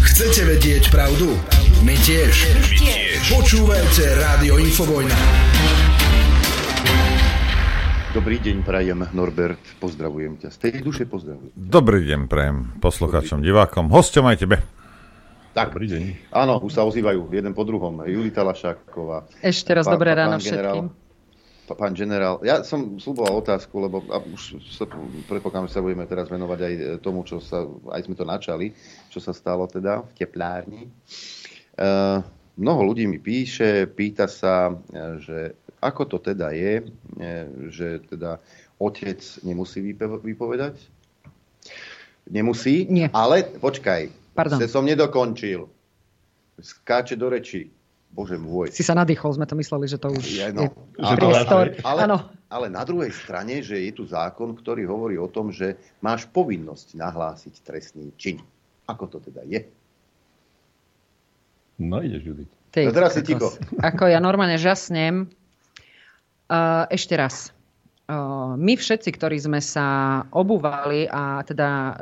[0.00, 1.28] Chcete vedieť pravdu?
[1.84, 2.32] My tiež.
[2.56, 3.20] My tiež.
[3.36, 5.18] Počúvajte Rádio Infovojna.
[8.16, 10.48] Dobrý deň, prajem Norbert, pozdravujem ťa.
[10.48, 11.52] Z tej duše pozdravujem.
[11.52, 14.56] Dobrý deň, prajem poslucháčom, divákom, hosťom aj tebe.
[15.56, 16.02] Tak, Dobrý deň.
[16.36, 18.04] áno, už sa ozývajú jeden po druhom.
[18.04, 19.24] Julita Lašáková.
[19.40, 20.86] Ešte raz Pán- dobré pán ráno generál- všetkým.
[21.64, 24.84] pa- Pán generál, ja som slúboval otázku, lebo a už sa,
[25.26, 28.76] predpokladám, že sa budeme teraz venovať aj tomu, čo sa, aj sme to načali,
[29.08, 30.92] čo sa stalo teda v teplárni.
[31.74, 32.20] Uh,
[32.54, 35.38] mnoho ľudí mi píše, pýta sa, e, že
[35.80, 36.84] ako to teda je,
[37.16, 37.30] e,
[37.72, 38.40] že teda
[38.76, 39.80] otec nemusí
[40.22, 40.76] vypovedať?
[42.28, 43.08] Nemusí, Nie.
[43.12, 44.60] ale počkaj, Pardon.
[44.60, 45.64] se som nedokončil.
[46.60, 47.72] Skáče do reči.
[48.12, 48.72] Bože môj.
[48.72, 51.76] Si sa nadýchol, sme to mysleli, že to už je no, priestor.
[51.84, 52.18] ale, Áno.
[52.48, 56.96] ale na druhej strane, že je tu zákon, ktorý hovorí o tom, že máš povinnosť
[56.96, 58.40] nahlásiť trestný čin.
[58.88, 59.68] Ako to teda je?
[61.76, 62.50] No ideš, Judit.
[62.72, 63.52] Ty, No teraz si ticho.
[63.80, 65.28] Ako ja normálne žasnem.
[66.46, 67.55] Uh, ešte raz.
[68.06, 71.94] Uh, my všetci, ktorí sme sa obúvali a teda uh,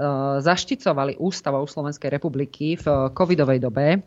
[0.44, 4.04] zašticovali ústavou Slovenskej republiky v uh, covidovej dobe,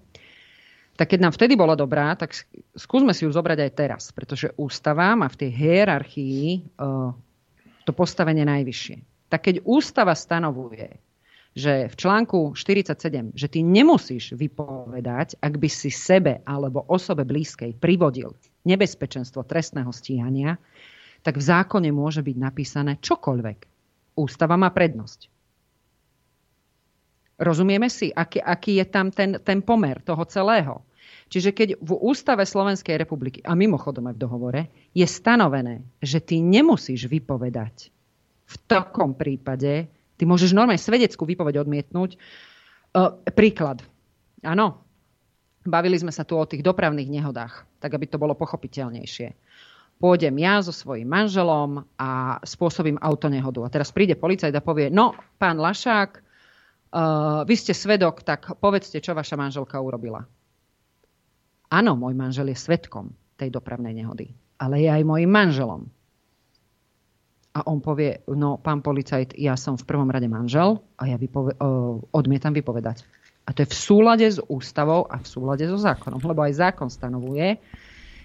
[0.93, 4.53] tak keď nám vtedy bola dobrá, tak sk- skúsme si ju zobrať aj teraz, pretože
[4.61, 6.69] ústava má v tej hierarchii
[7.85, 9.29] to postavenie najvyššie.
[9.33, 11.01] Tak keď ústava stanovuje,
[11.57, 17.73] že v článku 47, že ty nemusíš vypovedať, ak by si sebe alebo osobe blízkej
[17.81, 18.37] privodil
[18.69, 20.61] nebezpečenstvo trestného stíhania,
[21.21, 23.59] tak v zákone môže byť napísané čokoľvek.
[24.17, 25.29] Ústava má prednosť.
[27.37, 30.81] Rozumieme si, aký, aký je tam ten, ten pomer toho celého.
[31.27, 34.61] Čiže keď v ústave Slovenskej republiky, a mimochodom aj v dohovore,
[34.95, 37.91] je stanovené, že ty nemusíš vypovedať
[38.47, 42.15] v takom prípade, ty môžeš normálne svedeckú výpoveď odmietnúť.
[42.15, 42.17] E,
[43.35, 43.83] príklad.
[44.41, 44.87] Áno,
[45.67, 49.27] bavili sme sa tu o tých dopravných nehodách, tak aby to bolo pochopiteľnejšie.
[49.97, 53.65] Pôjdem ja so svojím manželom a spôsobím autonehodu.
[53.65, 59.01] A teraz príde policajt a povie, no, pán Lašák, uh, vy ste svedok, tak povedzte,
[59.01, 60.21] čo vaša manželka urobila.
[61.73, 63.09] Áno, môj manžel je svedkom
[63.41, 65.89] tej dopravnej nehody, ale je aj môjim manželom.
[67.57, 71.57] A on povie, no pán policajt, ja som v prvom rade manžel a ja vypove-
[71.57, 73.01] uh, odmietam vypovedať.
[73.49, 76.91] A to je v súlade s ústavou a v súlade so zákonom, lebo aj zákon
[76.91, 77.57] stanovuje,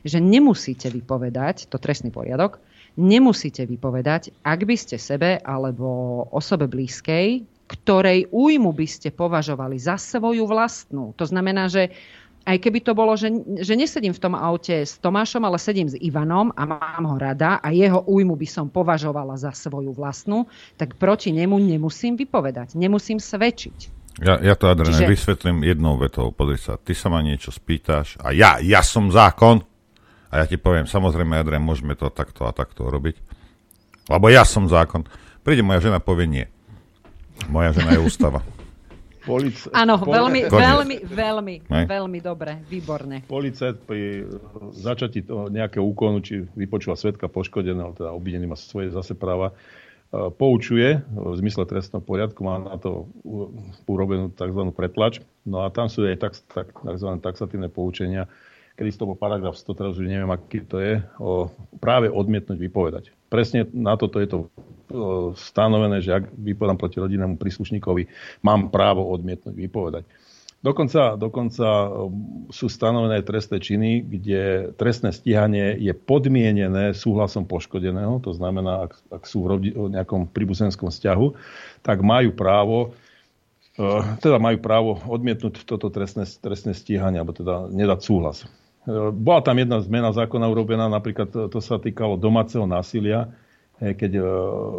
[0.02, 2.58] že nemusíte vypovedať, to trestný poriadok,
[2.98, 9.96] nemusíte vypovedať, ak by ste sebe alebo osobe blízkej, ktorej újmu by ste považovali za
[9.96, 11.16] svoju vlastnú.
[11.16, 11.88] To znamená, že
[12.42, 13.30] aj keby to bolo, že,
[13.62, 17.62] že nesedím v tom aute s Tomášom, ale sedím s Ivanom a mám ho rada
[17.62, 23.22] a jeho újmu by som považovala za svoju vlastnú, tak proti nemu nemusím vypovedať, nemusím
[23.22, 24.02] svedčiť.
[24.20, 25.08] Ja, ja to, Adriane, Čiže...
[25.08, 26.28] vysvetlím jednou vetou.
[26.36, 29.64] Pozri sa, ty sa ma niečo spýtaš a ja, ja som zákon
[30.32, 33.20] a ja ti poviem, samozrejme, Adrian, môžeme to takto a takto robiť.
[34.08, 35.04] Lebo ja som zákon.
[35.44, 36.44] Príde moja žena, povie nie.
[37.52, 38.40] Moja žena je ústava.
[39.22, 39.70] Polic...
[39.70, 41.82] Áno, veľmi, veľmi, veľmi, ne?
[41.86, 43.22] veľmi dobre, výborne.
[43.30, 44.26] Policajt pri
[44.74, 50.26] začatí toho nejakého úkonu, či vypočúva svetka poškodeného, teda obvinený má svoje zase práva, e,
[50.26, 53.06] poučuje v zmysle trestného poriadku, má na to
[53.86, 54.74] urobenú tzv.
[54.74, 55.22] pretlač.
[55.46, 57.08] No a tam sú aj tak, tak, tzv.
[57.22, 58.26] taxatívne poučenia,
[58.78, 63.04] bol paragraf 100, teraz už neviem, aký to je, o práve odmietnúť vypovedať.
[63.28, 64.38] Presne na toto je to
[65.36, 68.08] stanovené, že ak vypovedám proti rodinnému príslušníkovi,
[68.44, 70.04] mám právo odmietnúť vypovedať.
[70.62, 71.66] Dokonca, dokonca
[72.54, 79.22] sú stanovené trestné činy, kde trestné stíhanie je podmienené súhlasom poškodeného, to znamená, ak, ak
[79.26, 81.26] sú v rodi, nejakom príbuzenskom vzťahu,
[81.82, 82.94] tak majú právo
[84.20, 88.44] teda majú právo odmietnúť toto trestné, trestné stíhanie, alebo teda nedať súhlas.
[89.14, 93.30] Bola tam jedna zmena zákona urobená, napríklad to, to sa týkalo domáceho násilia,
[93.78, 94.22] keď e,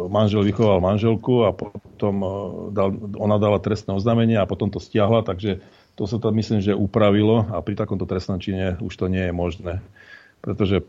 [0.08, 2.28] manžel vychoval manželku a potom e,
[2.72, 2.88] dal,
[3.20, 5.60] ona dala trestné oznámenie a potom to stiahla, takže
[5.96, 9.34] to sa tam myslím, že upravilo a pri takomto trestnom čine už to nie je
[9.36, 9.84] možné.
[10.40, 10.84] Pretože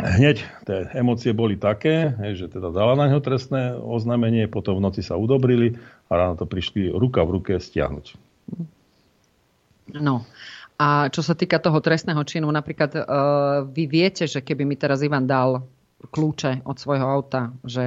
[0.00, 5.00] hneď tie emócie boli také, že teda dala na ňo trestné oznámenie, potom v noci
[5.04, 5.76] sa udobrili
[6.08, 8.16] a ráno to prišli ruka v ruke stiahnuť.
[9.96, 10.26] No.
[10.76, 13.04] A čo sa týka toho trestného činu, napríklad uh,
[13.64, 15.64] vy viete, že keby mi teraz Ivan dal
[16.12, 17.84] kľúče od svojho auta, že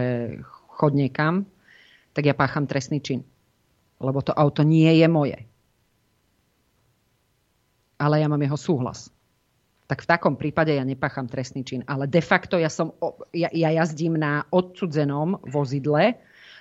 [0.73, 1.45] chod niekam,
[2.17, 3.21] tak ja pácham trestný čin.
[4.01, 5.37] Lebo to auto nie je moje.
[8.01, 9.13] Ale ja mám jeho súhlas.
[9.85, 11.81] Tak v takom prípade ja nepácham trestný čin.
[11.85, 12.97] Ale de facto ja, som,
[13.35, 16.17] ja, ja jazdím na odsudzenom vozidle,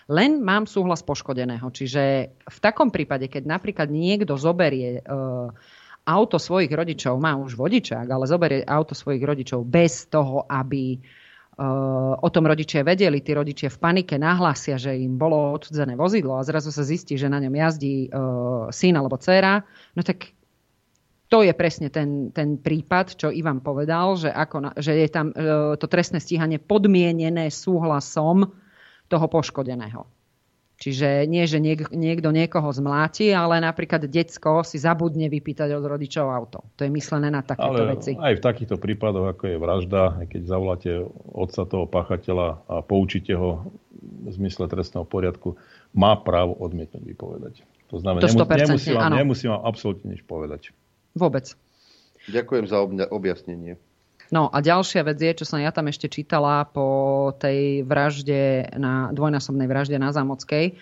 [0.08, 1.68] len mám súhlas poškodeného.
[1.68, 2.02] Čiže
[2.32, 5.52] v takom prípade, keď napríklad niekto zoberie uh,
[6.08, 10.96] auto svojich rodičov, má už vodičák, ale zoberie auto svojich rodičov bez toho, aby
[12.22, 16.46] o tom rodičia vedeli, tí rodičia v panike nahlásia, že im bolo odsudzené vozidlo a
[16.46, 19.66] zrazu sa zistí, že na ňom jazdí uh, syn alebo dcéra,
[19.98, 20.30] no tak
[21.26, 25.34] to je presne ten, ten prípad, čo Ivan povedal, že, ako na, že je tam
[25.34, 28.54] uh, to trestné stíhanie podmienené súhlasom
[29.10, 30.06] toho poškodeného.
[30.78, 36.30] Čiže nie, že niek- niekto niekoho zmláti, ale napríklad decko si zabudne vypýtať od rodičov
[36.30, 36.62] auto.
[36.78, 38.14] To je myslené na takéto ale veci.
[38.14, 40.90] Aj v takýchto prípadoch, ako je vražda, keď zavoláte
[41.34, 45.58] otca toho pachateľa a poučíte ho v zmysle trestného poriadku,
[45.98, 47.66] má právo odmietnúť vypovedať.
[47.90, 50.70] To znamená, to nemusí, vám, nemusí vám absolútne nič povedať.
[51.18, 51.58] Vôbec.
[52.30, 53.80] Ďakujem za objasnenie.
[54.28, 59.08] No a ďalšia vec je, čo som ja tam ešte čítala po tej vražde, na
[59.12, 60.76] dvojnásobnej vražde na Zámockej.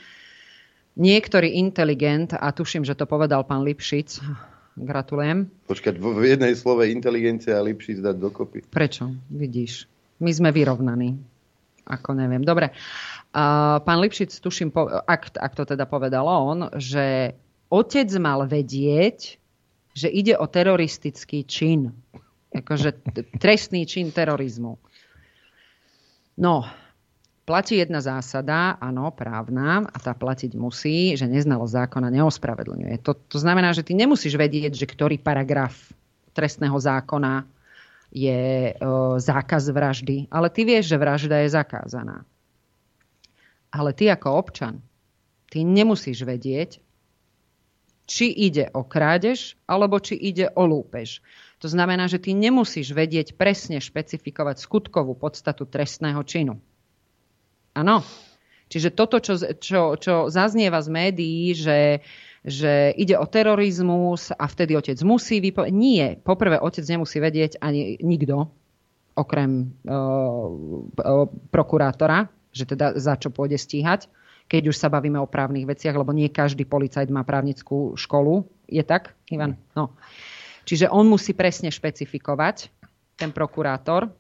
[0.97, 4.19] Niektorý inteligent, a tuším, že to povedal pán Lipšic,
[4.81, 5.47] gratulujem.
[5.71, 8.59] Počkať, v jednej slove inteligencia a Lipšic dať dokopy.
[8.67, 9.15] Prečo?
[9.31, 9.87] Vidíš.
[10.19, 11.15] My sme vyrovnaní.
[11.87, 12.43] Ako neviem.
[12.43, 12.75] Dobre.
[13.31, 14.75] Uh, pán Lipšic, tuším,
[15.07, 17.37] ak, ak to teda povedal on, že
[17.71, 19.39] otec mal vedieť,
[19.97, 21.93] že ide o teroristický čin
[22.61, 22.97] akože
[23.37, 24.79] trestný čin terorizmu.
[26.37, 26.69] No,
[27.49, 33.01] platí jedna zásada, áno, právna, a tá platiť musí, že neznalosť zákona neospravedlňuje.
[33.07, 35.73] To, to znamená, že ty nemusíš vedieť, že ktorý paragraf
[36.37, 37.49] trestného zákona
[38.13, 38.75] je e,
[39.17, 42.27] zákaz vraždy, ale ty vieš, že vražda je zakázaná.
[43.73, 44.85] Ale ty ako občan,
[45.49, 46.81] ty nemusíš vedieť,
[48.07, 51.19] či ide o krádež, alebo či ide o lúpež.
[51.67, 56.63] To znamená, že ty nemusíš vedieť presne špecifikovať skutkovú podstatu trestného činu.
[57.75, 58.07] Áno.
[58.71, 62.07] Čiže toto, čo, čo, čo zaznieva z médií, že,
[62.47, 65.75] že ide o terorizmus a vtedy otec musí vypovedať.
[65.75, 66.15] Nie.
[66.23, 68.47] Poprvé, otec nemusí vedieť ani nikto,
[69.19, 74.07] okrem uh, prokurátora, že teda za čo pôjde stíhať,
[74.47, 78.47] keď už sa bavíme o právnych veciach, lebo nie každý policajt má právnickú školu.
[78.71, 79.59] Je tak, Ivan?
[79.75, 79.99] No.
[80.67, 82.75] Čiže on musí presne špecifikovať,
[83.17, 84.13] ten prokurátor, uh,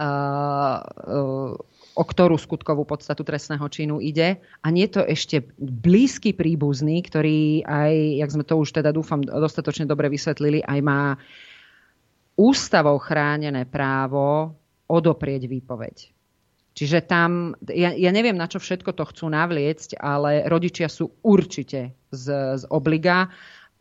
[0.00, 1.52] uh,
[1.92, 4.40] o ktorú skutkovú podstatu trestného činu ide.
[4.64, 7.92] A nie to ešte blízky príbuzný, ktorý aj,
[8.24, 11.20] jak sme to už teda dúfam dostatočne dobre vysvetlili, aj má
[12.32, 14.56] ústavou chránené právo
[14.88, 16.08] odoprieť výpoveď.
[16.72, 21.92] Čiže tam, ja, ja neviem, na čo všetko to chcú navliecť, ale rodičia sú určite
[22.08, 23.28] z, z obliga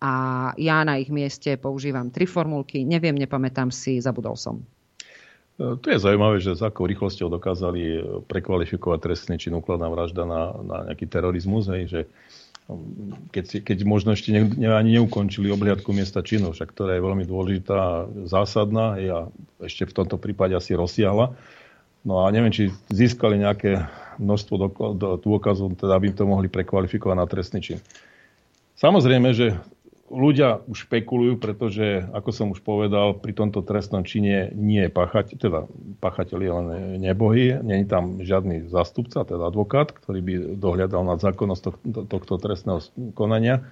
[0.01, 0.13] a
[0.57, 4.65] ja na ich mieste používam tri formulky, neviem, nepamätám si, zabudol som.
[5.61, 10.77] To je zaujímavé, že s akou rýchlosťou dokázali prekvalifikovať trestný čin úkladná vražda na, na
[10.89, 12.01] nejaký terorizmus, hej, že
[13.29, 17.25] keď, keď možno ešte ne, ne, ani neukončili obhliadku miesta činu, však ktorá je veľmi
[17.29, 19.19] dôležitá, zásadná hej, a
[19.61, 21.35] ešte v tomto prípade asi rozsiahla.
[22.01, 23.85] No a neviem, či získali nejaké
[24.17, 24.55] množstvo
[25.21, 27.77] dôkazov, teda aby to mohli prekvalifikovať na trestný čin.
[28.81, 29.61] Samozrejme, že
[30.11, 35.35] ľudia už špekulujú, pretože, ako som už povedal, pri tomto trestnom čine nie je pachateľ,
[35.39, 35.59] teda
[36.03, 36.67] pachateľ je len
[36.99, 42.33] nebohý, nie je tam žiadny zástupca, teda advokát, ktorý by dohľadal nad zákonnosť tohto, tohto
[42.37, 42.83] trestného
[43.15, 43.63] konania.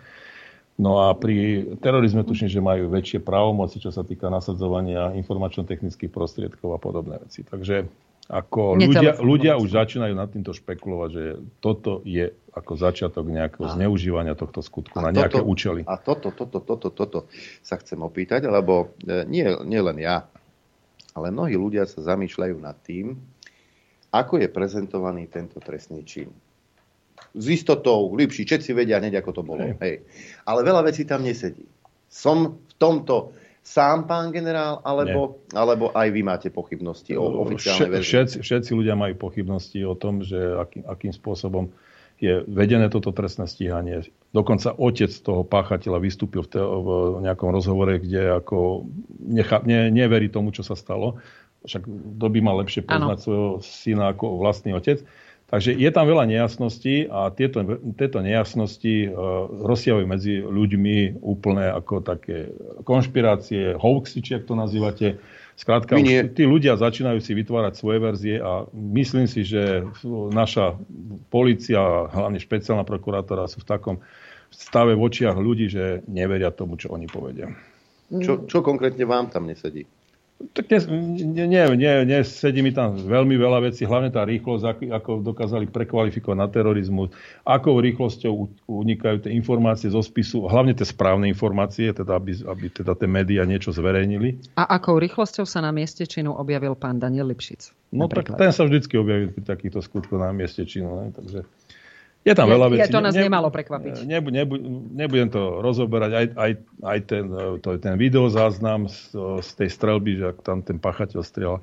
[0.79, 6.71] No a pri terorizme tuším, že majú väčšie právomoci, čo sa týka nasadzovania informačno-technických prostriedkov
[6.71, 7.43] a podobné veci.
[7.43, 7.83] Takže
[8.29, 11.23] ako ľudia, ľudia už začínajú nad týmto špekulovať, že
[11.57, 15.81] toto je ako začiatok nejakého a, zneužívania tohto skutku na nejaké toto, účely.
[15.89, 17.19] A toto, toto, toto, toto
[17.65, 20.29] sa chcem opýtať, lebo e, nie, nie len ja,
[21.17, 23.17] ale mnohí ľudia sa zamýšľajú nad tým,
[24.13, 26.29] ako je prezentovaný tento trestný čin.
[27.33, 29.65] S istotou, lepší, všetci vedia hneď, ako to bolo.
[29.65, 29.77] Hej.
[29.81, 29.95] Hej.
[30.45, 31.65] Ale veľa vecí tam nesedí.
[32.09, 33.33] Som v tomto
[33.63, 38.09] sám, pán generál, alebo, alebo aj vy máte pochybnosti o oficiálnej verzii?
[38.09, 41.69] Všetci, všetci ľudia majú pochybnosti o tom, že aký, akým spôsobom
[42.19, 44.11] je vedené toto trestné stíhanie.
[44.35, 46.87] Dokonca otec toho páchateľa vystúpil v, te, v
[47.23, 48.89] nejakom rozhovore, kde ako
[49.23, 51.23] necha, ne, neverí tomu, čo sa stalo.
[51.63, 53.23] Však kto by mal lepšie poznať ano.
[53.23, 55.03] svojho syna ako vlastný otec.
[55.49, 57.65] Takže je tam veľa nejasností a tieto,
[57.97, 62.53] tieto nejasnosti uh, rozsiahujú medzi ľuďmi úplne ako také
[62.85, 65.17] konšpirácie, hoaxy, či ak to nazývate.
[65.59, 69.83] Skrátka, už tí ľudia začínajú si vytvárať svoje verzie a myslím si, že
[70.31, 70.79] naša
[71.27, 73.95] policia, hlavne špeciálna prokurátora sú v takom
[74.55, 77.51] stave v očiach ľudí, že neveria tomu, čo oni povedia.
[78.07, 79.83] Čo, čo konkrétne vám tam nesedí?
[80.39, 80.79] Tak nie,
[81.27, 85.67] nie, nie, nie, sedí mi tam veľmi veľa vecí, hlavne tá rýchlosť, ako, ako dokázali
[85.67, 87.11] prekvalifikovať na terorizmus,
[87.43, 92.95] akou rýchlosťou unikajú tie informácie zo spisu, hlavne tie správne informácie, teda aby, aby teda
[92.95, 94.39] tie médiá niečo zverejnili.
[94.55, 97.75] A akou rýchlosťou sa na mieste činu objavil pán Daniel Lipšic?
[97.91, 98.39] No napríklad.
[98.39, 101.03] tak ten sa vždycky objaví pri takýchto skutkoch na mieste činu.
[101.03, 101.05] Ne?
[101.11, 101.43] Takže
[102.29, 102.85] je tam veľa vecí.
[102.85, 104.05] Je to nás ne, nemalo prekvapiť.
[104.05, 104.55] Nebu, nebu,
[104.93, 106.11] nebudem to rozoberať.
[106.13, 106.51] Aj, aj,
[106.85, 107.25] aj ten,
[107.59, 111.59] to, ten videozáznam z, z tej strelby, že tam ten pachateľ strieľa.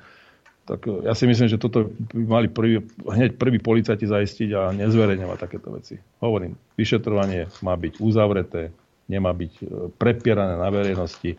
[0.66, 5.38] Tak ja si myslím, že toto by mali prvý, hneď prvý policajti zaistiť a nezverejňovať
[5.38, 5.94] takéto veci.
[6.18, 8.74] Hovorím, vyšetrovanie má byť uzavreté,
[9.06, 9.64] nemá byť e,
[9.94, 11.38] prepierané na verejnosti.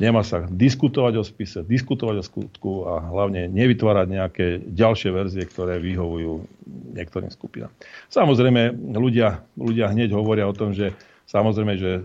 [0.00, 5.76] Nemá sa diskutovať o spise, diskutovať o skutku a hlavne nevytvárať nejaké ďalšie verzie, ktoré
[5.76, 6.48] vyhovujú
[6.96, 7.68] niektorým skupinám.
[8.08, 10.96] Samozrejme, ľudia, ľudia hneď hovoria o tom, že
[11.28, 12.00] samozrejme, že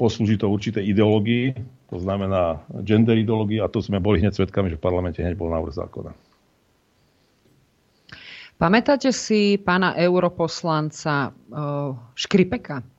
[0.00, 1.52] poslúži to určité ideológii,
[1.92, 5.52] to znamená gender ideológii a to sme boli hneď svedkami, že v parlamente hneď bol
[5.52, 6.16] návrh zákona.
[8.56, 12.93] Pamätáte si pána europoslanca uh, Škripeka?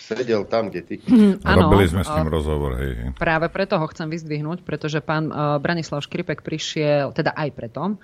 [0.00, 0.96] Sedel tam, kde ty.
[1.44, 3.08] Ano, Robili sme s ním rozhovor, hej, hej.
[3.20, 8.00] Práve preto ho chcem vyzdvihnúť, pretože pán uh, Branislav Škripek prišiel, teda aj preto,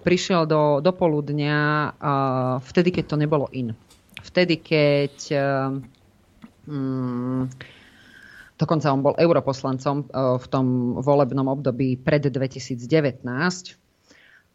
[0.00, 3.76] prišiel do, do poludnia uh, vtedy, keď to nebolo in.
[4.24, 5.78] Vtedy, keď uh,
[6.64, 7.44] um,
[8.56, 10.66] dokonca on bol europoslancom uh, v tom
[10.98, 13.83] volebnom období pred 2019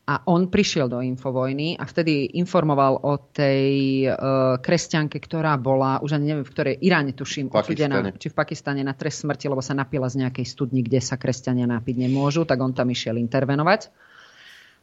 [0.10, 3.70] a on prišiel do Infovojny a vtedy informoval o tej
[4.10, 8.82] uh, kresťanke, ktorá bola, už ani neviem, v ktorej Iráne tuším, odsudená, či v Pakistane
[8.82, 12.58] na trest smrti, lebo sa napila z nejakej studni, kde sa kresťania nápiť nemôžu, tak
[12.58, 13.94] on tam išiel intervenovať.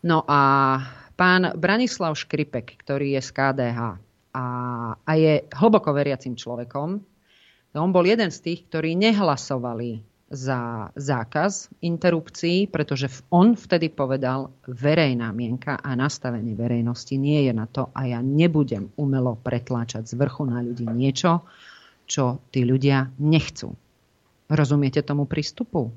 [0.06, 0.40] No a
[1.18, 3.80] pán Branislav Škripek, ktorý je z KDH
[4.30, 4.46] a,
[4.94, 7.02] a je hlboko veriacim človekom,
[7.74, 15.30] on bol jeden z tých, ktorí nehlasovali za zákaz interrupcií, pretože on vtedy povedal, verejná
[15.30, 20.42] mienka a nastavenie verejnosti nie je na to a ja nebudem umelo pretláčať z vrchu
[20.50, 21.46] na ľudí niečo,
[22.10, 23.70] čo tí ľudia nechcú.
[24.50, 25.90] Rozumiete tomu prístupu?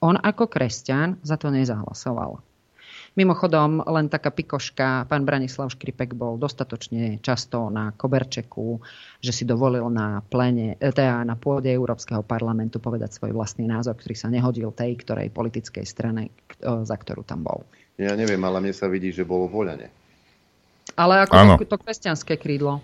[0.00, 2.40] On ako kresťan za to nezahlasoval.
[3.18, 8.78] Mimochodom, len taká pikoška, pán Branislav Škripek bol dostatočne často na Koberčeku,
[9.18, 13.98] že si dovolil na, plene, e, teda na pôde Európskeho parlamentu povedať svoj vlastný názor,
[13.98, 17.66] ktorý sa nehodil tej ktorej politickej strane, e, za ktorú tam bol.
[17.98, 19.90] Ja neviem, ale mne sa vidí, že bolo voľane.
[20.94, 22.78] Ale ako to, to kresťanské krídlo.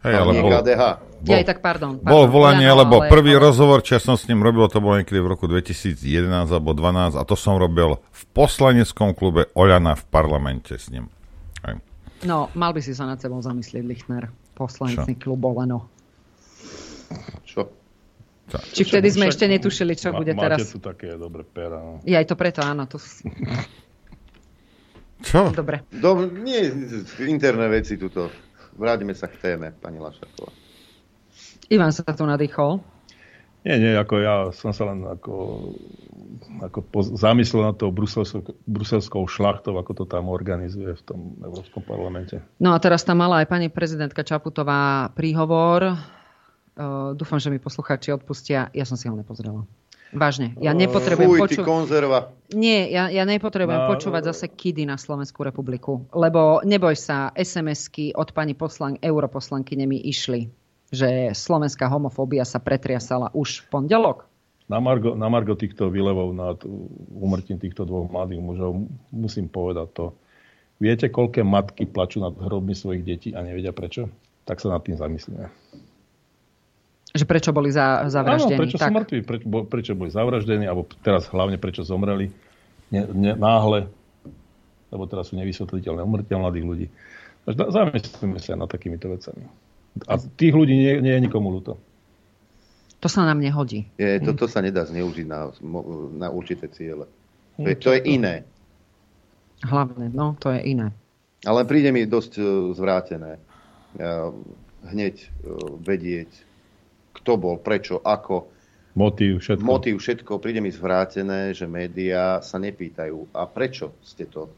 [0.00, 0.82] Hej, ale bolo, KDH.
[1.20, 2.00] Ja aj tak, pardon.
[2.00, 4.80] Bol pardon, volanie, Oľano, lebo ale- prvý rozhovor, čo ja som s ním robil, to
[4.80, 6.00] bolo niekedy v roku 2011
[6.48, 11.12] alebo 12 a to som robil v poslaneckom klube Oľana v parlamente s ním.
[11.60, 11.76] Aj.
[12.24, 14.32] No, mal by si sa nad sebou zamyslieť, Lichtner.
[14.56, 15.88] Poslanecký klub Oleno.
[17.44, 17.68] Čo?
[18.50, 20.74] Či vtedy sme Však ešte netušili, čo má- bude máte teraz.
[20.74, 21.78] tu také dobré pera.
[21.78, 22.02] No.
[22.02, 22.82] Je aj to preto, áno.
[22.90, 22.98] To...
[25.20, 25.52] Čo?
[25.52, 25.84] Dobre.
[25.92, 26.66] Do, nie,
[27.20, 28.32] interné veci tuto.
[28.80, 30.48] Vráťme sa k téme, pani Lašaková.
[31.68, 32.80] Ivan sa tu nadýchol.
[33.60, 35.34] Nie, nie, ako ja som sa len ako,
[36.64, 41.84] ako poz, zamyslel na to bruselskou, bruselskou šlachtou, ako to tam organizuje v tom Európskom
[41.84, 42.40] parlamente.
[42.56, 45.92] No a teraz tam mala aj pani prezidentka Čaputová príhovor.
[46.72, 48.72] Uh, dúfam, že mi poslucháči odpustia.
[48.72, 49.68] Ja som si ho nepozrela.
[50.10, 50.58] Vážne.
[50.58, 51.62] Ja nepotrebujem Fuj, počuť...
[51.62, 52.34] konzerva.
[52.50, 53.90] Nie, ja, ja nepotrebujem No.
[53.94, 56.02] počúvať zase kidy na Slovenskú republiku.
[56.10, 60.50] Lebo neboj sa, SMS-ky od pani poslan- europoslankyne mi išli,
[60.90, 64.26] že slovenská homofóbia sa pretriasala už v pondelok.
[64.66, 66.58] Na Margo, na Margo týchto výlevov nad
[67.10, 70.06] úmrtím týchto dvoch mladých mužov musím povedať to.
[70.78, 74.10] Viete, koľké matky plačú nad hrobmi svojich detí a nevedia prečo?
[74.46, 75.50] Tak sa nad tým zamyslíme.
[77.10, 78.54] Že prečo boli za, zavraždení.
[78.54, 78.94] Áno, prečo sú tak.
[78.94, 82.30] mŕtvi, prečo, bo- prečo boli zavraždení, alebo teraz hlavne prečo zomreli
[82.94, 83.90] ne, ne, náhle,
[84.94, 86.86] lebo teraz sú nevysvetliteľné umrtia mladých ľudí.
[87.46, 89.42] Takže zamyslíme sa nad takýmito vecami.
[90.06, 91.82] A tých ľudí nie, nie je nikomu ľúto.
[93.00, 93.88] To sa nám nehodí.
[93.96, 95.48] Je, toto sa nedá zneužiť na,
[96.14, 97.08] na určité ciele.
[97.56, 98.44] To je, to je iné.
[99.64, 100.92] Hlavne, no, to je iné.
[101.48, 102.42] Ale príde mi dosť e,
[102.76, 103.40] zvrátené
[104.84, 105.28] hneď e,
[105.80, 106.30] vedieť,
[107.30, 108.50] kto bol, prečo, ako.
[108.98, 109.62] Motív, všetko.
[109.62, 110.42] Motív, všetko.
[110.42, 113.30] Príde mi zvrátené, že médiá sa nepýtajú.
[113.30, 114.50] A prečo ste to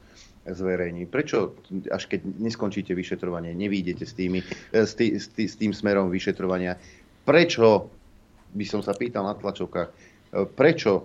[0.48, 1.04] zverejní?
[1.04, 1.52] Prečo,
[1.92, 4.40] až keď neskončíte vyšetrovanie, nevídete s, tými,
[4.72, 6.80] e, s, tý, s, tý, s tým smerom vyšetrovania?
[7.28, 7.92] Prečo,
[8.56, 9.94] by som sa pýtal na tlačovkách, e,
[10.48, 11.02] prečo e,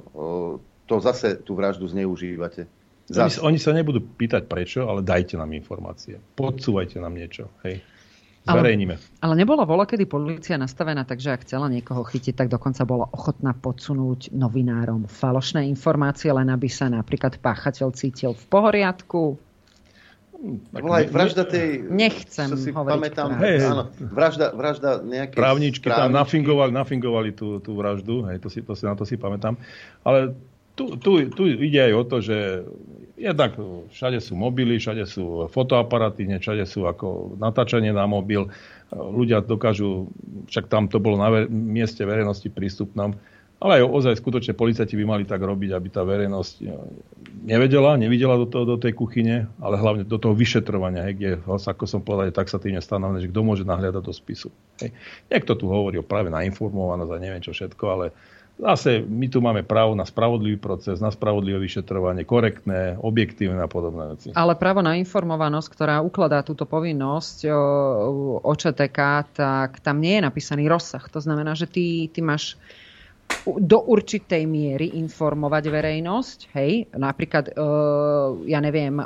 [0.87, 2.63] to zase tú vraždu zneužívate?
[3.11, 3.43] Oni, Zas.
[3.43, 6.15] oni sa nebudú pýtať prečo, ale dajte nám informácie.
[6.15, 7.51] Podsúvajte nám niečo.
[7.67, 7.83] Hej.
[8.47, 8.95] Ale- Zverejníme.
[9.19, 13.05] Ale nebola vola, kedy policia nastavená tak, že ak chcela niekoho chytiť, tak dokonca bola
[13.11, 19.35] ochotná podsunúť novinárom falošné informácie, len aby sa napríklad páchateľ cítil v pohoriadku.
[20.69, 21.89] Bola aj vražda tej...
[21.89, 23.29] Nechcem si hovoriť pamätám.
[23.41, 23.69] Hej, hej.
[23.73, 26.21] áno, vražda, vražda nejakej Právničky tam správničky.
[26.21, 29.57] nafingovali, nafingovali tú, tú vraždu, hej, to si, to si, na to si pamätám.
[30.05, 30.37] Ale
[30.77, 32.37] tu, tu, tu ide aj o to, že
[33.17, 33.57] jednak
[33.89, 38.47] všade sú mobily, všade sú fotoaparaty, všade sú ako natáčanie na mobil.
[38.93, 40.07] Ľudia dokážu,
[40.47, 43.17] však tam to bolo na ver- mieste verejnosti prístupnom,
[43.57, 46.65] ale aj ozaj skutočne policajti by mali tak robiť, aby tá verejnosť e,
[47.41, 51.89] nevedela, nevidela do, toho, do tej kuchyne, ale hlavne do toho vyšetrovania, hej, kde, ako
[51.89, 54.53] som povedal, je taxatívne stanovené, že kto môže nahliadať do spisu.
[54.77, 54.93] Hej.
[55.33, 58.05] Niekto tu hovorí o práve na informovanosť a neviem čo všetko, ale
[58.57, 64.17] zase my tu máme právo na spravodlivý proces, na spravodlivé vyšetrovanie, korektné, objektívne a podobné
[64.17, 64.27] veci.
[64.33, 67.61] Ale právo na informovanosť, ktorá ukladá túto povinnosť o,
[68.41, 68.99] o ČTK,
[69.37, 71.05] tak tam nie je napísaný rozsah.
[71.13, 72.57] To znamená, že ty, ty máš
[73.47, 76.39] do určitej miery informovať verejnosť.
[76.55, 77.53] Hej, napríklad, e,
[78.51, 79.05] ja neviem, e,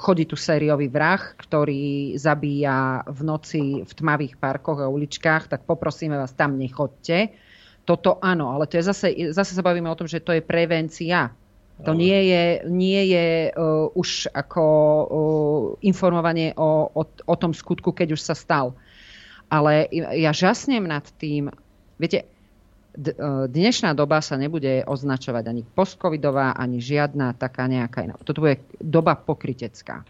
[0.00, 6.16] chodí tu sériový vrah, ktorý zabíja v noci v tmavých parkoch a uličkách, tak poprosíme
[6.16, 7.32] vás, tam nechodte.
[7.84, 11.36] Toto áno, ale to je zase, zase sa bavíme o tom, že to je prevencia.
[11.82, 15.06] To nie je, nie je uh, už ako uh,
[15.82, 18.78] informovanie o, o, o tom skutku, keď už sa stal.
[19.50, 21.52] Ale ja žasnem nad tým,
[22.00, 22.24] viete,
[22.96, 23.06] e,
[23.46, 28.16] dnešná doba sa nebude označovať ani postcovidová, ani žiadna taká nejaká iná.
[28.24, 30.02] Toto bude doba pokritecká.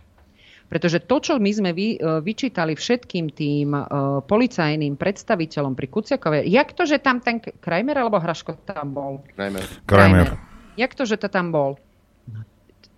[0.74, 6.51] Pretože to, čo my sme vy, e, vyčítali všetkým tým uh, policajným predstaviteľom pri Kuciakovej,
[6.51, 9.22] jak to, že tam ten Krajmer alebo Hraško tam bol?
[9.38, 9.62] Krajmer.
[9.86, 10.34] Krajmer.
[10.74, 11.78] Jak to, že to tam bol?
[12.26, 12.42] No,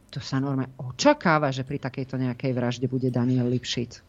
[0.09, 4.01] to sa normálne očakáva, že pri takejto nejakej vražde bude Daniel Lipšic.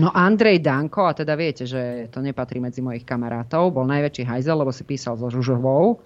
[0.00, 4.56] No Andrej Danko, a teda viete, že to nepatrí medzi mojich kamarátov, bol najväčší hajzel,
[4.56, 6.00] lebo si písal so Žužovou.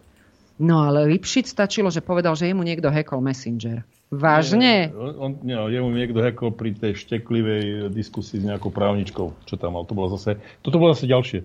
[0.54, 3.82] No ale Lipšic stačilo, že povedal, že jemu niekto hackol Messenger.
[4.14, 4.94] Vážne?
[4.94, 9.74] On, on, nie, jemu niekto hekol pri tej šteklivej diskusii s nejakou právničkou, čo tam
[9.74, 9.82] mal.
[9.90, 11.40] To bolo zase, toto bolo zase ďalšie.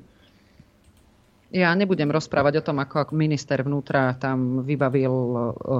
[1.49, 5.09] Ja nebudem rozprávať o tom, ako minister vnútra tam vybavil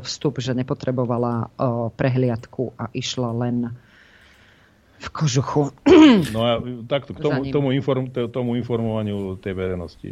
[0.02, 1.54] vstup, že nepotrebovala
[1.94, 3.78] prehliadku a išla len
[4.98, 5.70] v kožuchu.
[6.34, 6.58] No a
[6.90, 10.10] takto, k tomu, tomu, inform, tomu informovaniu tej verejnosti.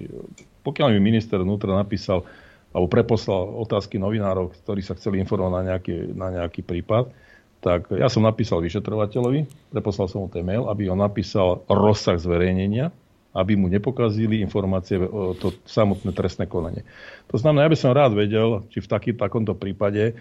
[0.61, 2.22] Pokiaľ mi minister vnútra napísal
[2.77, 7.09] alebo preposlal otázky novinárov, ktorí sa chceli informovať na nejaký, na nejaký prípad,
[7.57, 12.93] tak ja som napísal vyšetrovateľovi, preposlal som mu ten mail, aby on napísal rozsah zverejnenia
[13.37, 16.81] aby mu nepokazili informácie o to samotné trestné konanie.
[17.29, 20.13] To znamená, ja by som rád vedel, či v taký, takomto prípade e,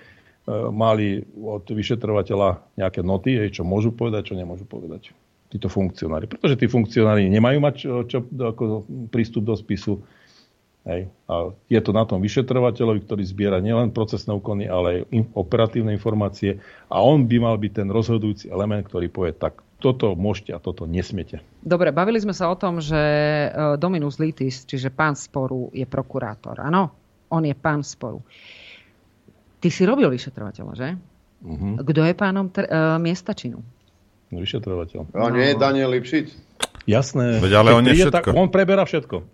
[0.69, 5.17] mali od vyšetrovateľa nejaké noty, čo môžu povedať, čo nemôžu povedať
[5.49, 6.29] títo funkcionári.
[6.29, 10.05] Pretože tí funkcionári nemajú mať čo, čo, ako prístup do spisu.
[10.87, 11.11] Hej.
[11.27, 16.63] A je to na tom vyšetrovateľovi, ktorý zbiera nielen procesné úkony, ale aj operatívne informácie.
[16.87, 20.87] A on by mal byť ten rozhodujúci element, ktorý povie, tak toto môžete a toto
[20.87, 21.43] nesmiete.
[21.61, 26.63] Dobre, bavili sme sa o tom, že e, Dominus Litis, čiže pán sporu, je prokurátor.
[26.63, 26.95] Áno,
[27.35, 28.23] on je pán sporu.
[29.59, 30.89] Ty si robil vyšetrovateľa, že?
[31.43, 31.83] Uh-huh.
[31.83, 33.61] Kto je pánom tr- uh, miesta činu?
[34.31, 35.13] Vyšetrovateľ.
[35.13, 36.31] A nie je Daniel Lipšic?
[36.87, 37.43] Jasné.
[37.43, 38.31] Veď ale on je všetko.
[38.31, 39.27] Tak, on preberá všetko.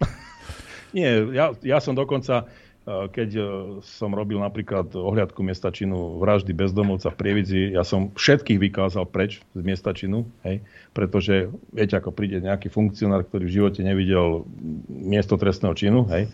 [0.93, 2.49] Nie, ja, ja som dokonca
[2.87, 3.43] keď e,
[3.87, 9.39] som robil napríklad ohliadku miesta činu vraždy bezdomovca v Prievidzi, ja som všetkých vykázal preč
[9.55, 10.59] z miesta činu, hej,
[10.91, 14.43] pretože viete, ako príde nejaký funkcionár, ktorý v živote nevidel
[14.91, 16.27] miesto trestného činu, hej,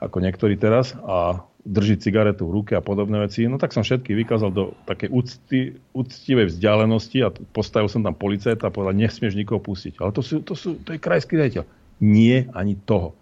[0.00, 4.16] ako niektorí teraz, a drží cigaretu v ruke a podobné veci, no tak som všetky
[4.16, 9.60] vykázal do takej úcty, úctivej vzdialenosti a postavil som tam policajta a povedal, nesmieš nikoho
[9.60, 10.00] pustiť.
[10.00, 11.68] Ale to, sú, to, sú, to je krajský riaditeľ.
[12.00, 13.19] Nie ani toho.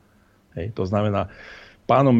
[0.58, 1.30] Hej, to znamená,
[1.88, 2.12] Pánom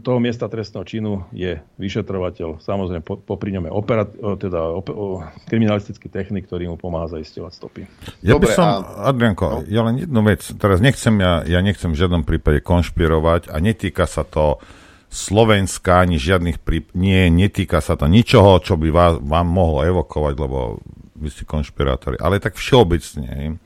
[0.00, 5.20] toho miesta trestného činu je vyšetrovateľ, samozrejme popri ňom je operat, teda op, o,
[5.52, 7.82] kriminalistický technik, ktorý mu pomáha zaisťovať stopy.
[8.24, 9.12] Ja Dobre, by som, a...
[9.12, 9.58] Adrianko, no.
[9.68, 14.08] ja len jednu vec, teraz nechcem, ja, ja nechcem v žiadnom prípade konšpirovať a netýka
[14.08, 14.64] sa to
[15.12, 16.96] Slovenska, ani žiadnych príp...
[16.96, 20.80] Nie, netýka sa to ničoho, čo by vás, vám mohlo evokovať, lebo
[21.20, 23.60] vy ste konšpirátori, ale tak všeobecne.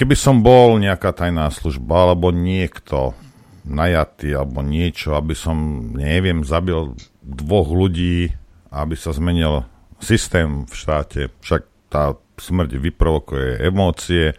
[0.00, 3.12] Keby som bol nejaká tajná služba, alebo niekto,
[3.68, 8.32] najatý alebo niečo, aby som, neviem, zabil dvoch ľudí,
[8.72, 9.68] aby sa zmenil
[10.00, 11.28] systém v štáte.
[11.44, 14.32] Však tá smrť vyprovokuje emócie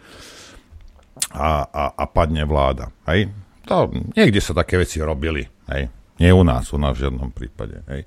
[1.30, 2.90] a, a, a padne vláda.
[3.06, 3.30] Hej?
[3.70, 3.86] To,
[4.18, 5.46] niekde sa také veci robili.
[5.70, 5.86] Hej?
[6.18, 7.86] Nie u nás, u nás v žiadnom prípade.
[7.86, 8.02] Hej?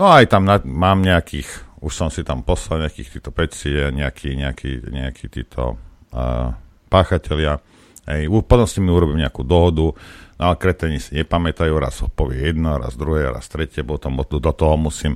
[0.00, 4.40] No aj tam na, mám nejakých, už som si tam poslal nejakých týchto peci, nejaký,
[4.40, 5.76] nejaký, nejaký títo
[6.16, 7.60] uh, páchatelia.
[8.08, 8.28] Hej?
[8.44, 9.96] Potom s nimi urobím nejakú dohodu,
[10.34, 14.74] No ale kreteni si nepamätajú, raz povie jedno, raz druhé, raz tretie, potom do toho
[14.74, 15.14] musím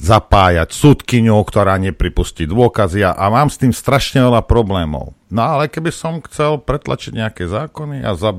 [0.00, 5.12] zapájať súdkyňu, ktorá nepripustí dôkazy a mám s tým strašne veľa problémov.
[5.28, 8.36] No ale keby som chcel pretlačiť nejaké zákony a zab,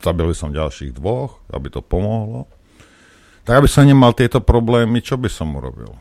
[0.00, 2.48] zabil by som ďalších dvoch, aby to pomohlo,
[3.44, 5.92] tak aby som nemal tieto problémy, čo by som urobil?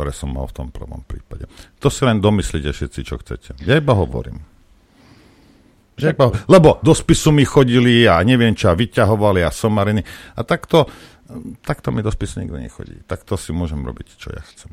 [0.00, 1.44] Ktoré som mal v tom prvom prípade.
[1.84, 3.52] To si len domyslíte všetci, čo chcete.
[3.68, 4.40] Ja iba hovorím.
[6.48, 10.00] Lebo do spisu mi chodili a neviem čo, a vyťahovali a somariny.
[10.00, 10.88] A takto,
[11.60, 13.04] takto mi do spisu nikto nechodí.
[13.04, 14.72] Takto si môžem robiť, čo ja chcem.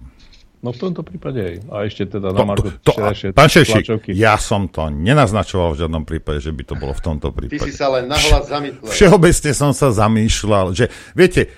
[0.64, 1.56] No v tomto prípade aj.
[1.76, 6.08] A ešte teda na Marko to, to, Pán Ševšik, ja som to nenaznačoval v žiadnom
[6.08, 7.60] prípade, že by to bolo v tomto prípade.
[7.60, 8.96] Ty si sa len nahlas zamýšľal.
[8.96, 11.52] Všeobecne som sa zamýšľal, že viete,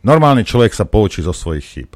[0.00, 1.92] normálny človek sa poučí zo svojich chýb.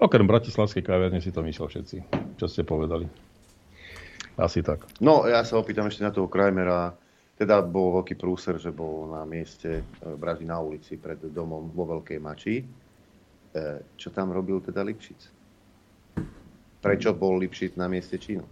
[0.00, 1.96] Okrem bratislavskej kaviarne si to myslel všetci,
[2.40, 3.04] čo ste povedali.
[4.40, 4.88] Asi tak.
[5.04, 6.96] No, ja sa opýtam ešte na toho Krajmera.
[7.36, 11.88] Teda bol veľký prúser, že bol na mieste e, vraždy na ulici pred domom vo
[11.88, 12.56] Veľkej Mači.
[12.60, 12.64] E,
[13.96, 15.20] čo tam robil teda Lipšic?
[16.80, 18.44] Prečo bol Lipšic na mieste činu?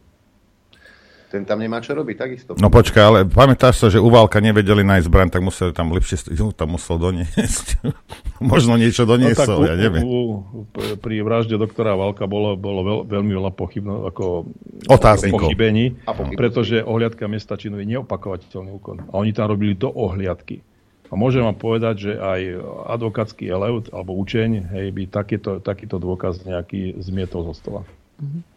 [1.28, 2.50] Ten tam nemá čo robiť, takisto.
[2.56, 6.32] No počkaj, ale pamätáš sa, že u Válka nevedeli nájsť zbraň, tak museli tam lepšie,
[6.32, 7.84] ju tam musel doniesť.
[8.40, 10.09] Možno niečo doniesol, no, ja neviem.
[10.09, 10.60] U, u,
[10.96, 14.48] pri vražde doktora Válka bolo, bolo veľ, veľmi veľa pochybno, ako
[14.88, 15.52] Otáznikov.
[15.52, 16.00] pochybení,
[16.32, 19.12] pretože ohliadka miesta činu je neopakovateľný úkon.
[19.12, 20.64] A oni tam robili do ohliadky.
[21.09, 22.40] A môžem vám povedať, že aj
[22.88, 27.82] advokátsky elev alebo učeň hej, by takýto, takýto dôkaz nejaký zmietol zo stola.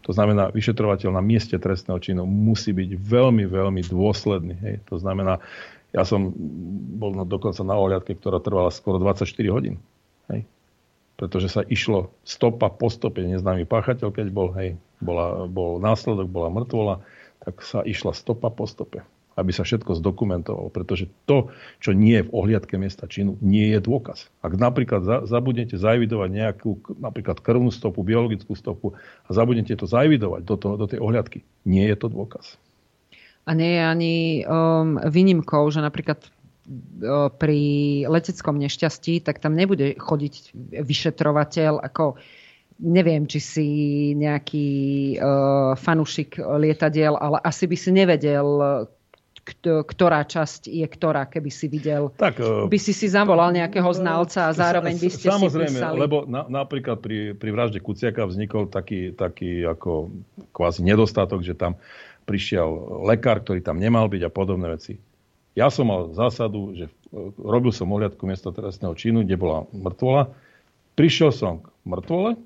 [0.06, 4.56] To znamená, vyšetrovateľ na mieste trestného činu musí byť veľmi, veľmi dôsledný.
[4.58, 4.76] Hej.
[4.90, 5.38] To znamená,
[5.94, 6.34] ja som
[6.98, 9.78] bol na, dokonca na ohľadke, ktorá trvala skoro 24 hodín.
[10.34, 10.50] Hej.
[11.14, 16.50] Pretože sa išlo stopa po stope, neznámy páchateľ, keď bol, hej, bola, bol následok, bola
[16.50, 17.06] mŕtvola,
[17.46, 19.06] tak sa išla stopa po stope
[19.40, 23.80] aby sa všetko zdokumentovalo, pretože to, čo nie je v ohliadke miesta činu, nie je
[23.80, 24.28] dôkaz.
[24.44, 30.42] Ak napríklad za, zabudnete zaevidovať nejakú napríklad krvnú stopu, biologickú stopu a zabudnete to zaevidovať
[30.44, 32.60] do, do tej ohliadky, nie je to dôkaz.
[33.48, 37.62] A nie je ani um, výnimkou, že napríklad uh, pri
[38.06, 42.22] leteckom nešťastí, tak tam nebude chodiť vyšetrovateľ ako
[42.82, 43.68] neviem, či si
[44.18, 44.68] nejaký
[45.18, 48.48] uh, fanušik lietadiel, ale asi by si nevedel,
[49.42, 52.14] ktorá časť je ktorá, keby si videl.
[52.14, 55.98] Tak, e, by si si zavolal nejakého znalca a zároveň by ste samozrejme, si písali.
[55.98, 60.14] lebo na, napríklad pri, pri vražde Kuciaka vznikol taký, taký ako
[60.54, 61.82] kvázi nedostatok, že tam
[62.30, 65.02] prišiel lekár, ktorý tam nemal byť a podobné veci.
[65.58, 66.88] Ja som mal zásadu, že
[67.36, 70.32] robil som ohľadku miesto trestného činu, kde bola mŕtvola.
[70.96, 72.40] Prišiel som k mŕtvole,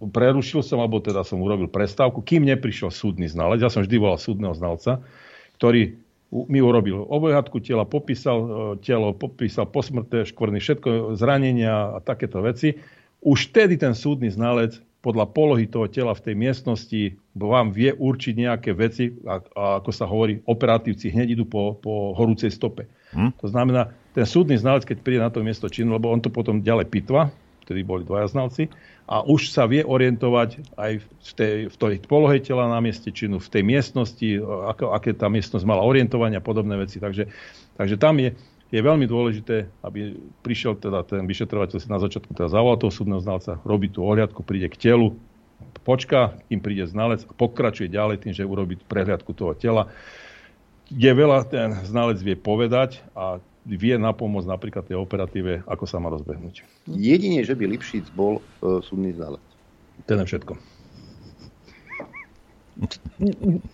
[0.00, 3.60] prerušil som, alebo teda som urobil prestávku, kým neprišiel súdny znalec.
[3.60, 5.04] Ja som vždy volal súdneho znalca,
[5.58, 5.98] ktorý
[6.30, 8.48] mi urobil obojhadku tela, popísal e,
[8.84, 12.76] telo, popísal posmrtné škvrny, všetko zranenia a takéto veci.
[13.24, 17.02] Už vtedy ten súdny znalec podľa polohy toho tela v tej miestnosti
[17.32, 22.12] vám vie určiť nejaké veci a, a ako sa hovorí, operatívci hneď idú po, po
[22.18, 22.84] horúcej stope.
[23.16, 23.32] Hm?
[23.40, 26.60] To znamená, ten súdny znalec, keď príde na to miesto činu, lebo on to potom
[26.60, 27.32] ďalej pitva,
[27.64, 28.68] vtedy boli dvaja znalci,
[29.08, 33.40] a už sa vie orientovať aj v tej, v tej polohe tela na mieste činu,
[33.40, 37.00] v tej miestnosti, ako, aké tá miestnosť mala orientovanie a podobné veci.
[37.00, 37.24] Takže,
[37.80, 38.36] takže tam je,
[38.68, 40.12] je veľmi dôležité, aby
[40.44, 44.44] prišiel teda ten vyšetrovateľ si na začiatku teda zavolal toho súdneho znalca, robí tú ohľadku,
[44.44, 45.16] príde k telu,
[45.88, 49.88] počká, kým príde znalec a pokračuje ďalej tým, že urobí prehliadku toho tela,
[50.92, 56.08] kde veľa ten znalec vie povedať a vie napomôcť napríklad tej operatíve, ako sa má
[56.08, 56.64] rozbehnúť.
[56.88, 59.44] Jedine, že by Lipšic bol e, súdny znalec.
[60.08, 60.52] To je všetko.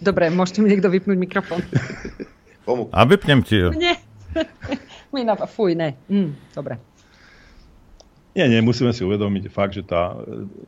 [0.00, 1.60] Dobre, môžete mi niekto vypnúť mikrofón.
[2.96, 3.60] A vypnem ti.
[3.76, 4.00] Nie.
[5.54, 5.92] fuj, ne.
[6.08, 6.80] Mm, dobre.
[8.34, 10.18] Nie, nie, musíme si uvedomiť fakt, že tá,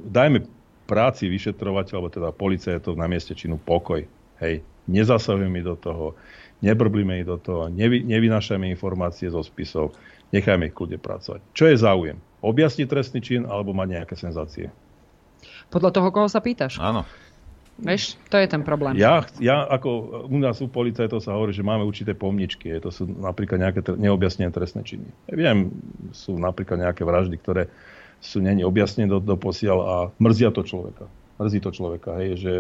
[0.07, 0.47] dajme
[0.87, 4.07] práci vyšetrovateľ, alebo teda policia je to na mieste činu pokoj.
[4.39, 6.15] Hej, nezasahujeme do toho,
[6.65, 9.97] nebrblíme ich do toho, nevy, nevynašajme informácie zo spisov,
[10.33, 11.41] nechajme ich kľude pracovať.
[11.53, 12.17] Čo je záujem?
[12.41, 14.73] Objasniť trestný čin alebo mať nejaké senzácie?
[15.69, 16.79] Podľa toho, koho sa pýtaš.
[16.79, 17.05] Áno.
[17.77, 18.97] Vieš, to je ten problém.
[18.97, 22.73] Ja, ja ako u nás u policajtov sa hovorí, že máme určité pomničky.
[22.81, 25.05] To sú napríklad nejaké tr- neobjasnené trestné činy.
[25.29, 25.77] Ja viem,
[26.17, 27.69] sú napríklad nejaké vraždy, ktoré
[28.17, 31.05] sú není objasnené do, do posiaľ a mrzia to človeka.
[31.37, 32.55] Mrzí to človeka, hej, že,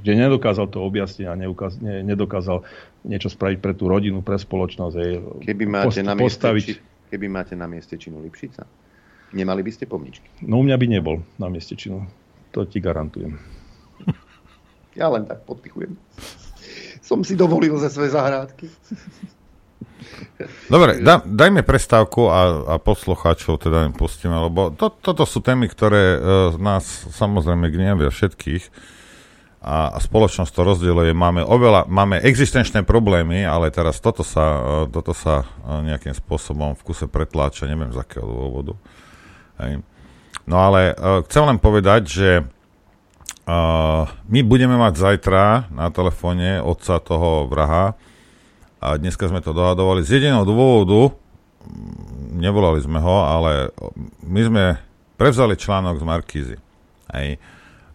[0.00, 2.64] že nedokázal to objasniť a neukaz, ne, nedokázal
[3.04, 4.94] niečo spraviť pre tú rodinu, pre spoločnosť.
[4.96, 5.12] Hej,
[5.44, 6.64] keby, máte post, na mieste, postaviť...
[6.64, 6.72] či,
[7.12, 8.64] keby máte na mieste činu Lipšica,
[9.36, 10.48] nemali by ste pomničky?
[10.48, 12.08] No u mňa by nebol na mieste činu.
[12.56, 13.36] To ti garantujem.
[14.96, 15.92] Ja len tak podpichujem.
[17.04, 18.64] Som si dovolil ze svoje zahrádky.
[20.68, 26.16] Dobre, da, dajme prestávku a, a poslucháčov teda pustíme, lebo to, toto sú témy, ktoré
[26.16, 26.20] uh,
[26.60, 28.64] nás samozrejme gnievia všetkých
[29.64, 31.16] a, a spoločnosť to rozdieluje.
[31.16, 36.76] Máme oveľa, máme existenčné problémy, ale teraz toto sa, uh, toto sa uh, nejakým spôsobom
[36.76, 38.76] v kuse pretláča, neviem z akého dôvodu.
[39.60, 39.80] Hej.
[40.44, 42.30] No ale uh, chcem len povedať, že
[43.46, 47.94] Uh, my budeme mať zajtra na telefóne otca toho vraha
[48.86, 51.10] a dneska sme to dohadovali z jediného dôvodu,
[52.38, 53.74] nevolali sme ho, ale
[54.22, 54.64] my sme
[55.18, 56.56] prevzali článok z Markízy.
[57.10, 57.42] Hej.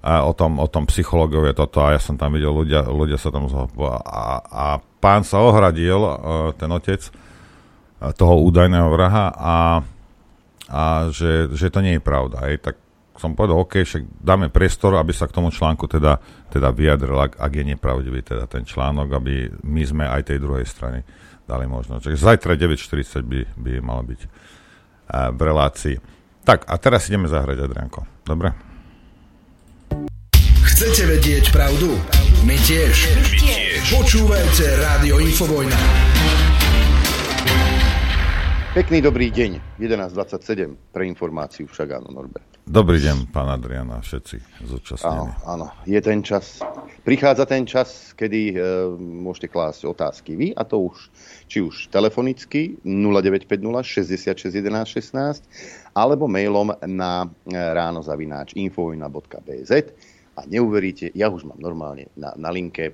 [0.01, 3.31] A o tom, o tom psychológovie toto a ja som tam videl, ľudia, ľudia sa
[3.31, 3.69] tam zho...
[4.01, 4.65] a, a
[4.99, 6.17] pán sa ohradil, uh,
[6.57, 9.55] ten otec uh, toho údajného vraha a,
[10.67, 10.81] a
[11.13, 12.49] že, že to nie je pravda.
[12.49, 12.65] Hej.
[12.65, 12.80] Tak
[13.21, 16.17] som povedal, OK, však dáme priestor, aby sa k tomu článku teda,
[16.49, 20.65] teda vyjadril, ak, ak je nepravdivý teda ten článok, aby my sme aj tej druhej
[20.65, 21.05] strany
[21.45, 22.09] dali možnosť.
[22.09, 25.95] Takže zajtra 9.40 by, by malo byť uh, v relácii.
[26.41, 28.25] Tak, a teraz ideme zahrať, Adrianko.
[28.25, 28.49] Dobre?
[30.65, 31.93] Chcete vedieť pravdu?
[32.41, 33.13] My tiež.
[33.13, 33.85] My tiež.
[33.93, 35.77] Počúvajte Rádio Infovojna.
[38.73, 39.77] Pekný dobrý deň.
[39.77, 42.50] 11.27 pre informáciu však áno, Norbert.
[42.61, 44.37] Dobrý deň, pán Adrian a všetci
[44.69, 45.33] zúčastnení.
[45.33, 46.61] Áno, áno, je ten čas.
[47.01, 48.55] Prichádza ten čas, kedy e,
[49.01, 51.09] môžete klásť otázky vy, a to už,
[51.49, 53.49] či už telefonicky 0950
[53.81, 59.71] 66 11 16, alebo mailom na e, ráno zavináč infovina.bz
[60.37, 62.93] a neuveríte, ja už mám normálne na, na linke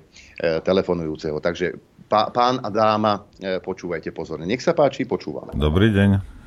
[0.64, 1.38] telefonujúceho.
[1.44, 1.76] Takže
[2.08, 4.48] pá, pán a dáma, e, počúvajte pozorne.
[4.48, 5.52] Nech sa páči, počúvame.
[5.54, 6.37] Dobrý deň.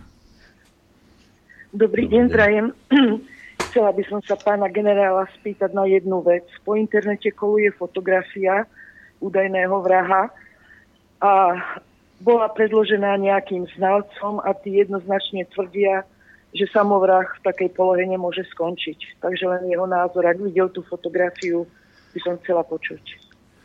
[1.72, 2.76] Dobrý, deň, prajem.
[3.72, 6.44] Chcela by som sa pána generála spýtať na jednu vec.
[6.68, 8.68] Po internete koluje fotografia
[9.24, 10.28] údajného vraha
[11.24, 11.32] a
[12.20, 16.04] bola predložená nejakým znalcom a tí jednoznačne tvrdia,
[16.52, 19.24] že samovrah v takej polohe nemôže skončiť.
[19.24, 21.64] Takže len jeho názor, ak videl tú fotografiu,
[22.12, 23.00] by som chcela počuť.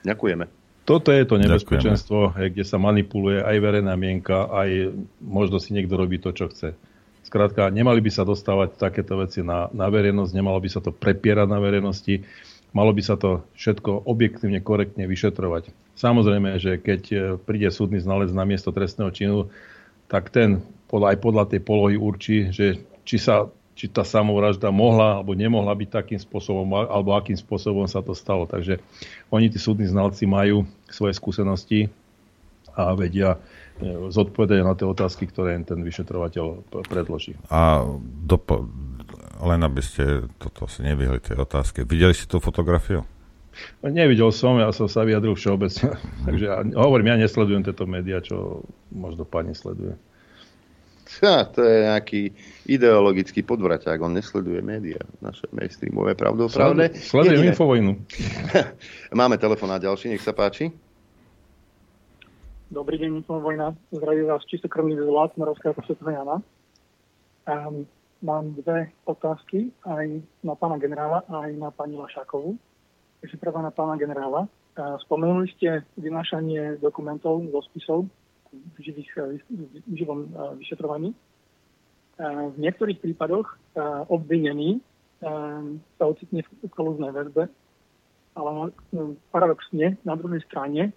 [0.07, 0.47] Ďakujeme.
[0.87, 2.51] Toto je to nebezpečenstvo, Ďakujeme.
[2.55, 6.79] kde sa manipuluje aj verejná mienka, aj možno si niekto robí to, čo chce.
[7.27, 11.51] Skrátka, nemali by sa dostávať takéto veci na, na verejnosť, nemalo by sa to prepierať
[11.51, 12.23] na verejnosti,
[12.71, 15.75] malo by sa to všetko objektívne, korektne vyšetrovať.
[15.99, 19.51] Samozrejme, že keď e, príde súdny znalec na miesto trestného činu,
[20.07, 25.21] tak ten podľa, aj podľa tej polohy určí, že či sa či tá samovražda mohla
[25.21, 28.49] alebo nemohla byť takým spôsobom, alebo akým spôsobom sa to stalo.
[28.49, 28.81] Takže
[29.29, 31.93] oni, tí súdni znalci, majú svoje skúsenosti
[32.73, 33.37] a vedia
[33.81, 37.37] e, zodpovedať na tie otázky, ktoré ten vyšetrovateľ predloží.
[37.53, 37.85] A
[38.25, 38.69] dopo-
[39.43, 41.85] len aby ste toto si nevyhli tej otázke.
[41.85, 43.05] Videli ste tú fotografiu?
[43.81, 45.97] Nevidel som, ja som sa vyjadril všeobecne.
[46.29, 49.97] Takže ja, hovorím, ja nesledujem tieto médiá, čo možno pani sleduje.
[51.23, 52.23] Ja, to je nejaký
[52.67, 56.99] ideologický podvraťák, on nesleduje médiá, naše mainstreamové pravdopravné.
[56.99, 57.95] Sledujem Infovojnu.
[59.15, 60.75] Máme telefon na ďalší, nech sa páči.
[62.67, 63.79] Dobrý deň, Infovojna.
[63.95, 66.37] Zdravím vás čistokrvný zlát Moravská posvetná Jana.
[67.47, 67.87] Um,
[68.27, 72.59] mám dve otázky aj na pána generála, aj na pani Lašákovú.
[73.23, 74.51] Takže prvá na pána generála.
[75.07, 78.11] Spomenuli ste vynášanie dokumentov zo spisov
[78.51, 79.15] v, živých,
[79.87, 80.27] v živom
[80.59, 81.15] vyšetrovaní.
[82.51, 83.47] V niektorých prípadoch
[84.11, 84.83] obvinený
[85.23, 87.47] sa ocitne v kolúznej väzbe,
[88.35, 88.75] ale
[89.31, 90.91] paradoxne na druhej strane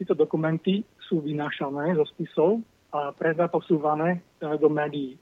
[0.00, 3.12] títo dokumenty sú vynášané zo spisov a
[3.48, 5.16] posúvané do médií.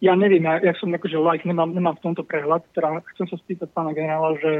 [0.00, 3.36] Ja neviem, ja, ja som akože like, nemám, nemám v tomto prehľad, teda chcem sa
[3.36, 4.52] spýtať pána generála, že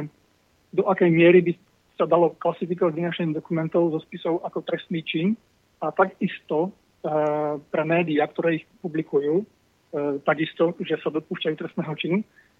[0.76, 1.52] do akej miery by
[1.96, 5.32] sa dalo klasifikovať vynašanie dokumentov zo spisov ako trestný čin
[5.80, 6.70] a takisto e,
[7.56, 9.44] pre médiá, ktoré ich publikujú, e,
[10.28, 12.18] takisto, že sa dopúšťajú trestného činu,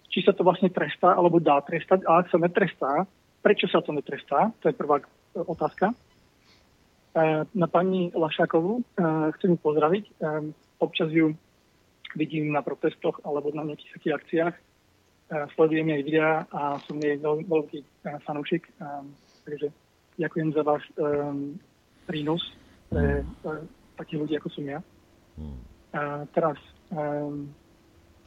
[0.09, 3.05] či sa to vlastne trestá alebo dá trestať a ak sa netrestá,
[3.45, 5.05] prečo sa to netrestá, to je prvá
[5.35, 5.91] otázka.
[5.91, 5.95] E,
[7.43, 8.83] na pani Lašákovú e,
[9.37, 10.11] chcem pozdraviť, e,
[10.79, 11.35] občas ju
[12.15, 14.55] vidím na protestoch alebo na nejakých takých akciách.
[15.55, 18.67] Sledujem jej videá a som jej veľ, veľký fanúšik.
[19.47, 19.71] Takže
[20.19, 20.83] ďakujem za váš
[22.03, 22.43] prínos
[22.91, 23.23] pre
[23.95, 24.83] takých ľudí, ako som ja.
[25.95, 26.59] A teraz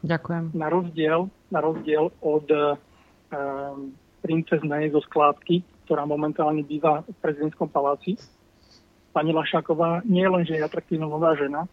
[0.01, 0.57] Ďakujem.
[0.57, 8.17] Na rozdiel, na rozdiel od um, princeznej zo skládky, ktorá momentálne býva v prezidentskom paláci,
[9.15, 11.71] pani Lašáková nie len, že je atraktívna nová žena,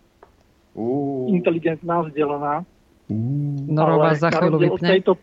[0.78, 1.26] uh.
[1.32, 2.68] inteligentná, vzdelaná.
[3.10, 3.66] Uh.
[3.72, 4.88] Norová za chvíľu vypne.
[5.00, 5.18] Tejto,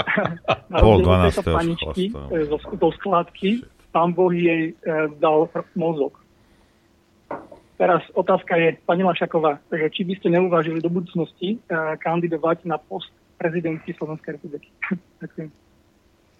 [0.72, 6.16] na rozdiel tejto paničky e, zo, zo skladky, pán Boh jej e, dal mozog.
[7.76, 12.78] Teraz otázka je, pani Lašaková, že či by ste neuvážili do budúcnosti e, kandidovať na
[12.78, 14.70] post prezidentky Slovenskej republiky.
[15.22, 15.48] Ďakujem.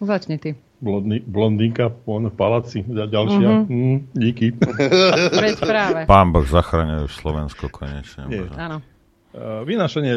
[0.03, 0.72] Začni ty.
[0.83, 3.49] Blondý, blondínka v paláci, ďalšia.
[3.63, 3.71] Uh-huh.
[3.71, 4.51] Mm, díky.
[6.11, 8.27] Pán Boh zachraňuje Slovensko konečne.
[8.59, 8.83] Áno.
[9.33, 10.13] Uh, vynášanie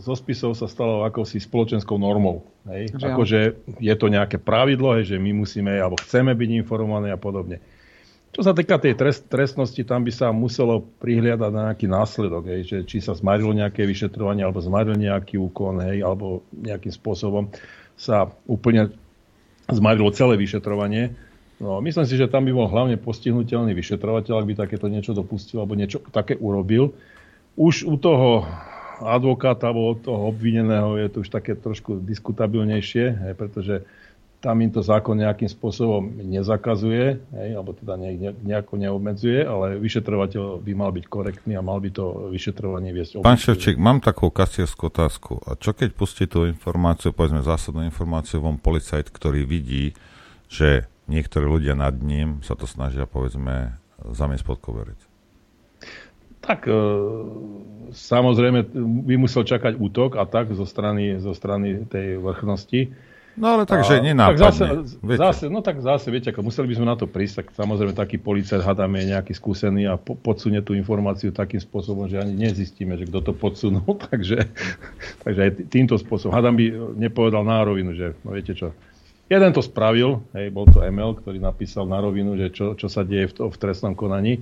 [0.00, 2.48] zo spisov sa stalo akousi spoločenskou normou.
[2.64, 2.96] Hej?
[2.96, 7.60] Akože je to nejaké pravidlo, hej, že my musíme alebo chceme byť informovaní a podobne.
[8.34, 12.60] Čo sa týka tej trest, trestnosti, tam by sa muselo prihliadať na nejaký následok, hej,
[12.68, 17.48] že či sa zmarilo nejaké vyšetrovanie, alebo zmaril nejaký úkon, hej, alebo nejakým spôsobom
[17.96, 18.92] sa úplne
[19.70, 21.14] zmarilo celé vyšetrovanie.
[21.56, 25.64] No, myslím si, že tam by bol hlavne postihnutelný vyšetrovateľ, ak by takéto niečo dopustil
[25.64, 26.92] alebo niečo také urobil.
[27.56, 28.44] Už u toho
[29.00, 33.84] advokáta alebo toho obvineného je to už také trošku diskutabilnejšie, hej, pretože
[34.40, 37.96] tam im to zákon nejakým spôsobom nezakazuje, hej, alebo teda
[38.44, 43.24] nejako neobmedzuje, ale vyšetrovateľ by mal byť korektný a mal by to vyšetrovanie viesť.
[43.24, 45.40] Pán Ševčík, mám takú kasierskú otázku.
[45.48, 49.96] A čo keď pustí tú informáciu, povedzme zásadnú informáciu von policajt, ktorý vidí,
[50.46, 55.00] že niektorí ľudia nad ním sa to snažia, povedzme, zamiesť pod koverec?
[56.44, 56.76] Tak e,
[57.90, 58.70] samozrejme
[59.02, 62.94] by musel čakať útok a tak zo strany, zo strany tej vrchnosti
[63.36, 64.40] No ale takže nenápadne.
[64.40, 64.64] Tak zase,
[65.04, 68.16] zase, no tak zase, viete, ako museli by sme na to prísť, tak samozrejme taký
[68.16, 72.96] policajt hádame je nejaký skúsený a po, podsunie tú informáciu takým spôsobom, že ani nezistíme,
[72.96, 74.48] že kto to podsunul, takže,
[75.20, 76.32] takže aj týmto spôsobom.
[76.32, 78.72] Hádam by nepovedal na rovinu, že no viete čo,
[79.28, 83.04] jeden to spravil, hej, bol to ML, ktorý napísal na rovinu, že čo, čo sa
[83.04, 84.40] deje v, to, v trestnom konaní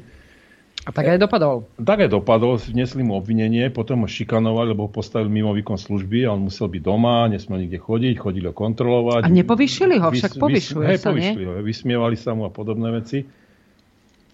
[0.85, 1.65] a tak aj dopadol.
[1.81, 6.29] Tak aj dopadol, vnesli mu obvinenie, potom ho šikanovali, lebo ho postavili mimo výkon služby
[6.29, 9.25] a on musel byť doma, nesmel nikde chodiť, chodili ho kontrolovať.
[9.25, 13.25] A nepovýšili ho, však povyšuje vys, sa, povyšili ho, vysmievali sa mu a podobné veci.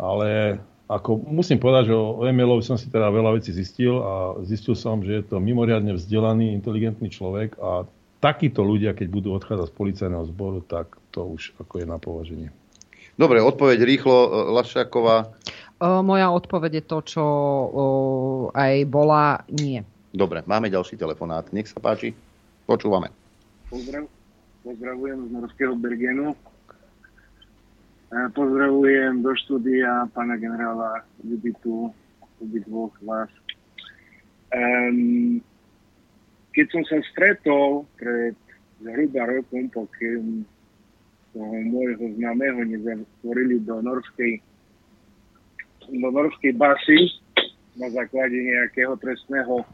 [0.00, 0.58] Ale
[0.90, 5.06] ako musím povedať, že o Emilovi som si teda veľa vecí zistil a zistil som,
[5.06, 7.86] že je to mimoriadne vzdelaný, inteligentný človek a
[8.18, 12.50] takíto ľudia, keď budú odchádzať z policajného zboru, tak to už ako je na považenie.
[13.20, 15.36] Dobre, odpoveď rýchlo, Lašáková.
[15.80, 17.24] Moja odpoveď je to, čo
[18.52, 19.80] aj bola nie.
[20.12, 21.48] Dobre, máme ďalší telefonát.
[21.56, 22.12] Nech sa páči.
[22.68, 23.08] Počúvame.
[23.72, 24.04] Pozdrav,
[24.60, 26.36] pozdravujem z Norského Bergenu.
[28.10, 31.94] Pozdravujem do štúdia pána generála Juditu,
[32.42, 33.30] dvoch vás.
[34.50, 35.38] Um,
[36.50, 38.34] keď som sa stretol pred
[38.82, 40.42] zhruba rokom, pokiaľ
[41.30, 44.42] toho môjho známeho nezatvorili do norskej
[45.88, 47.08] do norskej basy
[47.78, 49.64] na základe nejakého trestného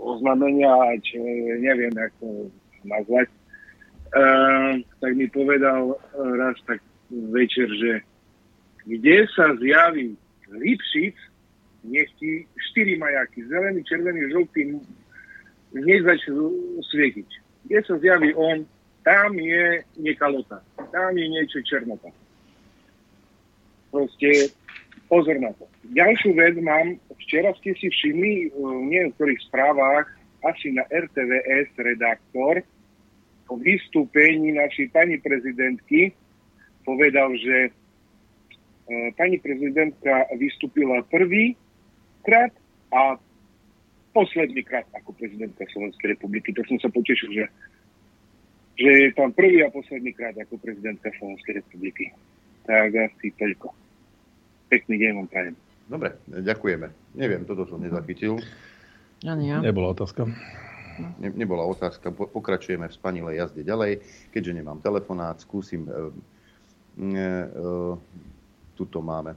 [0.00, 0.72] oznámenia,
[1.04, 1.20] čo
[1.62, 2.50] neviem ako
[2.82, 3.28] nazvať,
[4.16, 6.82] uh, tak mi povedal raz tak
[7.30, 7.92] večer, že
[8.88, 10.18] kde sa zjaví
[10.50, 11.14] Lipšic,
[11.86, 14.62] nech ti štyri majaky, zelený, červený, žltý,
[15.76, 16.34] nech začne
[16.90, 17.28] svietiť.
[17.68, 18.66] Kde sa zjaví on,
[19.06, 22.10] tam je nekalota, tam je niečo černota.
[23.90, 24.50] Proste
[25.12, 25.68] pozor na to.
[25.92, 28.64] Ďalšiu vec mám, včera ste si všimli v
[28.96, 30.08] niektorých správach,
[30.40, 32.64] asi na RTVS redaktor,
[33.44, 36.16] po vystúpení našej pani prezidentky
[36.88, 37.70] povedal, že e,
[39.12, 41.60] pani prezidentka vystúpila prvý
[42.24, 42.56] krát
[42.88, 43.20] a
[44.16, 46.56] posledný krát ako prezidentka Slovenskej republiky.
[46.56, 47.44] To som sa potešil, že,
[48.80, 52.08] že je tam prvý a posledný krát ako prezidentka Slovenskej republiky.
[52.64, 53.81] Tak asi toľko.
[54.72, 55.54] Pekný deň vám prajem.
[55.84, 56.88] Dobre, ďakujeme.
[57.12, 58.40] Neviem, toto som nezachytil.
[59.20, 59.60] Ani ja.
[59.60, 60.24] Nebola otázka.
[61.20, 62.08] Ne, nebola otázka.
[62.08, 64.00] Pokračujeme v spanilej jazde ďalej.
[64.32, 65.84] Keďže nemám telefonát, skúsim...
[65.84, 66.08] E,
[66.96, 67.20] e,
[68.72, 69.36] tuto máme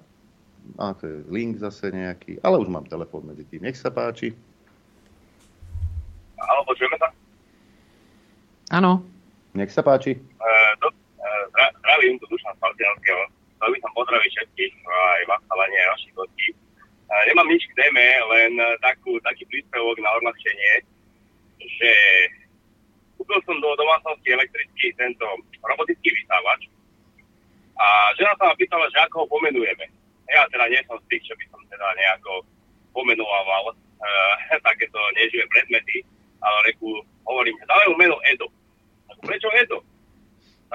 [0.80, 3.62] a to je link zase nejaký, ale už mám telefón medzi tým.
[3.62, 4.34] Nech sa páči.
[6.42, 7.10] Áno, počujeme sa?
[8.74, 9.06] Áno.
[9.54, 10.18] Nech sa páči.
[10.18, 10.52] E,
[10.82, 13.24] do, e, zdravím, tu Dušan Faltianského.
[13.66, 16.48] Chcel som pozdraviť všetkých, aj vás, ale aj vašich hostí.
[16.54, 16.56] E,
[17.34, 20.86] nemám nič k téme, len takú, taký príspevok na odľahčenie,
[21.66, 21.92] že
[23.18, 25.26] kúpil som do domácnosti elektrický tento
[25.66, 26.70] robotický vysávač
[27.74, 29.90] a žena sa ma pýtala, že ako ho pomenujeme
[30.32, 32.42] ja teda nie som z tých, čo by som teda nejako
[32.96, 33.74] pomenúval uh,
[34.68, 36.02] takéto neživé predmety,
[36.42, 36.90] ale reku,
[37.28, 38.48] hovorím, že dávajú meno Edo.
[39.22, 39.82] Prečo Edo?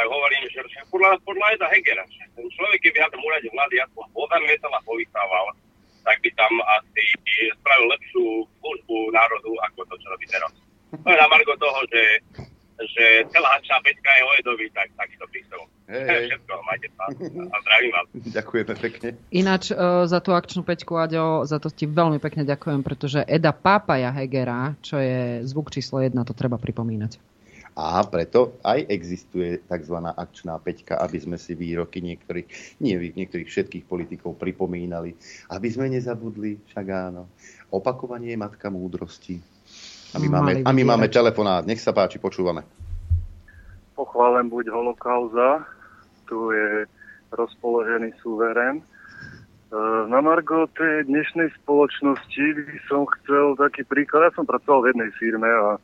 [0.00, 3.84] Tak hovorím, že, podľa, podľa Eda Hegera, že ten človek, keby na tom úrade vlády
[3.84, 5.52] aspoň pozamietal a povystával,
[6.08, 7.04] tak by tam asi
[7.60, 8.24] spravil lepšiu
[8.64, 10.56] službu národu, ako to, čo robí teraz.
[11.04, 12.02] To je na margo toho, že
[12.80, 15.60] že celá peťka je o Edovi, tak takýto prístav.
[15.84, 16.32] Hey.
[16.32, 17.12] Všetko, majte sa
[17.52, 18.06] a zdravím vás.
[18.40, 19.08] Ďakujeme pekne.
[19.36, 23.52] Ináč uh, za tú akčnú peťku, Aďo, za to ti veľmi pekne ďakujem, pretože Eda
[23.52, 27.20] Pápaja Hegera, čo je zvuk číslo jedna, to treba pripomínať.
[27.78, 29.96] A preto aj existuje tzv.
[30.02, 35.14] akčná peťka, aby sme si výroky niektorých, nie niektorých všetkých politikov pripomínali,
[35.54, 37.30] aby sme nezabudli, však áno.
[37.70, 39.38] Opakovanie je matka múdrosti.
[40.10, 41.62] A my máme, a my máme telefonát.
[41.62, 42.66] Nech sa páči, počúvame.
[43.94, 45.62] Pochválen buď holokauza.
[46.26, 46.90] Tu je
[47.30, 48.82] rozpoložený súveren.
[48.82, 48.84] E,
[50.10, 54.30] na Margo tej dnešnej spoločnosti by som chcel taký príklad.
[54.30, 55.78] Ja som pracoval v jednej firme a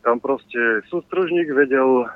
[0.00, 2.06] tam proste sústružník vedel, e,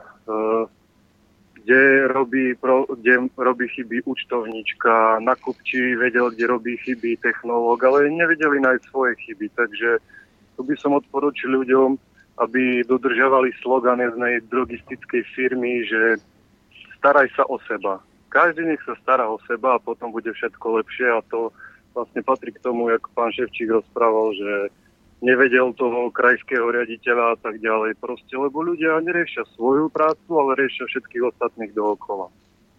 [1.64, 2.56] kde robí,
[3.00, 9.16] kde robí chyby účtovníčka, na kupči vedel, kde robí chyby technológ, ale nevedeli nájsť svoje
[9.24, 9.48] chyby.
[9.56, 9.90] Takže
[10.56, 11.96] tu by som odporučil ľuďom,
[12.38, 16.18] aby dodržovali slogan jednej drogistickej firmy, že
[16.98, 18.02] staraj sa o seba.
[18.28, 21.54] Každý nech sa stará o seba a potom bude všetko lepšie a to
[21.94, 24.50] vlastne patrí k tomu, ako pán Ševčík rozprával, že
[25.22, 27.98] nevedel toho krajského riaditeľa a tak ďalej.
[28.00, 32.32] Proste, lebo ľudia neriešia svoju prácu, ale riešia všetkých ostatných dookola.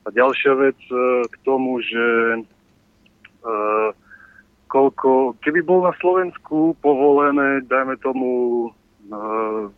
[0.06, 2.06] A ďalšia vec e, k tomu, že
[2.38, 2.42] e,
[4.70, 8.30] koľko, keby bol na Slovensku povolené, dajme tomu,
[9.08, 9.72] uh,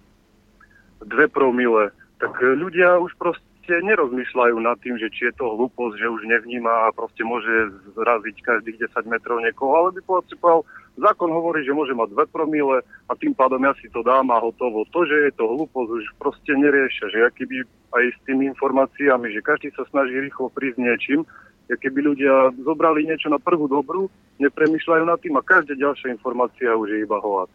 [1.03, 6.07] dve promile, tak ľudia už proste nerozmýšľajú nad tým, že či je to hlúposť, že
[6.07, 10.65] už nevníma a proste môže zraziť každých 10 metrov niekoho, ale by povedal,
[10.97, 14.41] zákon hovorí, že môže mať dve promile a tým pádom ja si to dám a
[14.41, 14.83] hotovo.
[14.89, 17.57] To, že je to hlúposť, už proste neriešia, že aký by
[17.97, 21.21] aj s tými informáciami, že každý sa snaží rýchlo prísť niečím,
[21.69, 24.09] keby ľudia zobrali niečo na prvú dobrú,
[24.39, 27.51] nepremýšľajú nad tým a každá ďalšia informácia už je iba hovad.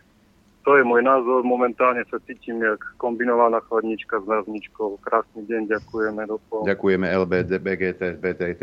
[0.62, 4.94] To je môj názor, momentálne sa cítim jak kombinovaná chladnička s mrazničkou.
[5.02, 6.22] Krásny deň, ďakujeme.
[6.30, 8.62] Do Ďakujeme LBD, BGT, BTT,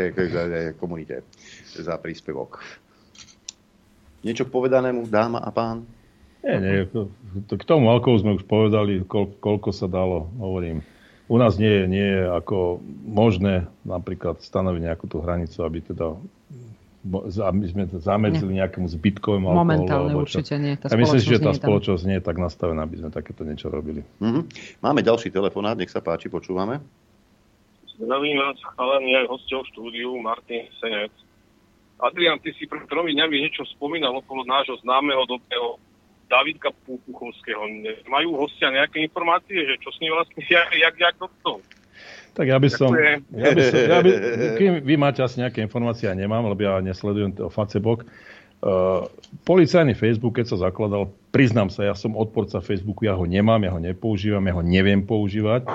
[0.79, 1.27] komunite
[1.75, 2.63] za príspevok.
[4.25, 5.87] Niečo k povedanému, dáma a pán?
[6.39, 6.87] Nie, nie,
[7.45, 9.03] k tomu alkoholu sme už povedali,
[9.39, 10.83] koľko sa dalo, hovorím
[11.29, 16.17] u nás nie je, nie je ako možné napríklad stanoviť nejakú tú hranicu, aby teda
[17.39, 19.63] aby sme zamedzili nejakému zbytkovému alkoholu.
[19.63, 20.75] Momentálne určite nie.
[20.75, 24.03] Tá ja myslím, že tá spoločnosť nie je tak nastavená, aby sme takéto niečo robili.
[24.19, 24.43] Mm-hmm.
[24.83, 26.83] Máme ďalší telefonát, nech sa páči, počúvame.
[27.95, 31.13] Zdravím vás, chalani aj hostov štúdiu, Martin Senec.
[31.99, 35.75] Adrian, ty si pred tromi dňami niečo spomínal okolo nášho známeho dobrého
[36.31, 37.59] Davidka Puchovského.
[38.07, 41.59] Majú hostia nejaké informácie, že čo s ním vlastne, jak, jak, jak to?
[42.37, 42.89] Tak ja by som...
[42.93, 43.19] Ďakujem.
[43.35, 44.11] Ja by som ja by,
[44.55, 48.07] kým vy máte asi nejaké informácie, ja nemám, lebo ja nesledujem to Facebook.
[48.59, 49.07] Uh,
[49.47, 53.71] policajný Facebook, keď sa zakladal, priznám sa, ja som odporca Facebooku, ja ho nemám, ja
[53.71, 55.67] ho nepoužívam, ja ho neviem používať.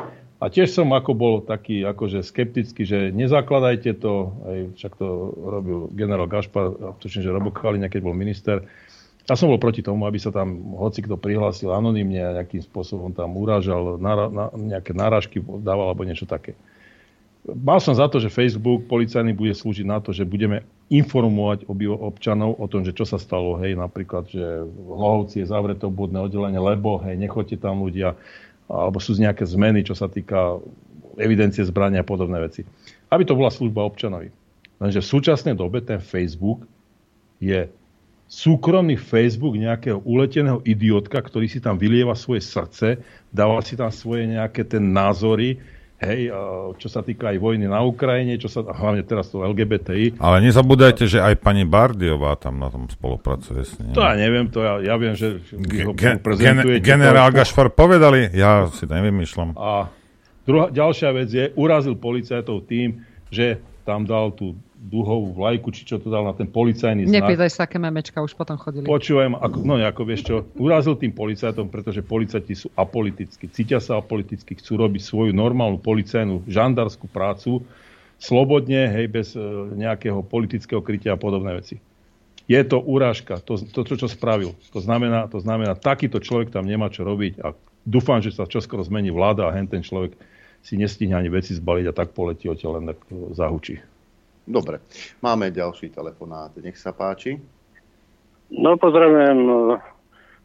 [0.45, 5.07] A tiež som ako bol taký akože skeptický, že nezakladajte to, aj však to
[5.41, 8.61] robil generál Gašpar, tuším, že Robo Kalina, keď bol minister.
[9.25, 13.17] Ja som bol proti tomu, aby sa tam hoci kto prihlásil anonymne a nejakým spôsobom
[13.17, 16.53] tam urážal, nara, na, nejaké náražky dával alebo niečo také.
[17.49, 22.57] Mal som za to, že Facebook policajný bude slúžiť na to, že budeme informovať občanov
[22.61, 26.61] o tom, že čo sa stalo, hej, napríklad, že v Lohovci je zavreté obvodné oddelenie,
[26.61, 28.17] lebo, hej, nechoďte tam ľudia,
[28.69, 30.61] alebo sú nejaké zmeny, čo sa týka
[31.21, 32.67] evidencie zbrania a podobné veci.
[33.13, 34.33] Aby to bola služba občanovi.
[34.83, 36.67] Lenže v súčasnej dobe ten Facebook
[37.39, 37.71] je
[38.27, 42.99] súkromný Facebook nejakého uleteného idiotka, ktorý si tam vylieva svoje srdce,
[43.31, 45.61] dáva si tam svoje nejaké ten názory,
[46.03, 46.31] hej,
[46.77, 50.19] čo sa týka aj vojny na Ukrajine, čo sa, hlavne teraz to LGBTI.
[50.19, 53.95] Ale nezabúdajte, že aj pani Bardiová tam na tom spolupracuje s ním.
[53.95, 56.83] To ja neviem, to ja, ja viem, že vy ho Gen, prezentujete.
[56.83, 59.55] generál Gašfar povedali, ja si to nevymýšľam.
[59.57, 59.89] A
[60.45, 63.01] druhá, ďalšia vec je, urazil policajtov tým,
[63.31, 67.25] že tam dal tú duhovú vlajku, či čo to dal na ten policajný znak.
[67.25, 68.85] Nepýtaj sa, aké memečka už potom chodili.
[68.85, 73.97] Počúvam, ako, no ako vieš čo, urazil tým policajtom, pretože policajti sú apolitickí, cítia sa
[73.97, 77.65] apoliticky, chcú robiť svoju normálnu policajnú žandarskú prácu,
[78.21, 79.41] slobodne, hej, bez e,
[79.75, 81.81] nejakého politického krytia a podobné veci.
[82.45, 84.53] Je to urážka, to, to, to, čo spravil.
[84.77, 87.57] To znamená, to znamená, takýto človek tam nemá čo robiť a
[87.89, 90.13] dúfam, že sa čoskoro zmení vláda a hen ten človek
[90.61, 93.01] si nestihne ani veci zbaliť a tak poletí odtiaľ len tak
[93.33, 93.94] zahučí.
[94.45, 94.85] Dobre,
[95.25, 96.53] máme ďalší telefonát.
[96.61, 97.41] Nech sa páči.
[98.53, 99.81] No pozdravujem no,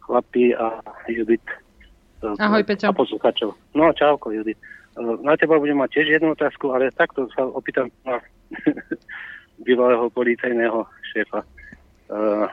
[0.07, 0.79] chlapi a
[1.11, 1.43] Judit.
[2.23, 2.91] Ahoj, Peťo.
[2.91, 3.55] A poslucháčov.
[3.75, 4.55] No, čauko, Judit.
[4.99, 8.19] Na teba budem mať tiež jednu otázku, ale takto sa opýtam na
[9.67, 10.83] bývalého policajného
[11.15, 11.43] šéfa.
[12.09, 12.47] Uh,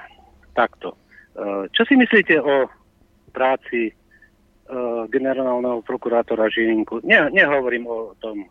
[0.54, 0.94] takto.
[1.34, 2.70] Uh, čo si myslíte o
[3.30, 7.02] práci uh, generálneho prokurátora Žilinku?
[7.02, 8.46] Ne, nehovorím o tom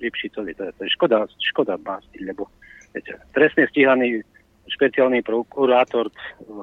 [0.00, 0.54] Lipšicovi.
[0.54, 2.48] To je, to je škoda, škoda básni, lebo
[2.94, 4.24] viete, trestne stíhaný
[4.70, 6.08] špeciálny prokurátor
[6.46, 6.62] v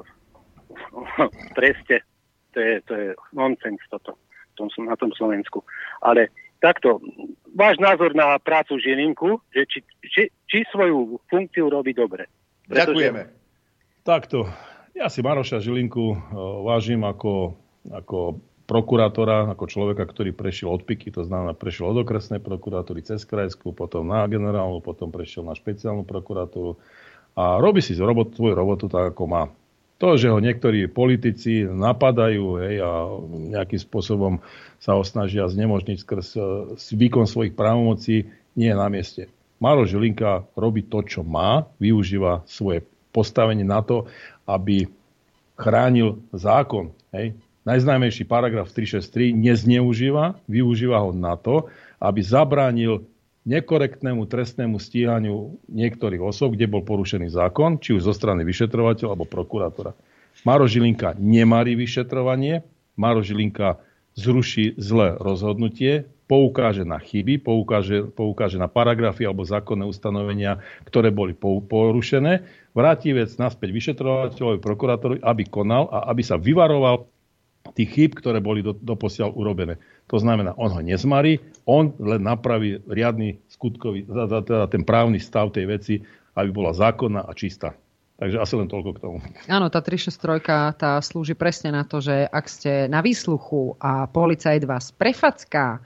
[1.58, 2.00] treste,
[2.56, 4.16] to je, to je nonsens toto
[4.58, 5.62] tom, na tom Slovensku.
[6.02, 6.98] Ale takto,
[7.54, 12.26] váš názor na prácu Žilinku, že či, či, či svoju funkciu robí dobre.
[12.66, 12.90] Pretože...
[12.90, 13.22] Ďakujeme.
[14.02, 14.50] Takto,
[14.98, 16.18] ja si Maroša Žilinku uh,
[16.66, 17.54] vážim ako,
[17.94, 23.24] ako prokurátora, ako človeka, ktorý prešiel od PIKy, to znamená prešiel od okresnej prokuratúry cez
[23.24, 26.76] krajskú, potom na generálnu, potom prešiel na špeciálnu prokuratúru
[27.32, 29.48] a robí si robot, svoju robotu tak, ako má.
[29.98, 33.18] To, že ho niektorí politici napadajú hej, a
[33.56, 34.44] nejakým spôsobom
[34.78, 36.40] sa ho snažia znemožniť skrz e,
[36.94, 39.22] výkon svojich právomocí, nie je na mieste.
[39.58, 44.06] Maro Žilinka robí to, čo má, využíva svoje postavenie na to,
[44.46, 44.86] aby
[45.58, 46.94] chránil zákon.
[47.10, 47.34] Hej
[47.68, 51.68] najznámejší paragraf 363 nezneužíva, využíva ho na to,
[52.00, 53.04] aby zabránil
[53.44, 59.28] nekorektnému trestnému stíhaniu niektorých osob, kde bol porušený zákon, či už zo strany vyšetrovateľa alebo
[59.28, 59.92] prokurátora.
[60.44, 62.64] Maro Žilinka nemarí vyšetrovanie,
[62.96, 63.80] Maro Žilinka
[64.18, 71.32] zruší zlé rozhodnutie, poukáže na chyby, poukáže, poukáže na paragrafy alebo zákonné ustanovenia, ktoré boli
[71.38, 72.44] porušené,
[72.76, 77.08] vráti vec naspäť vyšetrovateľovi, prokurátorovi, aby konal a aby sa vyvaroval
[77.74, 79.80] tých chýb, ktoré boli do, doposiaľ urobené.
[80.08, 85.66] To znamená, on ho nezmarí, on len napraví riadny skutkový, teda ten právny stav tej
[85.68, 85.94] veci,
[86.38, 87.76] aby bola zákonná a čistá.
[88.18, 89.18] Takže asi len toľko k tomu.
[89.46, 94.66] Áno, tá 363 tá slúži presne na to, že ak ste na výsluchu a policajt
[94.66, 95.78] vás prefacká,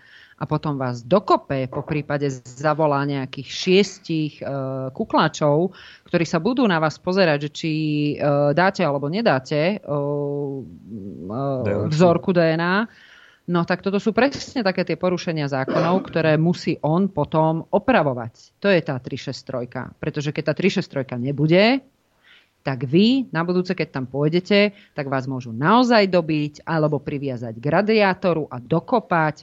[0.43, 4.45] a potom vás dokope, po prípade zavolá nejakých šiestich e,
[4.91, 5.71] kukláčov,
[6.11, 7.71] ktorí sa budú na vás pozerať, že či
[8.19, 9.91] e, dáte alebo nedáte e, e,
[11.87, 12.91] vzorku DNA,
[13.43, 18.63] No tak toto sú presne také tie porušenia zákonov, ktoré musí on potom opravovať.
[18.63, 19.99] To je tá 363.
[19.99, 21.83] Pretože keď tá 363 nebude,
[22.63, 27.67] tak vy na budúce, keď tam pôjdete, tak vás môžu naozaj dobiť alebo priviazať k
[27.67, 29.43] radiátoru a dokopať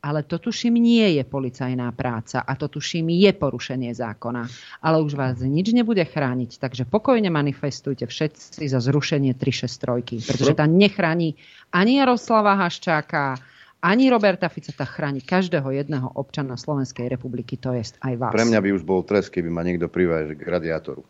[0.00, 4.48] ale to tuším nie je policajná práca a to tuším je porušenie zákona.
[4.80, 10.64] Ale už vás nič nebude chrániť, takže pokojne manifestujte všetci za zrušenie 363, pretože tá
[10.64, 11.36] nechráni
[11.68, 13.36] ani Jaroslava Haščáka,
[13.80, 18.32] ani Roberta Fica, tá chráni každého jedného občana Slovenskej republiky, to je aj vás.
[18.32, 21.04] Pre mňa by už bol trest, keby ma niekto priváže k radiátoru.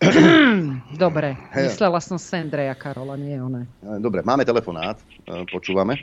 [0.96, 3.68] Dobre, myslela som Sandreja Karola, nie ona.
[4.00, 4.98] Dobre, máme telefonát,
[5.28, 6.00] e, počúvame.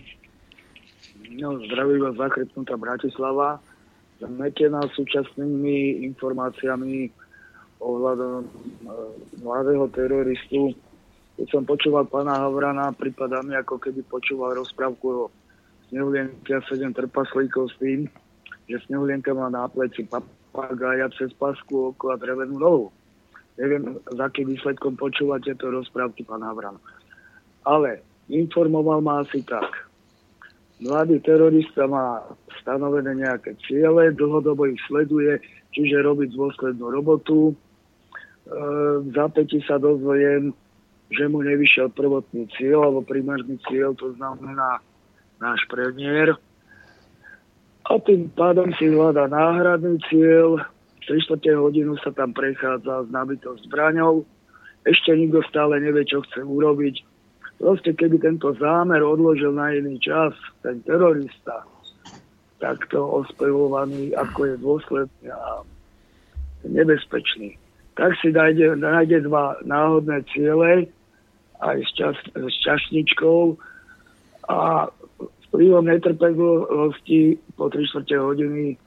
[1.28, 3.60] No, zdravím vás zachrypnutá Bratislava.
[4.24, 7.12] Zmetená súčasnými informáciami
[7.84, 8.50] ohľadom e,
[9.44, 10.72] mladého teroristu.
[11.36, 15.32] Keď som počúval pána Havrana, prípada mi ako keby počúval rozprávku o
[15.92, 18.08] Snehulienke a sedem trpaslíkov s tým,
[18.72, 22.88] že Snehulienka má na pleci papagája cez pasku oko a drevenú nohu.
[23.60, 26.80] Neviem, za akým výsledkom počúvate to rozprávky pán Havran.
[27.68, 28.00] Ale
[28.32, 29.87] informoval ma asi tak.
[30.78, 32.22] Mladý terorista má
[32.62, 35.42] stanovené nejaké ciele, dlhodobo ich sleduje,
[35.74, 37.50] čiže robiť dôslednú robotu.
[37.50, 37.54] E,
[39.02, 40.54] v zápäti sa dozviem,
[41.10, 44.78] že mu nevyšiel prvotný cieľ, alebo primárny cieľ, to znamená
[45.42, 46.38] náš premiér.
[47.88, 50.62] A tým pádom si hľada náhradný cieľ,
[51.08, 51.24] 3
[51.56, 54.28] hodinu sa tam prechádza s nabitou zbraňou,
[54.84, 57.07] ešte nikto stále nevie, čo chce urobiť,
[57.58, 61.66] Proste keby tento zámer odložil na iný čas, ten terorista,
[62.62, 65.66] takto ospevovaný, ako je dôsledný a
[66.70, 67.58] nebezpečný,
[67.98, 70.86] tak si nájde, nájde dva náhodné ciele,
[71.58, 73.58] aj s, čas, s čašničkou
[74.54, 74.86] a
[75.50, 78.78] vplyvom netrpezlivosti po 3 hodiny e,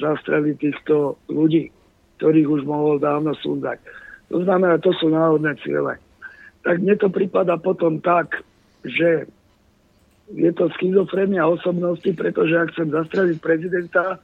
[0.00, 1.68] zastreli týchto ľudí,
[2.16, 3.84] ktorých už mohol dávno súdať.
[4.32, 6.00] To znamená, to sú náhodné ciele
[6.60, 8.44] tak mne to prípada potom tak,
[8.84, 9.28] že
[10.30, 14.22] je to schizofrenia osobnosti, pretože ak chcem zastreliť prezidenta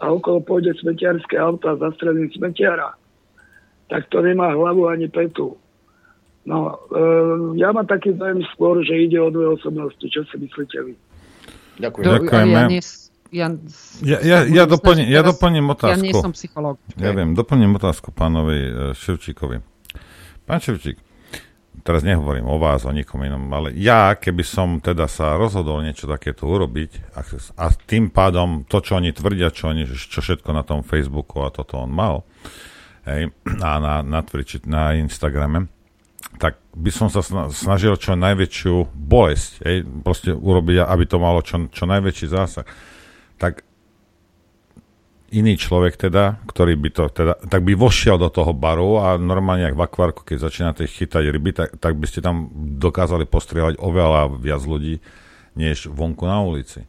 [0.00, 2.94] a okolo pôjde smetiarské auto a zastrelím smetiara,
[3.90, 5.58] tak to nemá hlavu ani petu.
[6.46, 7.02] No, e,
[7.60, 10.00] ja mám taký dojem skôr, že ide o dve osobnosti.
[10.00, 10.94] Čo si myslíte vy?
[11.84, 12.06] Ďakujem.
[12.06, 12.60] Ďakujeme.
[13.30, 13.46] Ja,
[14.02, 16.02] ja, ja, ja, doplním, ja doplním otázku.
[16.02, 16.82] Ja nie som psychológ.
[16.98, 19.62] Ja viem, doplním otázku pánovi e, Ševčíkovi.
[20.48, 20.98] Pán Ševčík,
[21.80, 26.08] teraz nehovorím o vás, o nikom inom, ale ja, keby som teda sa rozhodol niečo
[26.08, 27.20] takéto urobiť a,
[27.60, 31.52] a tým pádom to, čo oni tvrdia, čo, oni, čo všetko na tom Facebooku a
[31.52, 32.22] toto on mal
[33.08, 35.68] hej, a na, na Twitchi, na Instagrame,
[36.36, 41.66] tak by som sa snažil čo najväčšiu bolesť, hej, proste urobiť, aby to malo čo,
[41.72, 42.66] čo najväčší zásah.
[43.40, 43.64] Tak
[45.30, 49.66] iný človek teda, ktorý by to teda, tak by vošiel do toho baru a normálne
[49.66, 54.36] jak v akvárku, keď začínate chytať ryby, tak, tak by ste tam dokázali postrieľať oveľa
[54.38, 54.98] viac ľudí,
[55.54, 56.86] než vonku na ulici.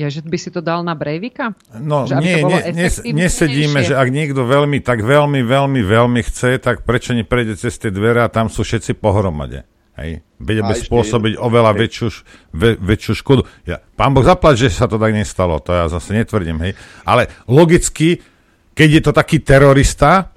[0.00, 1.52] Ja, že by si to dal na Breivika?
[1.76, 6.56] No že nie, nie nes, nesedíme, že ak niekto veľmi, tak veľmi, veľmi, veľmi chce,
[6.56, 9.68] tak prečo neprejde cez tie dvere a tam sú všetci pohromade.
[10.00, 10.24] Hej.
[10.40, 11.44] Vedia by spôsobiť jedno.
[11.44, 12.08] oveľa väčšiu,
[12.56, 13.44] ve, väčšiu škodu.
[13.68, 16.72] Ja, pán Boh zaplať, že sa to tak nestalo, to ja zase netvrdím, hej.
[17.04, 18.16] Ale logicky,
[18.72, 20.32] keď je to taký terorista,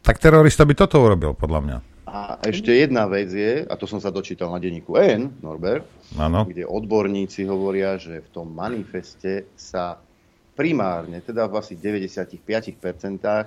[0.00, 1.78] tak terorista by toto urobil, podľa mňa.
[2.08, 5.84] A ešte jedna vec je, a to som sa dočítal na denníku N, Norbert,
[6.16, 6.48] ano.
[6.48, 10.00] kde odborníci hovoria, že v tom manifeste sa
[10.56, 13.44] primárne, teda v asi 95% eh,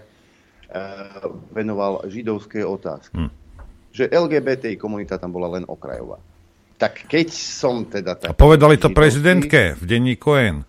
[1.49, 3.17] venoval židovské otázky.
[3.17, 3.41] Hm
[3.91, 6.17] že LGBT komunita tam bola len okrajová.
[6.79, 8.17] Tak keď som teda...
[8.25, 10.65] A povedali to prezidentke v denní Cohen.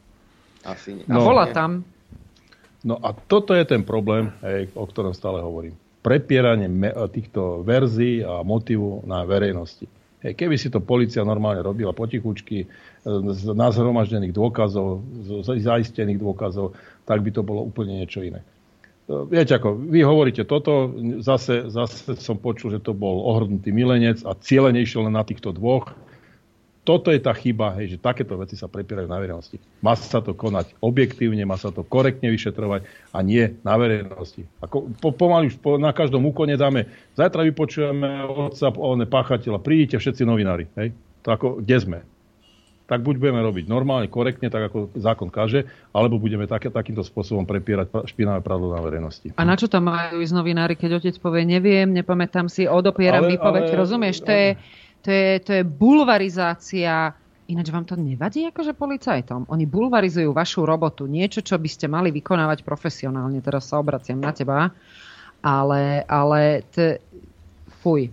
[0.63, 1.05] Asi nie.
[1.09, 1.87] No, a bola tam.
[2.83, 5.73] No a toto je ten problém, hej, o ktorom stále hovorím.
[6.03, 9.87] Prepieranie me- týchto verzií a motivu na verejnosti.
[10.23, 12.67] Hej, keby si to policia normálne robila potichučky,
[13.07, 18.47] z nazhromaždených dôkazov, z zaistených dôkazov, tak by to bolo úplne niečo iné.
[19.29, 24.33] Viete ako, vy hovoríte toto, zase, zase som počul, že to bol ohrnutý milenec a
[24.39, 25.93] cieľene len na týchto dvoch.
[26.83, 29.55] Toto je tá chyba, hej, že takéto veci sa prepierajú na verejnosti.
[29.87, 32.83] Má sa to konať objektívne, má sa to korektne vyšetrovať
[33.15, 34.43] a nie na verejnosti.
[34.59, 40.27] Ako, po, pomaly po, na každom úkone dáme, zajtra vypočujeme WhatsApp o páchateľa, prídite všetci
[40.27, 40.67] novinári.
[40.75, 40.91] Hej?
[41.23, 41.99] To ako, kde sme?
[42.93, 45.65] Tak buď budeme robiť normálne, korektne, tak ako zákon kaže,
[45.97, 49.33] alebo budeme tak, takýmto spôsobom prepierať špinavé pravdu na verejnosti.
[49.41, 53.41] A na čo tam majú ísť novinári, keď otec povie, neviem, nepamätám si, odopieram ale,
[53.41, 54.21] výpoveď, ale, rozumieš?
[54.29, 54.49] To je,
[55.01, 59.51] to, je, to je bulvarizácia Ináč vám to nevadí akože policajtom?
[59.51, 63.43] Oni bulvarizujú vašu robotu, niečo, čo by ste mali vykonávať profesionálne.
[63.45, 64.73] Teraz sa obraciam na teba.
[65.43, 67.03] Ale, ale t...
[67.83, 68.09] fuj.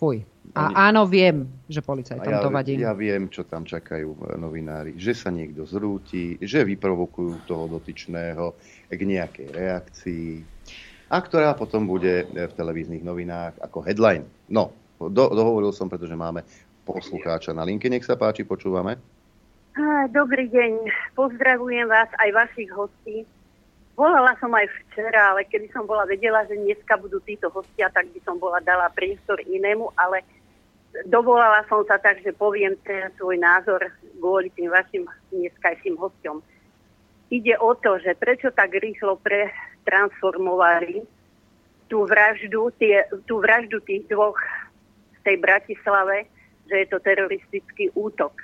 [0.00, 0.24] Fuj.
[0.56, 2.76] A áno, viem, že policajtom ja, to vadí.
[2.76, 4.94] Ja viem, čo tam čakajú novinári.
[5.00, 8.52] Že sa niekto zrúti, že vyprovokujú toho dotyčného
[8.92, 10.30] k nejakej reakcii
[11.12, 14.24] a ktorá potom bude v televíznych novinách ako headline.
[14.48, 16.40] No, do, dohovoril som, pretože máme
[16.88, 17.92] poslucháča na linke.
[17.92, 18.96] Nech sa páči, počúvame.
[20.12, 20.88] Dobrý deň.
[21.16, 23.24] Pozdravujem vás aj vašich hostí.
[23.92, 28.08] Volala som aj včera, ale keby som bola vedela, že dneska budú títo hostia, tak
[28.08, 30.24] by som bola dala priestor inému, ale
[31.08, 33.80] dovolala som sa tak, že poviem ten svoj názor
[34.20, 36.44] kvôli tým vašim dneskajším hostom.
[37.32, 41.00] Ide o to, že prečo tak rýchlo pretransformovali
[41.88, 44.36] tú vraždu, tie, tú vraždu tých dvoch
[45.16, 46.28] v tej Bratislave,
[46.68, 48.36] že je to teroristický útok.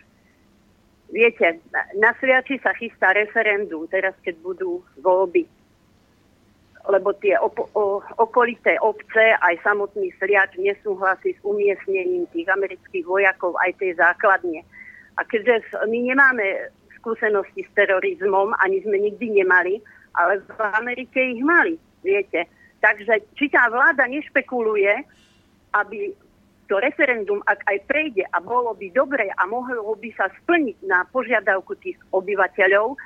[1.09, 1.61] Viete,
[1.97, 5.49] na Sviači sa chystá referendum, teraz keď budú voľby
[6.89, 13.53] lebo tie op- o, okolité obce, aj samotný Sliač nesúhlasí s umiestnením tých amerických vojakov
[13.61, 14.65] aj tej základne.
[15.21, 19.85] A keďže my nemáme skúsenosti s terorizmom, ani sme nikdy nemali,
[20.17, 22.49] ale v Amerike ich mali, viete.
[22.81, 25.05] Takže či tá vláda nešpekuluje,
[25.77, 26.17] aby
[26.69, 31.05] to referendum, ak aj prejde a bolo by dobre a mohlo by sa splniť na
[31.09, 32.97] požiadavku tých obyvateľov,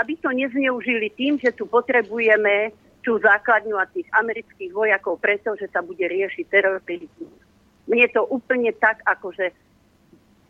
[0.00, 2.72] aby to nezneužili tým, že tu potrebujeme
[3.02, 7.34] tú základňu a tých amerických vojakov preto, že sa bude riešiť terorizmus.
[7.90, 9.50] Mne to úplne tak, akože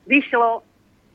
[0.05, 0.61] vyšlo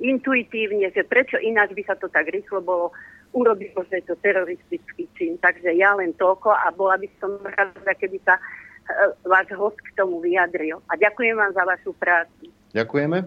[0.02, 2.94] intuitívne, že prečo ináč by sa to tak rýchlo bolo
[3.34, 5.38] urobilo, že je to teroristický čin.
[5.38, 8.42] Takže ja len toľko a bola by som rada, keby sa e,
[9.28, 10.82] váš host k tomu vyjadril.
[10.90, 12.50] A ďakujem vám za vašu prácu.
[12.74, 13.18] Ďakujeme.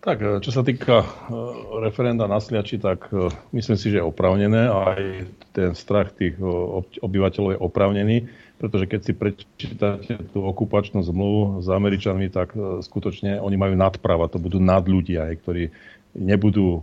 [0.00, 1.06] Tak, e, čo sa týka e,
[1.84, 5.02] referenda na Sliači, tak e, myslím si, že je opravnené a aj
[5.52, 6.40] ten strach tých
[7.04, 8.16] obyvateľov je opravnený,
[8.56, 14.40] pretože keď si prečítate tú okupačnú zmluvu s Američanmi, tak skutočne oni majú nadprava, to
[14.40, 15.74] budú nad ľudia, ktorí
[16.16, 16.80] nebudú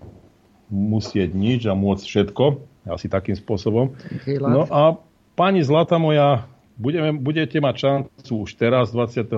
[0.67, 2.45] musieť nič a môcť všetko,
[2.91, 3.95] asi takým spôsobom.
[4.27, 4.99] No a
[5.39, 6.43] pani Zlata moja,
[6.77, 9.33] Budeme, budete mať šancu už teraz, 29.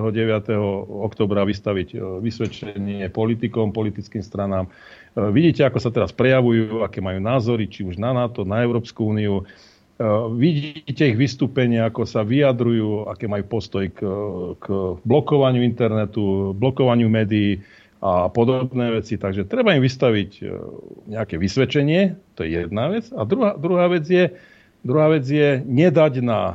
[0.84, 4.68] oktobra, vystaviť e, vysvedčenie politikom, politickým stranám.
[4.68, 4.70] E,
[5.32, 9.40] vidíte, ako sa teraz prejavujú, aké majú názory, či už na NATO, na Európsku úniu.
[9.40, 10.04] E,
[10.36, 14.04] vidíte ich vystúpenia, ako sa vyjadrujú, aké majú postoj k,
[14.60, 14.66] k
[15.00, 17.64] blokovaniu internetu, blokovaniu médií
[18.04, 19.16] a podobné veci.
[19.16, 20.44] Takže treba im vystaviť
[21.08, 23.08] nejaké vysvedčenie, to je jedna vec.
[23.16, 24.28] A druhá, druhá vec je,
[24.80, 26.54] Druhá vec je nedať na e,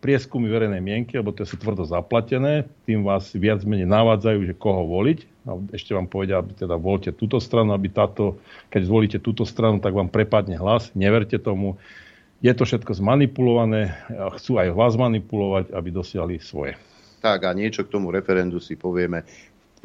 [0.00, 4.88] prieskumy verejnej mienky, lebo to sú tvrdo zaplatené, tým vás viac menej navádzajú, že koho
[4.88, 5.18] voliť.
[5.44, 8.40] A ešte vám povedia, aby teda volte túto stranu, aby táto,
[8.72, 10.88] keď zvolíte túto stranu, tak vám prepadne hlas.
[10.96, 11.76] Neverte tomu.
[12.40, 16.80] Je to všetko zmanipulované a chcú aj vás manipulovať, aby dosiahli svoje.
[17.20, 19.24] Tak a niečo k tomu referendu si povieme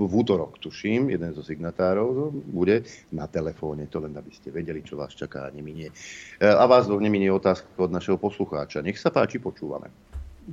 [0.07, 4.97] v útorok, tuším, jeden zo signatárov bude na telefóne, to len aby ste vedeli, čo
[4.97, 5.91] vás čaká a neminie.
[6.37, 8.81] E, a vás do neminie otázka od našeho poslucháča.
[8.85, 9.91] Nech sa páči, počúvame.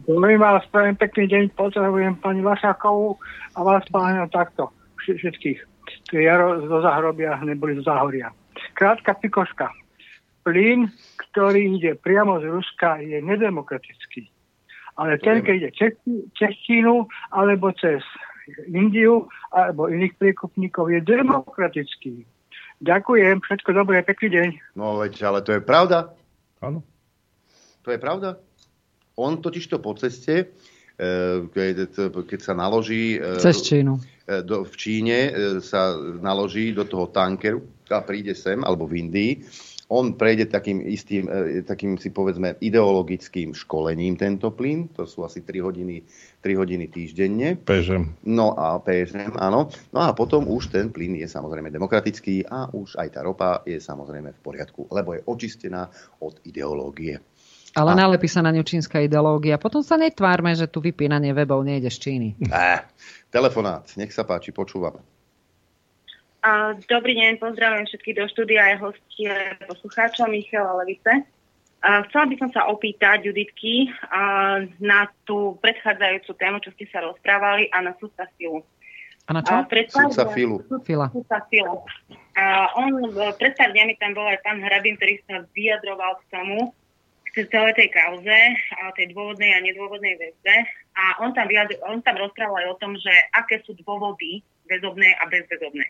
[0.05, 3.17] Zdravím vás, prajem pekný deň, pozdravujem pani Vašákovú
[3.57, 4.69] a vás pána takto,
[5.01, 5.65] všetkých.
[6.13, 8.29] Jaro zo Zahrobia neboli zo Zahoria.
[8.77, 9.73] Krátka pikoška.
[10.45, 14.29] Plyn, ktorý ide priamo z Ruska, je nedemokratický.
[14.99, 15.71] Ale ten, keď ide
[16.35, 18.03] Češtinu alebo cez
[18.69, 22.25] Indiu alebo iných priekupníkov je demokratický.
[22.79, 24.49] Ďakujem, všetko dobré, pekný deň.
[24.79, 26.15] No veď, ale to je pravda.
[26.63, 26.87] Áno.
[27.83, 28.39] To je pravda.
[29.19, 30.47] On totiž to po ceste, e,
[32.23, 33.19] keď sa naloží...
[33.19, 33.99] E, Cez Čínu.
[33.99, 35.19] E, do, v Číne
[35.59, 39.33] sa naloží do toho tankeru a príde sem, alebo v Indii,
[39.89, 45.41] on prejde takým istým, e, takým si povedzme ideologickým školením tento plyn, to sú asi
[45.41, 46.05] 3 hodiny,
[46.45, 47.57] 3 hodiny týždenne.
[47.57, 48.13] Pežem.
[48.29, 49.73] No a pežem, áno.
[49.93, 53.81] No a potom už ten plyn je samozrejme demokratický a už aj tá ropa je
[53.81, 55.89] samozrejme v poriadku, lebo je očistená
[56.21, 57.17] od ideológie.
[57.77, 57.99] Ale a...
[58.05, 59.61] nalepí sa na ňu čínska ideológia.
[59.61, 62.29] Potom sa netvárme, že tu vypínanie webov nejde z Číny.
[62.49, 62.81] Eh,
[63.29, 65.18] telefonát, nech sa páči, počúvame.
[66.89, 69.33] Dobrý deň, pozdravujem všetkých do štúdia aj hostie
[69.69, 71.29] poslucháča Michala Levice.
[71.79, 73.93] Chcela by som sa opýtať Juditky
[74.81, 77.93] na tú predchádzajúcu tému, čo ste sa rozprávali a na
[78.41, 78.65] Filu.
[79.29, 79.61] A na čo?
[81.13, 81.75] Sudca Filu.
[82.81, 82.93] On,
[83.37, 86.73] pred pár dňami tam bol aj pán Hrabin, ktorý sa vyjadroval k tomu,
[87.29, 88.39] k celej tej kauze,
[88.73, 90.57] a tej dôvodnej a nedôvodnej väzbe.
[90.97, 95.13] A on tam, vyjadr- on tam rozprával aj o tom, že aké sú dôvody väzobné
[95.21, 95.85] a bezväzobné.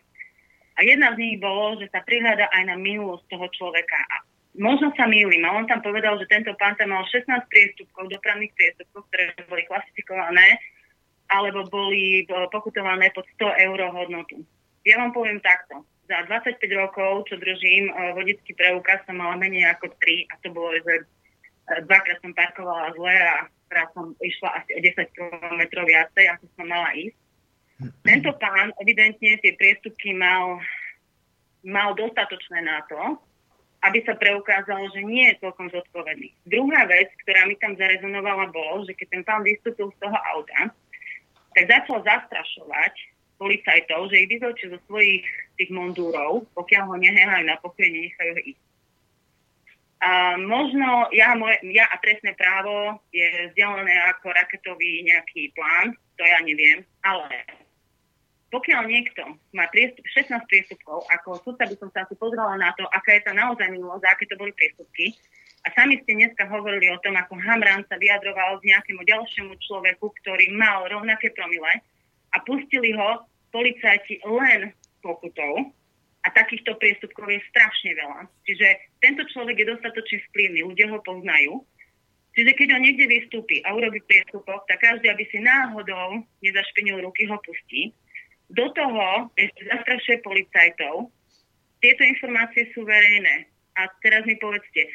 [0.79, 3.99] A jedna z nich bolo, že sa prihľada aj na minulosť toho človeka.
[3.99, 4.23] A
[4.55, 8.55] možno sa mýlim, a on tam povedal, že tento pán tam mal 16 priestupkov, dopravných
[8.55, 10.55] priestupkov, ktoré boli klasifikované
[11.29, 14.41] alebo boli e, pokutované pod 100 eur hodnotu.
[14.87, 15.85] Ja vám poviem takto.
[16.09, 20.47] Za 25 rokov, čo držím e, vodický preukaz, som mala menej ako 3 a to
[20.49, 21.03] bolo, že e,
[21.85, 26.65] dvakrát som parkovala zle a raz som išla asi o 10 km viacej, ako som
[26.65, 27.28] mala ísť.
[27.79, 30.59] Tento pán evidentne tie priestupky mal,
[31.63, 33.15] mal dostatočné na to,
[33.87, 36.35] aby sa preukázalo, že nie je celkom zodpovedný.
[36.43, 40.75] Druhá vec, ktorá mi tam zarezonovala, bolo, že keď ten pán vystúpil z toho auta,
[41.55, 42.93] tak začal zastrašovať
[43.39, 45.23] policajtov, že ich vyzvečie zo svojich
[45.55, 48.63] tých mondúrov, pokiaľ ho nehajú na pokoj, nenechajú ho ísť.
[49.99, 56.23] A možno ja, moje, ja a trestné právo je vzdelené ako raketový nejaký plán, to
[56.23, 57.47] ja neviem, ale
[58.49, 59.23] pokiaľ niekto
[59.53, 63.25] má priestup, 16 priestupkov, ako sudca by som sa asi pozrela na to, aká je
[63.25, 65.13] tá naozaj minulosť, aké to boli priestupky,
[65.67, 70.07] a sami ste dneska hovorili o tom, ako Hamran sa vyjadroval k nejakému ďalšiemu človeku,
[70.23, 71.83] ktorý mal rovnaké promile
[72.31, 74.71] a pustili ho policajti len
[75.03, 75.75] pokutou.
[76.19, 78.27] A takýchto priestupkov je strašne veľa.
[78.43, 78.67] Čiže
[78.99, 81.63] tento človek je dostatočne vplyvný, ľudia ho poznajú.
[82.35, 87.23] Čiže keď on niekde vystúpi a urobí priestupok, tak každý, aby si náhodou nezašpinil ruky,
[87.27, 87.95] ho pustí.
[88.49, 91.13] Do toho ešte zastrašuje policajtov.
[91.79, 93.45] Tieto informácie sú verejné.
[93.77, 94.89] A teraz mi povedzte,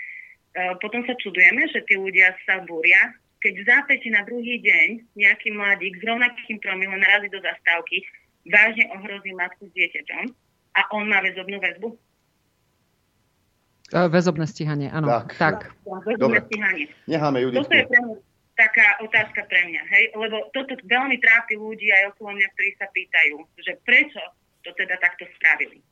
[0.54, 3.10] E, potom sa čudujeme, že tí ľudia sa búria,
[3.42, 8.06] keď v zápäti na druhý deň nejaký mladík s rovnakým promilom narazí do zastávky,
[8.46, 10.24] vážne ohrozí matku s dieťaťom
[10.78, 11.88] a on má väzobnú väzbu?
[13.90, 15.10] E, väzobné stíhanie, áno.
[15.10, 15.34] Tak.
[15.34, 15.58] tak.
[16.06, 16.86] Väzobné stíhanie.
[17.10, 18.16] Necháme ju Toto je pre mňa
[18.54, 20.04] taká otázka pre mňa, hej?
[20.14, 24.22] Lebo toto veľmi trápi ľudí aj okolo mňa, ktorí sa pýtajú, že prečo
[24.62, 25.82] to teda takto spravili.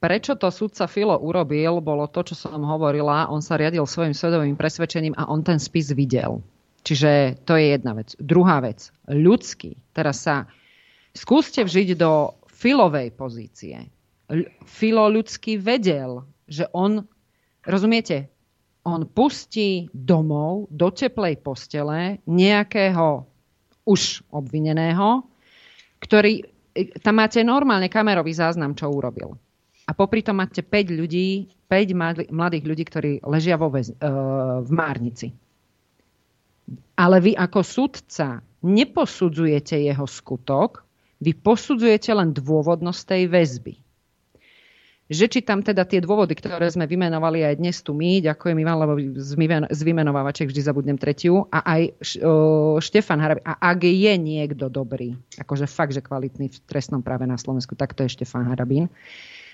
[0.00, 3.28] Prečo to sudca Filo urobil, bolo to, čo som hovorila.
[3.28, 6.40] On sa riadil svojim svedomým presvedčením a on ten spis videl.
[6.86, 8.16] Čiže to je jedna vec.
[8.16, 8.88] Druhá vec.
[9.10, 9.76] Ľudský.
[9.92, 10.48] Teraz sa
[11.12, 13.92] skúste vžiť do Filovej pozície.
[14.64, 17.04] Filo ľudský vedel, že on,
[17.66, 18.32] rozumiete,
[18.86, 23.26] on pustí domov do teplej postele nejakého
[23.82, 25.26] už obvineného,
[25.98, 26.46] ktorý
[27.02, 29.34] tam máte normálne kamerový záznam, čo urobil.
[29.86, 34.70] A popri tom máte 5 ľudí, 5 mladých ľudí, ktorí ležia vo väz, uh, v
[34.70, 35.28] Márnici.
[36.98, 40.82] Ale vy ako sudca neposudzujete jeho skutok,
[41.22, 43.85] vy posudzujete len dôvodnosť tej väzby
[45.06, 48.78] že či tam teda tie dôvody, ktoré sme vymenovali aj dnes tu my, ďakujem Ivan,
[48.82, 48.92] lebo
[49.70, 51.94] z vymenovávaček vždy zabudnem tretiu, a aj
[52.82, 53.46] Štefan Harabin.
[53.46, 57.94] A ak je niekto dobrý, akože fakt, že kvalitný v trestnom práve na Slovensku, tak
[57.94, 58.90] to je Štefan Harabín.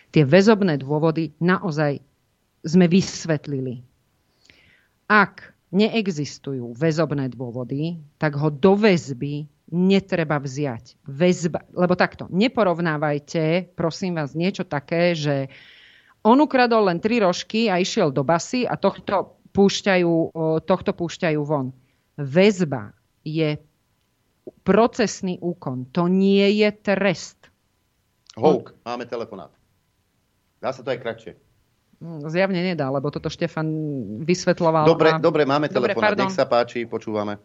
[0.08, 2.00] Tie väzobné dôvody naozaj
[2.64, 3.84] sme vysvetlili.
[5.08, 11.00] Ak neexistujú väzobné dôvody, tak ho do väzby netreba vziať.
[11.08, 15.48] Väzba, lebo takto, neporovnávajte, prosím vás, niečo také, že
[16.22, 21.74] on ukradol len tri rožky a išiel do basy a tohto púšťajú, tohto púšťajú von.
[22.20, 22.94] Väzba
[23.24, 23.58] je
[24.62, 25.90] procesný úkon.
[25.96, 27.50] To nie je trest.
[28.38, 29.50] Houk, máme telefonát.
[30.62, 31.32] Dá sa to aj kratšie.
[32.02, 33.66] Hm, zjavne nedá, lebo toto Štefan
[34.22, 34.86] vysvetloval.
[34.86, 35.18] Dobre, a...
[35.18, 36.18] dobre máme telefonát.
[36.18, 37.38] Nech sa páči, počúvame.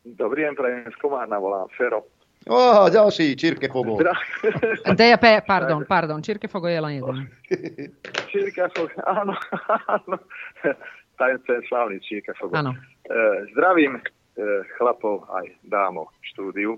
[0.00, 2.08] Dobrý deň, prajem z Komárna, volám Fero.
[2.48, 4.00] Ó, ďalší, Čirke Fogo.
[4.96, 7.28] DP, pardon, pardon, Čirke Fogo je len jeden.
[8.32, 9.36] Čirke Fogo, áno,
[9.92, 10.16] áno.
[11.20, 12.56] Ten slavný Čirke Fogo.
[12.56, 12.72] Áno.
[12.72, 14.02] E, zdravím e,
[14.80, 16.70] chlapov aj dámo v štúdiu.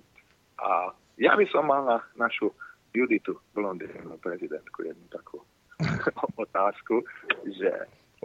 [0.58, 2.50] A ja by som mal na našu
[2.90, 5.38] Juditu, blondínu prezidentku, jednu takú
[6.42, 7.06] otázku,
[7.46, 7.70] že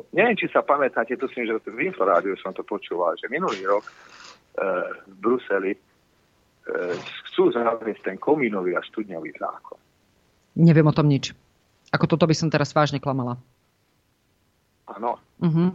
[0.10, 3.86] neviem, či sa pamätáte, tu si, že v Inforádiu som to počúval, že minulý rok
[4.58, 5.80] v Bruseli e,
[7.30, 9.78] chcú zaviesť ten komínový a studňový zákon.
[10.58, 11.38] Neviem o tom nič.
[11.94, 13.38] Ako toto by som teraz vážne klamala.
[14.90, 15.22] Áno.
[15.40, 15.70] Uh-huh.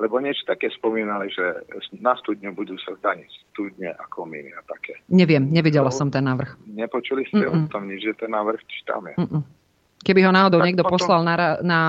[0.00, 1.44] Lebo niečo také spomínali, že
[2.00, 5.02] na studňu budú sa zdaniť studne a komíny a také.
[5.12, 6.56] Neviem, nevidela no, som ten návrh.
[6.72, 7.68] Nepočuli ste uh-uh.
[7.68, 8.60] o tom nič, že ten návrh?
[9.20, 9.44] Uh-uh.
[10.00, 10.96] Keby ho náhodou tak niekto potom...
[10.96, 11.80] poslal na, na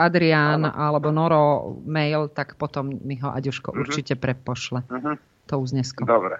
[0.00, 0.72] Adrián ano.
[0.72, 3.82] alebo Noro mail, tak potom mi ho Aďuško uh-huh.
[3.84, 4.88] určite prepošle.
[4.88, 5.18] Uh-huh
[5.48, 6.04] to uznesko.
[6.04, 6.38] Dobre,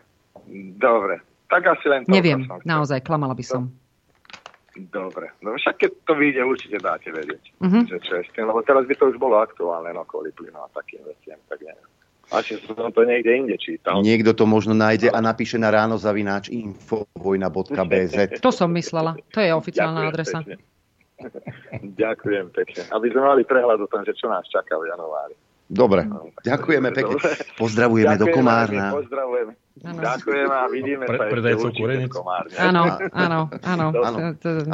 [0.77, 1.25] dobre.
[1.49, 2.13] Tak asi len to.
[2.13, 3.73] Neviem, naozaj, klamala by som.
[4.79, 7.83] Dobre, no však keď to vyjde, určite dáte vedieť, uh-huh.
[7.89, 10.55] že čo je s tým, lebo teraz by to už bolo aktuálne, no kvôli plynu
[10.55, 11.89] a takým veciam, tak neviem.
[12.29, 14.05] Asi som to niekde inde čítal.
[14.05, 18.17] Niekto to možno nájde a napíše na ráno zavináč infovojna.bz.
[18.45, 19.17] To som myslela.
[19.33, 20.39] To je oficiálna Ďakujem adresa.
[20.45, 20.57] Pekne.
[22.05, 22.83] Ďakujem pekne.
[22.93, 25.35] Aby sme mali prehľad o tom, že čo nás čaká v januári.
[25.69, 26.09] Dobre,
[26.49, 27.21] ďakujeme pekne.
[27.61, 28.87] Pozdravujeme Ďakujeme, do Komárna.
[28.97, 29.53] Pozdravujeme.
[29.85, 30.01] Ano.
[30.03, 32.11] Ďakujem a vidíme Pre, sa predajcov kurenic.
[32.69, 32.83] Áno,
[33.15, 33.87] áno, áno.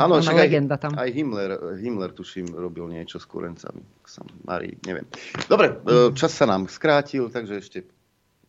[0.01, 0.49] Áno, však aj,
[0.81, 0.97] tam.
[0.97, 3.85] aj Himmler, Himmler, tuším, robil niečo s kurencami.
[4.09, 5.05] Sam, Marí, neviem.
[5.45, 7.79] Dobre, e, čas sa nám skrátil, takže ešte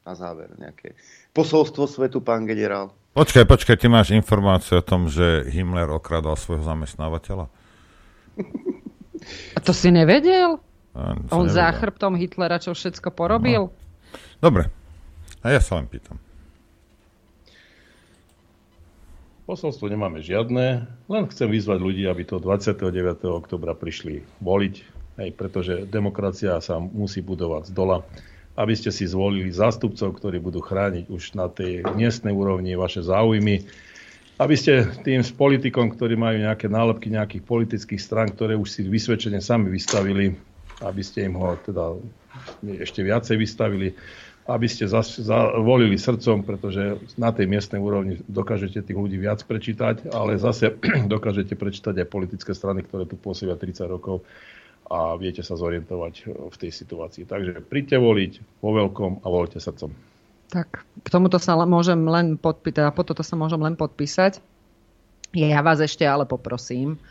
[0.08, 0.96] na záver nejaké
[1.36, 2.94] posolstvo svetu, pán generál.
[3.18, 7.52] Počkaj, počkaj, ty máš informáciu o tom, že Himmler okradal svojho zamestnávateľa?
[9.56, 10.62] A to si nevedel?
[10.96, 11.52] On nevedel.
[11.52, 13.68] za chrbtom Hitlera čo všetko porobil?
[14.40, 14.72] Dobre.
[15.44, 16.16] A ja sa len pýtam.
[19.46, 22.82] Posolstvo nemáme žiadne, len chcem vyzvať ľudí, aby to 29.
[23.30, 24.76] oktobra prišli voliť,
[25.22, 28.02] hej, pretože demokracia sa musí budovať z dola.
[28.58, 33.68] Aby ste si zvolili zástupcov, ktorí budú chrániť už na tej miestnej úrovni vaše záujmy.
[34.42, 38.82] Aby ste tým s politikom, ktorí majú nejaké nálepky nejakých politických strán, ktoré už si
[38.82, 40.34] vysvedčene sami vystavili,
[40.84, 41.96] aby ste im ho teda
[42.84, 43.96] ešte viacej vystavili,
[44.46, 50.12] aby ste zas, zavolili srdcom, pretože na tej miestnej úrovni dokážete tých ľudí viac prečítať,
[50.14, 50.76] ale zase
[51.14, 54.22] dokážete prečítať aj politické strany, ktoré tu pôsobia 30 rokov
[54.86, 57.26] a viete sa zorientovať v tej situácii.
[57.26, 59.90] Takže príďte voliť vo veľkom a voľte srdcom.
[60.54, 64.38] Tak, k tomuto sa môžem len podpísať, a po toto sa môžem len podpísať.
[65.34, 67.02] Ja vás ešte ale poprosím,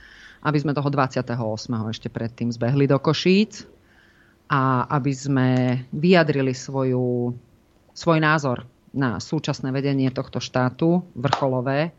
[0.44, 1.32] aby sme toho 28.
[1.88, 3.64] ešte predtým zbehli do Košíc
[4.52, 5.48] a aby sme
[5.90, 7.32] vyjadrili svoju,
[7.96, 11.96] svoj názor na súčasné vedenie tohto štátu, vrcholové,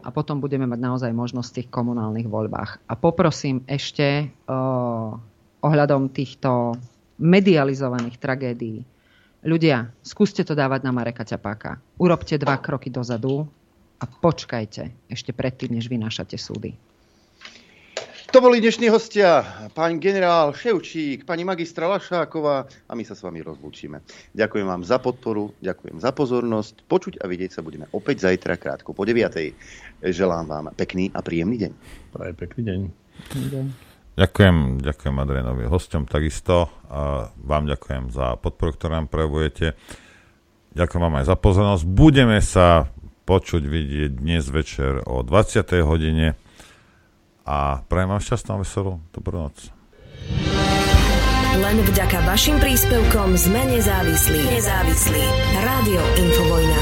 [0.00, 2.80] a potom budeme mať naozaj možnosť v tých komunálnych voľbách.
[2.88, 5.20] A poprosím ešte o,
[5.60, 6.80] ohľadom týchto
[7.20, 8.80] medializovaných tragédií.
[9.44, 11.76] Ľudia, skúste to dávať na Mareka Ťapáka.
[12.00, 13.44] Urobte dva kroky dozadu
[14.00, 16.72] a počkajte ešte predtým, než vynášate súdy.
[18.32, 19.44] To boli dnešní hostia,
[19.76, 24.00] pán generál Ševčík, pani magistra Lašáková a my sa s vami rozlúčime.
[24.32, 26.88] Ďakujem vám za podporu, ďakujem za pozornosť.
[26.88, 29.36] Počuť a vidieť sa budeme opäť zajtra krátko po 9.
[30.00, 31.72] Želám vám pekný a príjemný deň.
[32.16, 32.80] Praje pekný deň.
[34.16, 39.76] Ďakujem, ďakujem Adrianovi hostom takisto a vám ďakujem za podporu, ktorú nám prejavujete.
[40.72, 41.84] Ďakujem vám aj za pozornosť.
[41.84, 42.88] Budeme sa
[43.28, 45.84] počuť, vidieť dnes večer o 20.
[45.84, 46.32] hodine
[47.46, 49.72] a prajem vám šťastnú a veselú dobrú noc.
[51.52, 54.40] Len vďaka vašim príspevkom sme nezávislí.
[54.56, 55.24] Nezávislí.
[55.60, 56.80] Rádio Infovojna.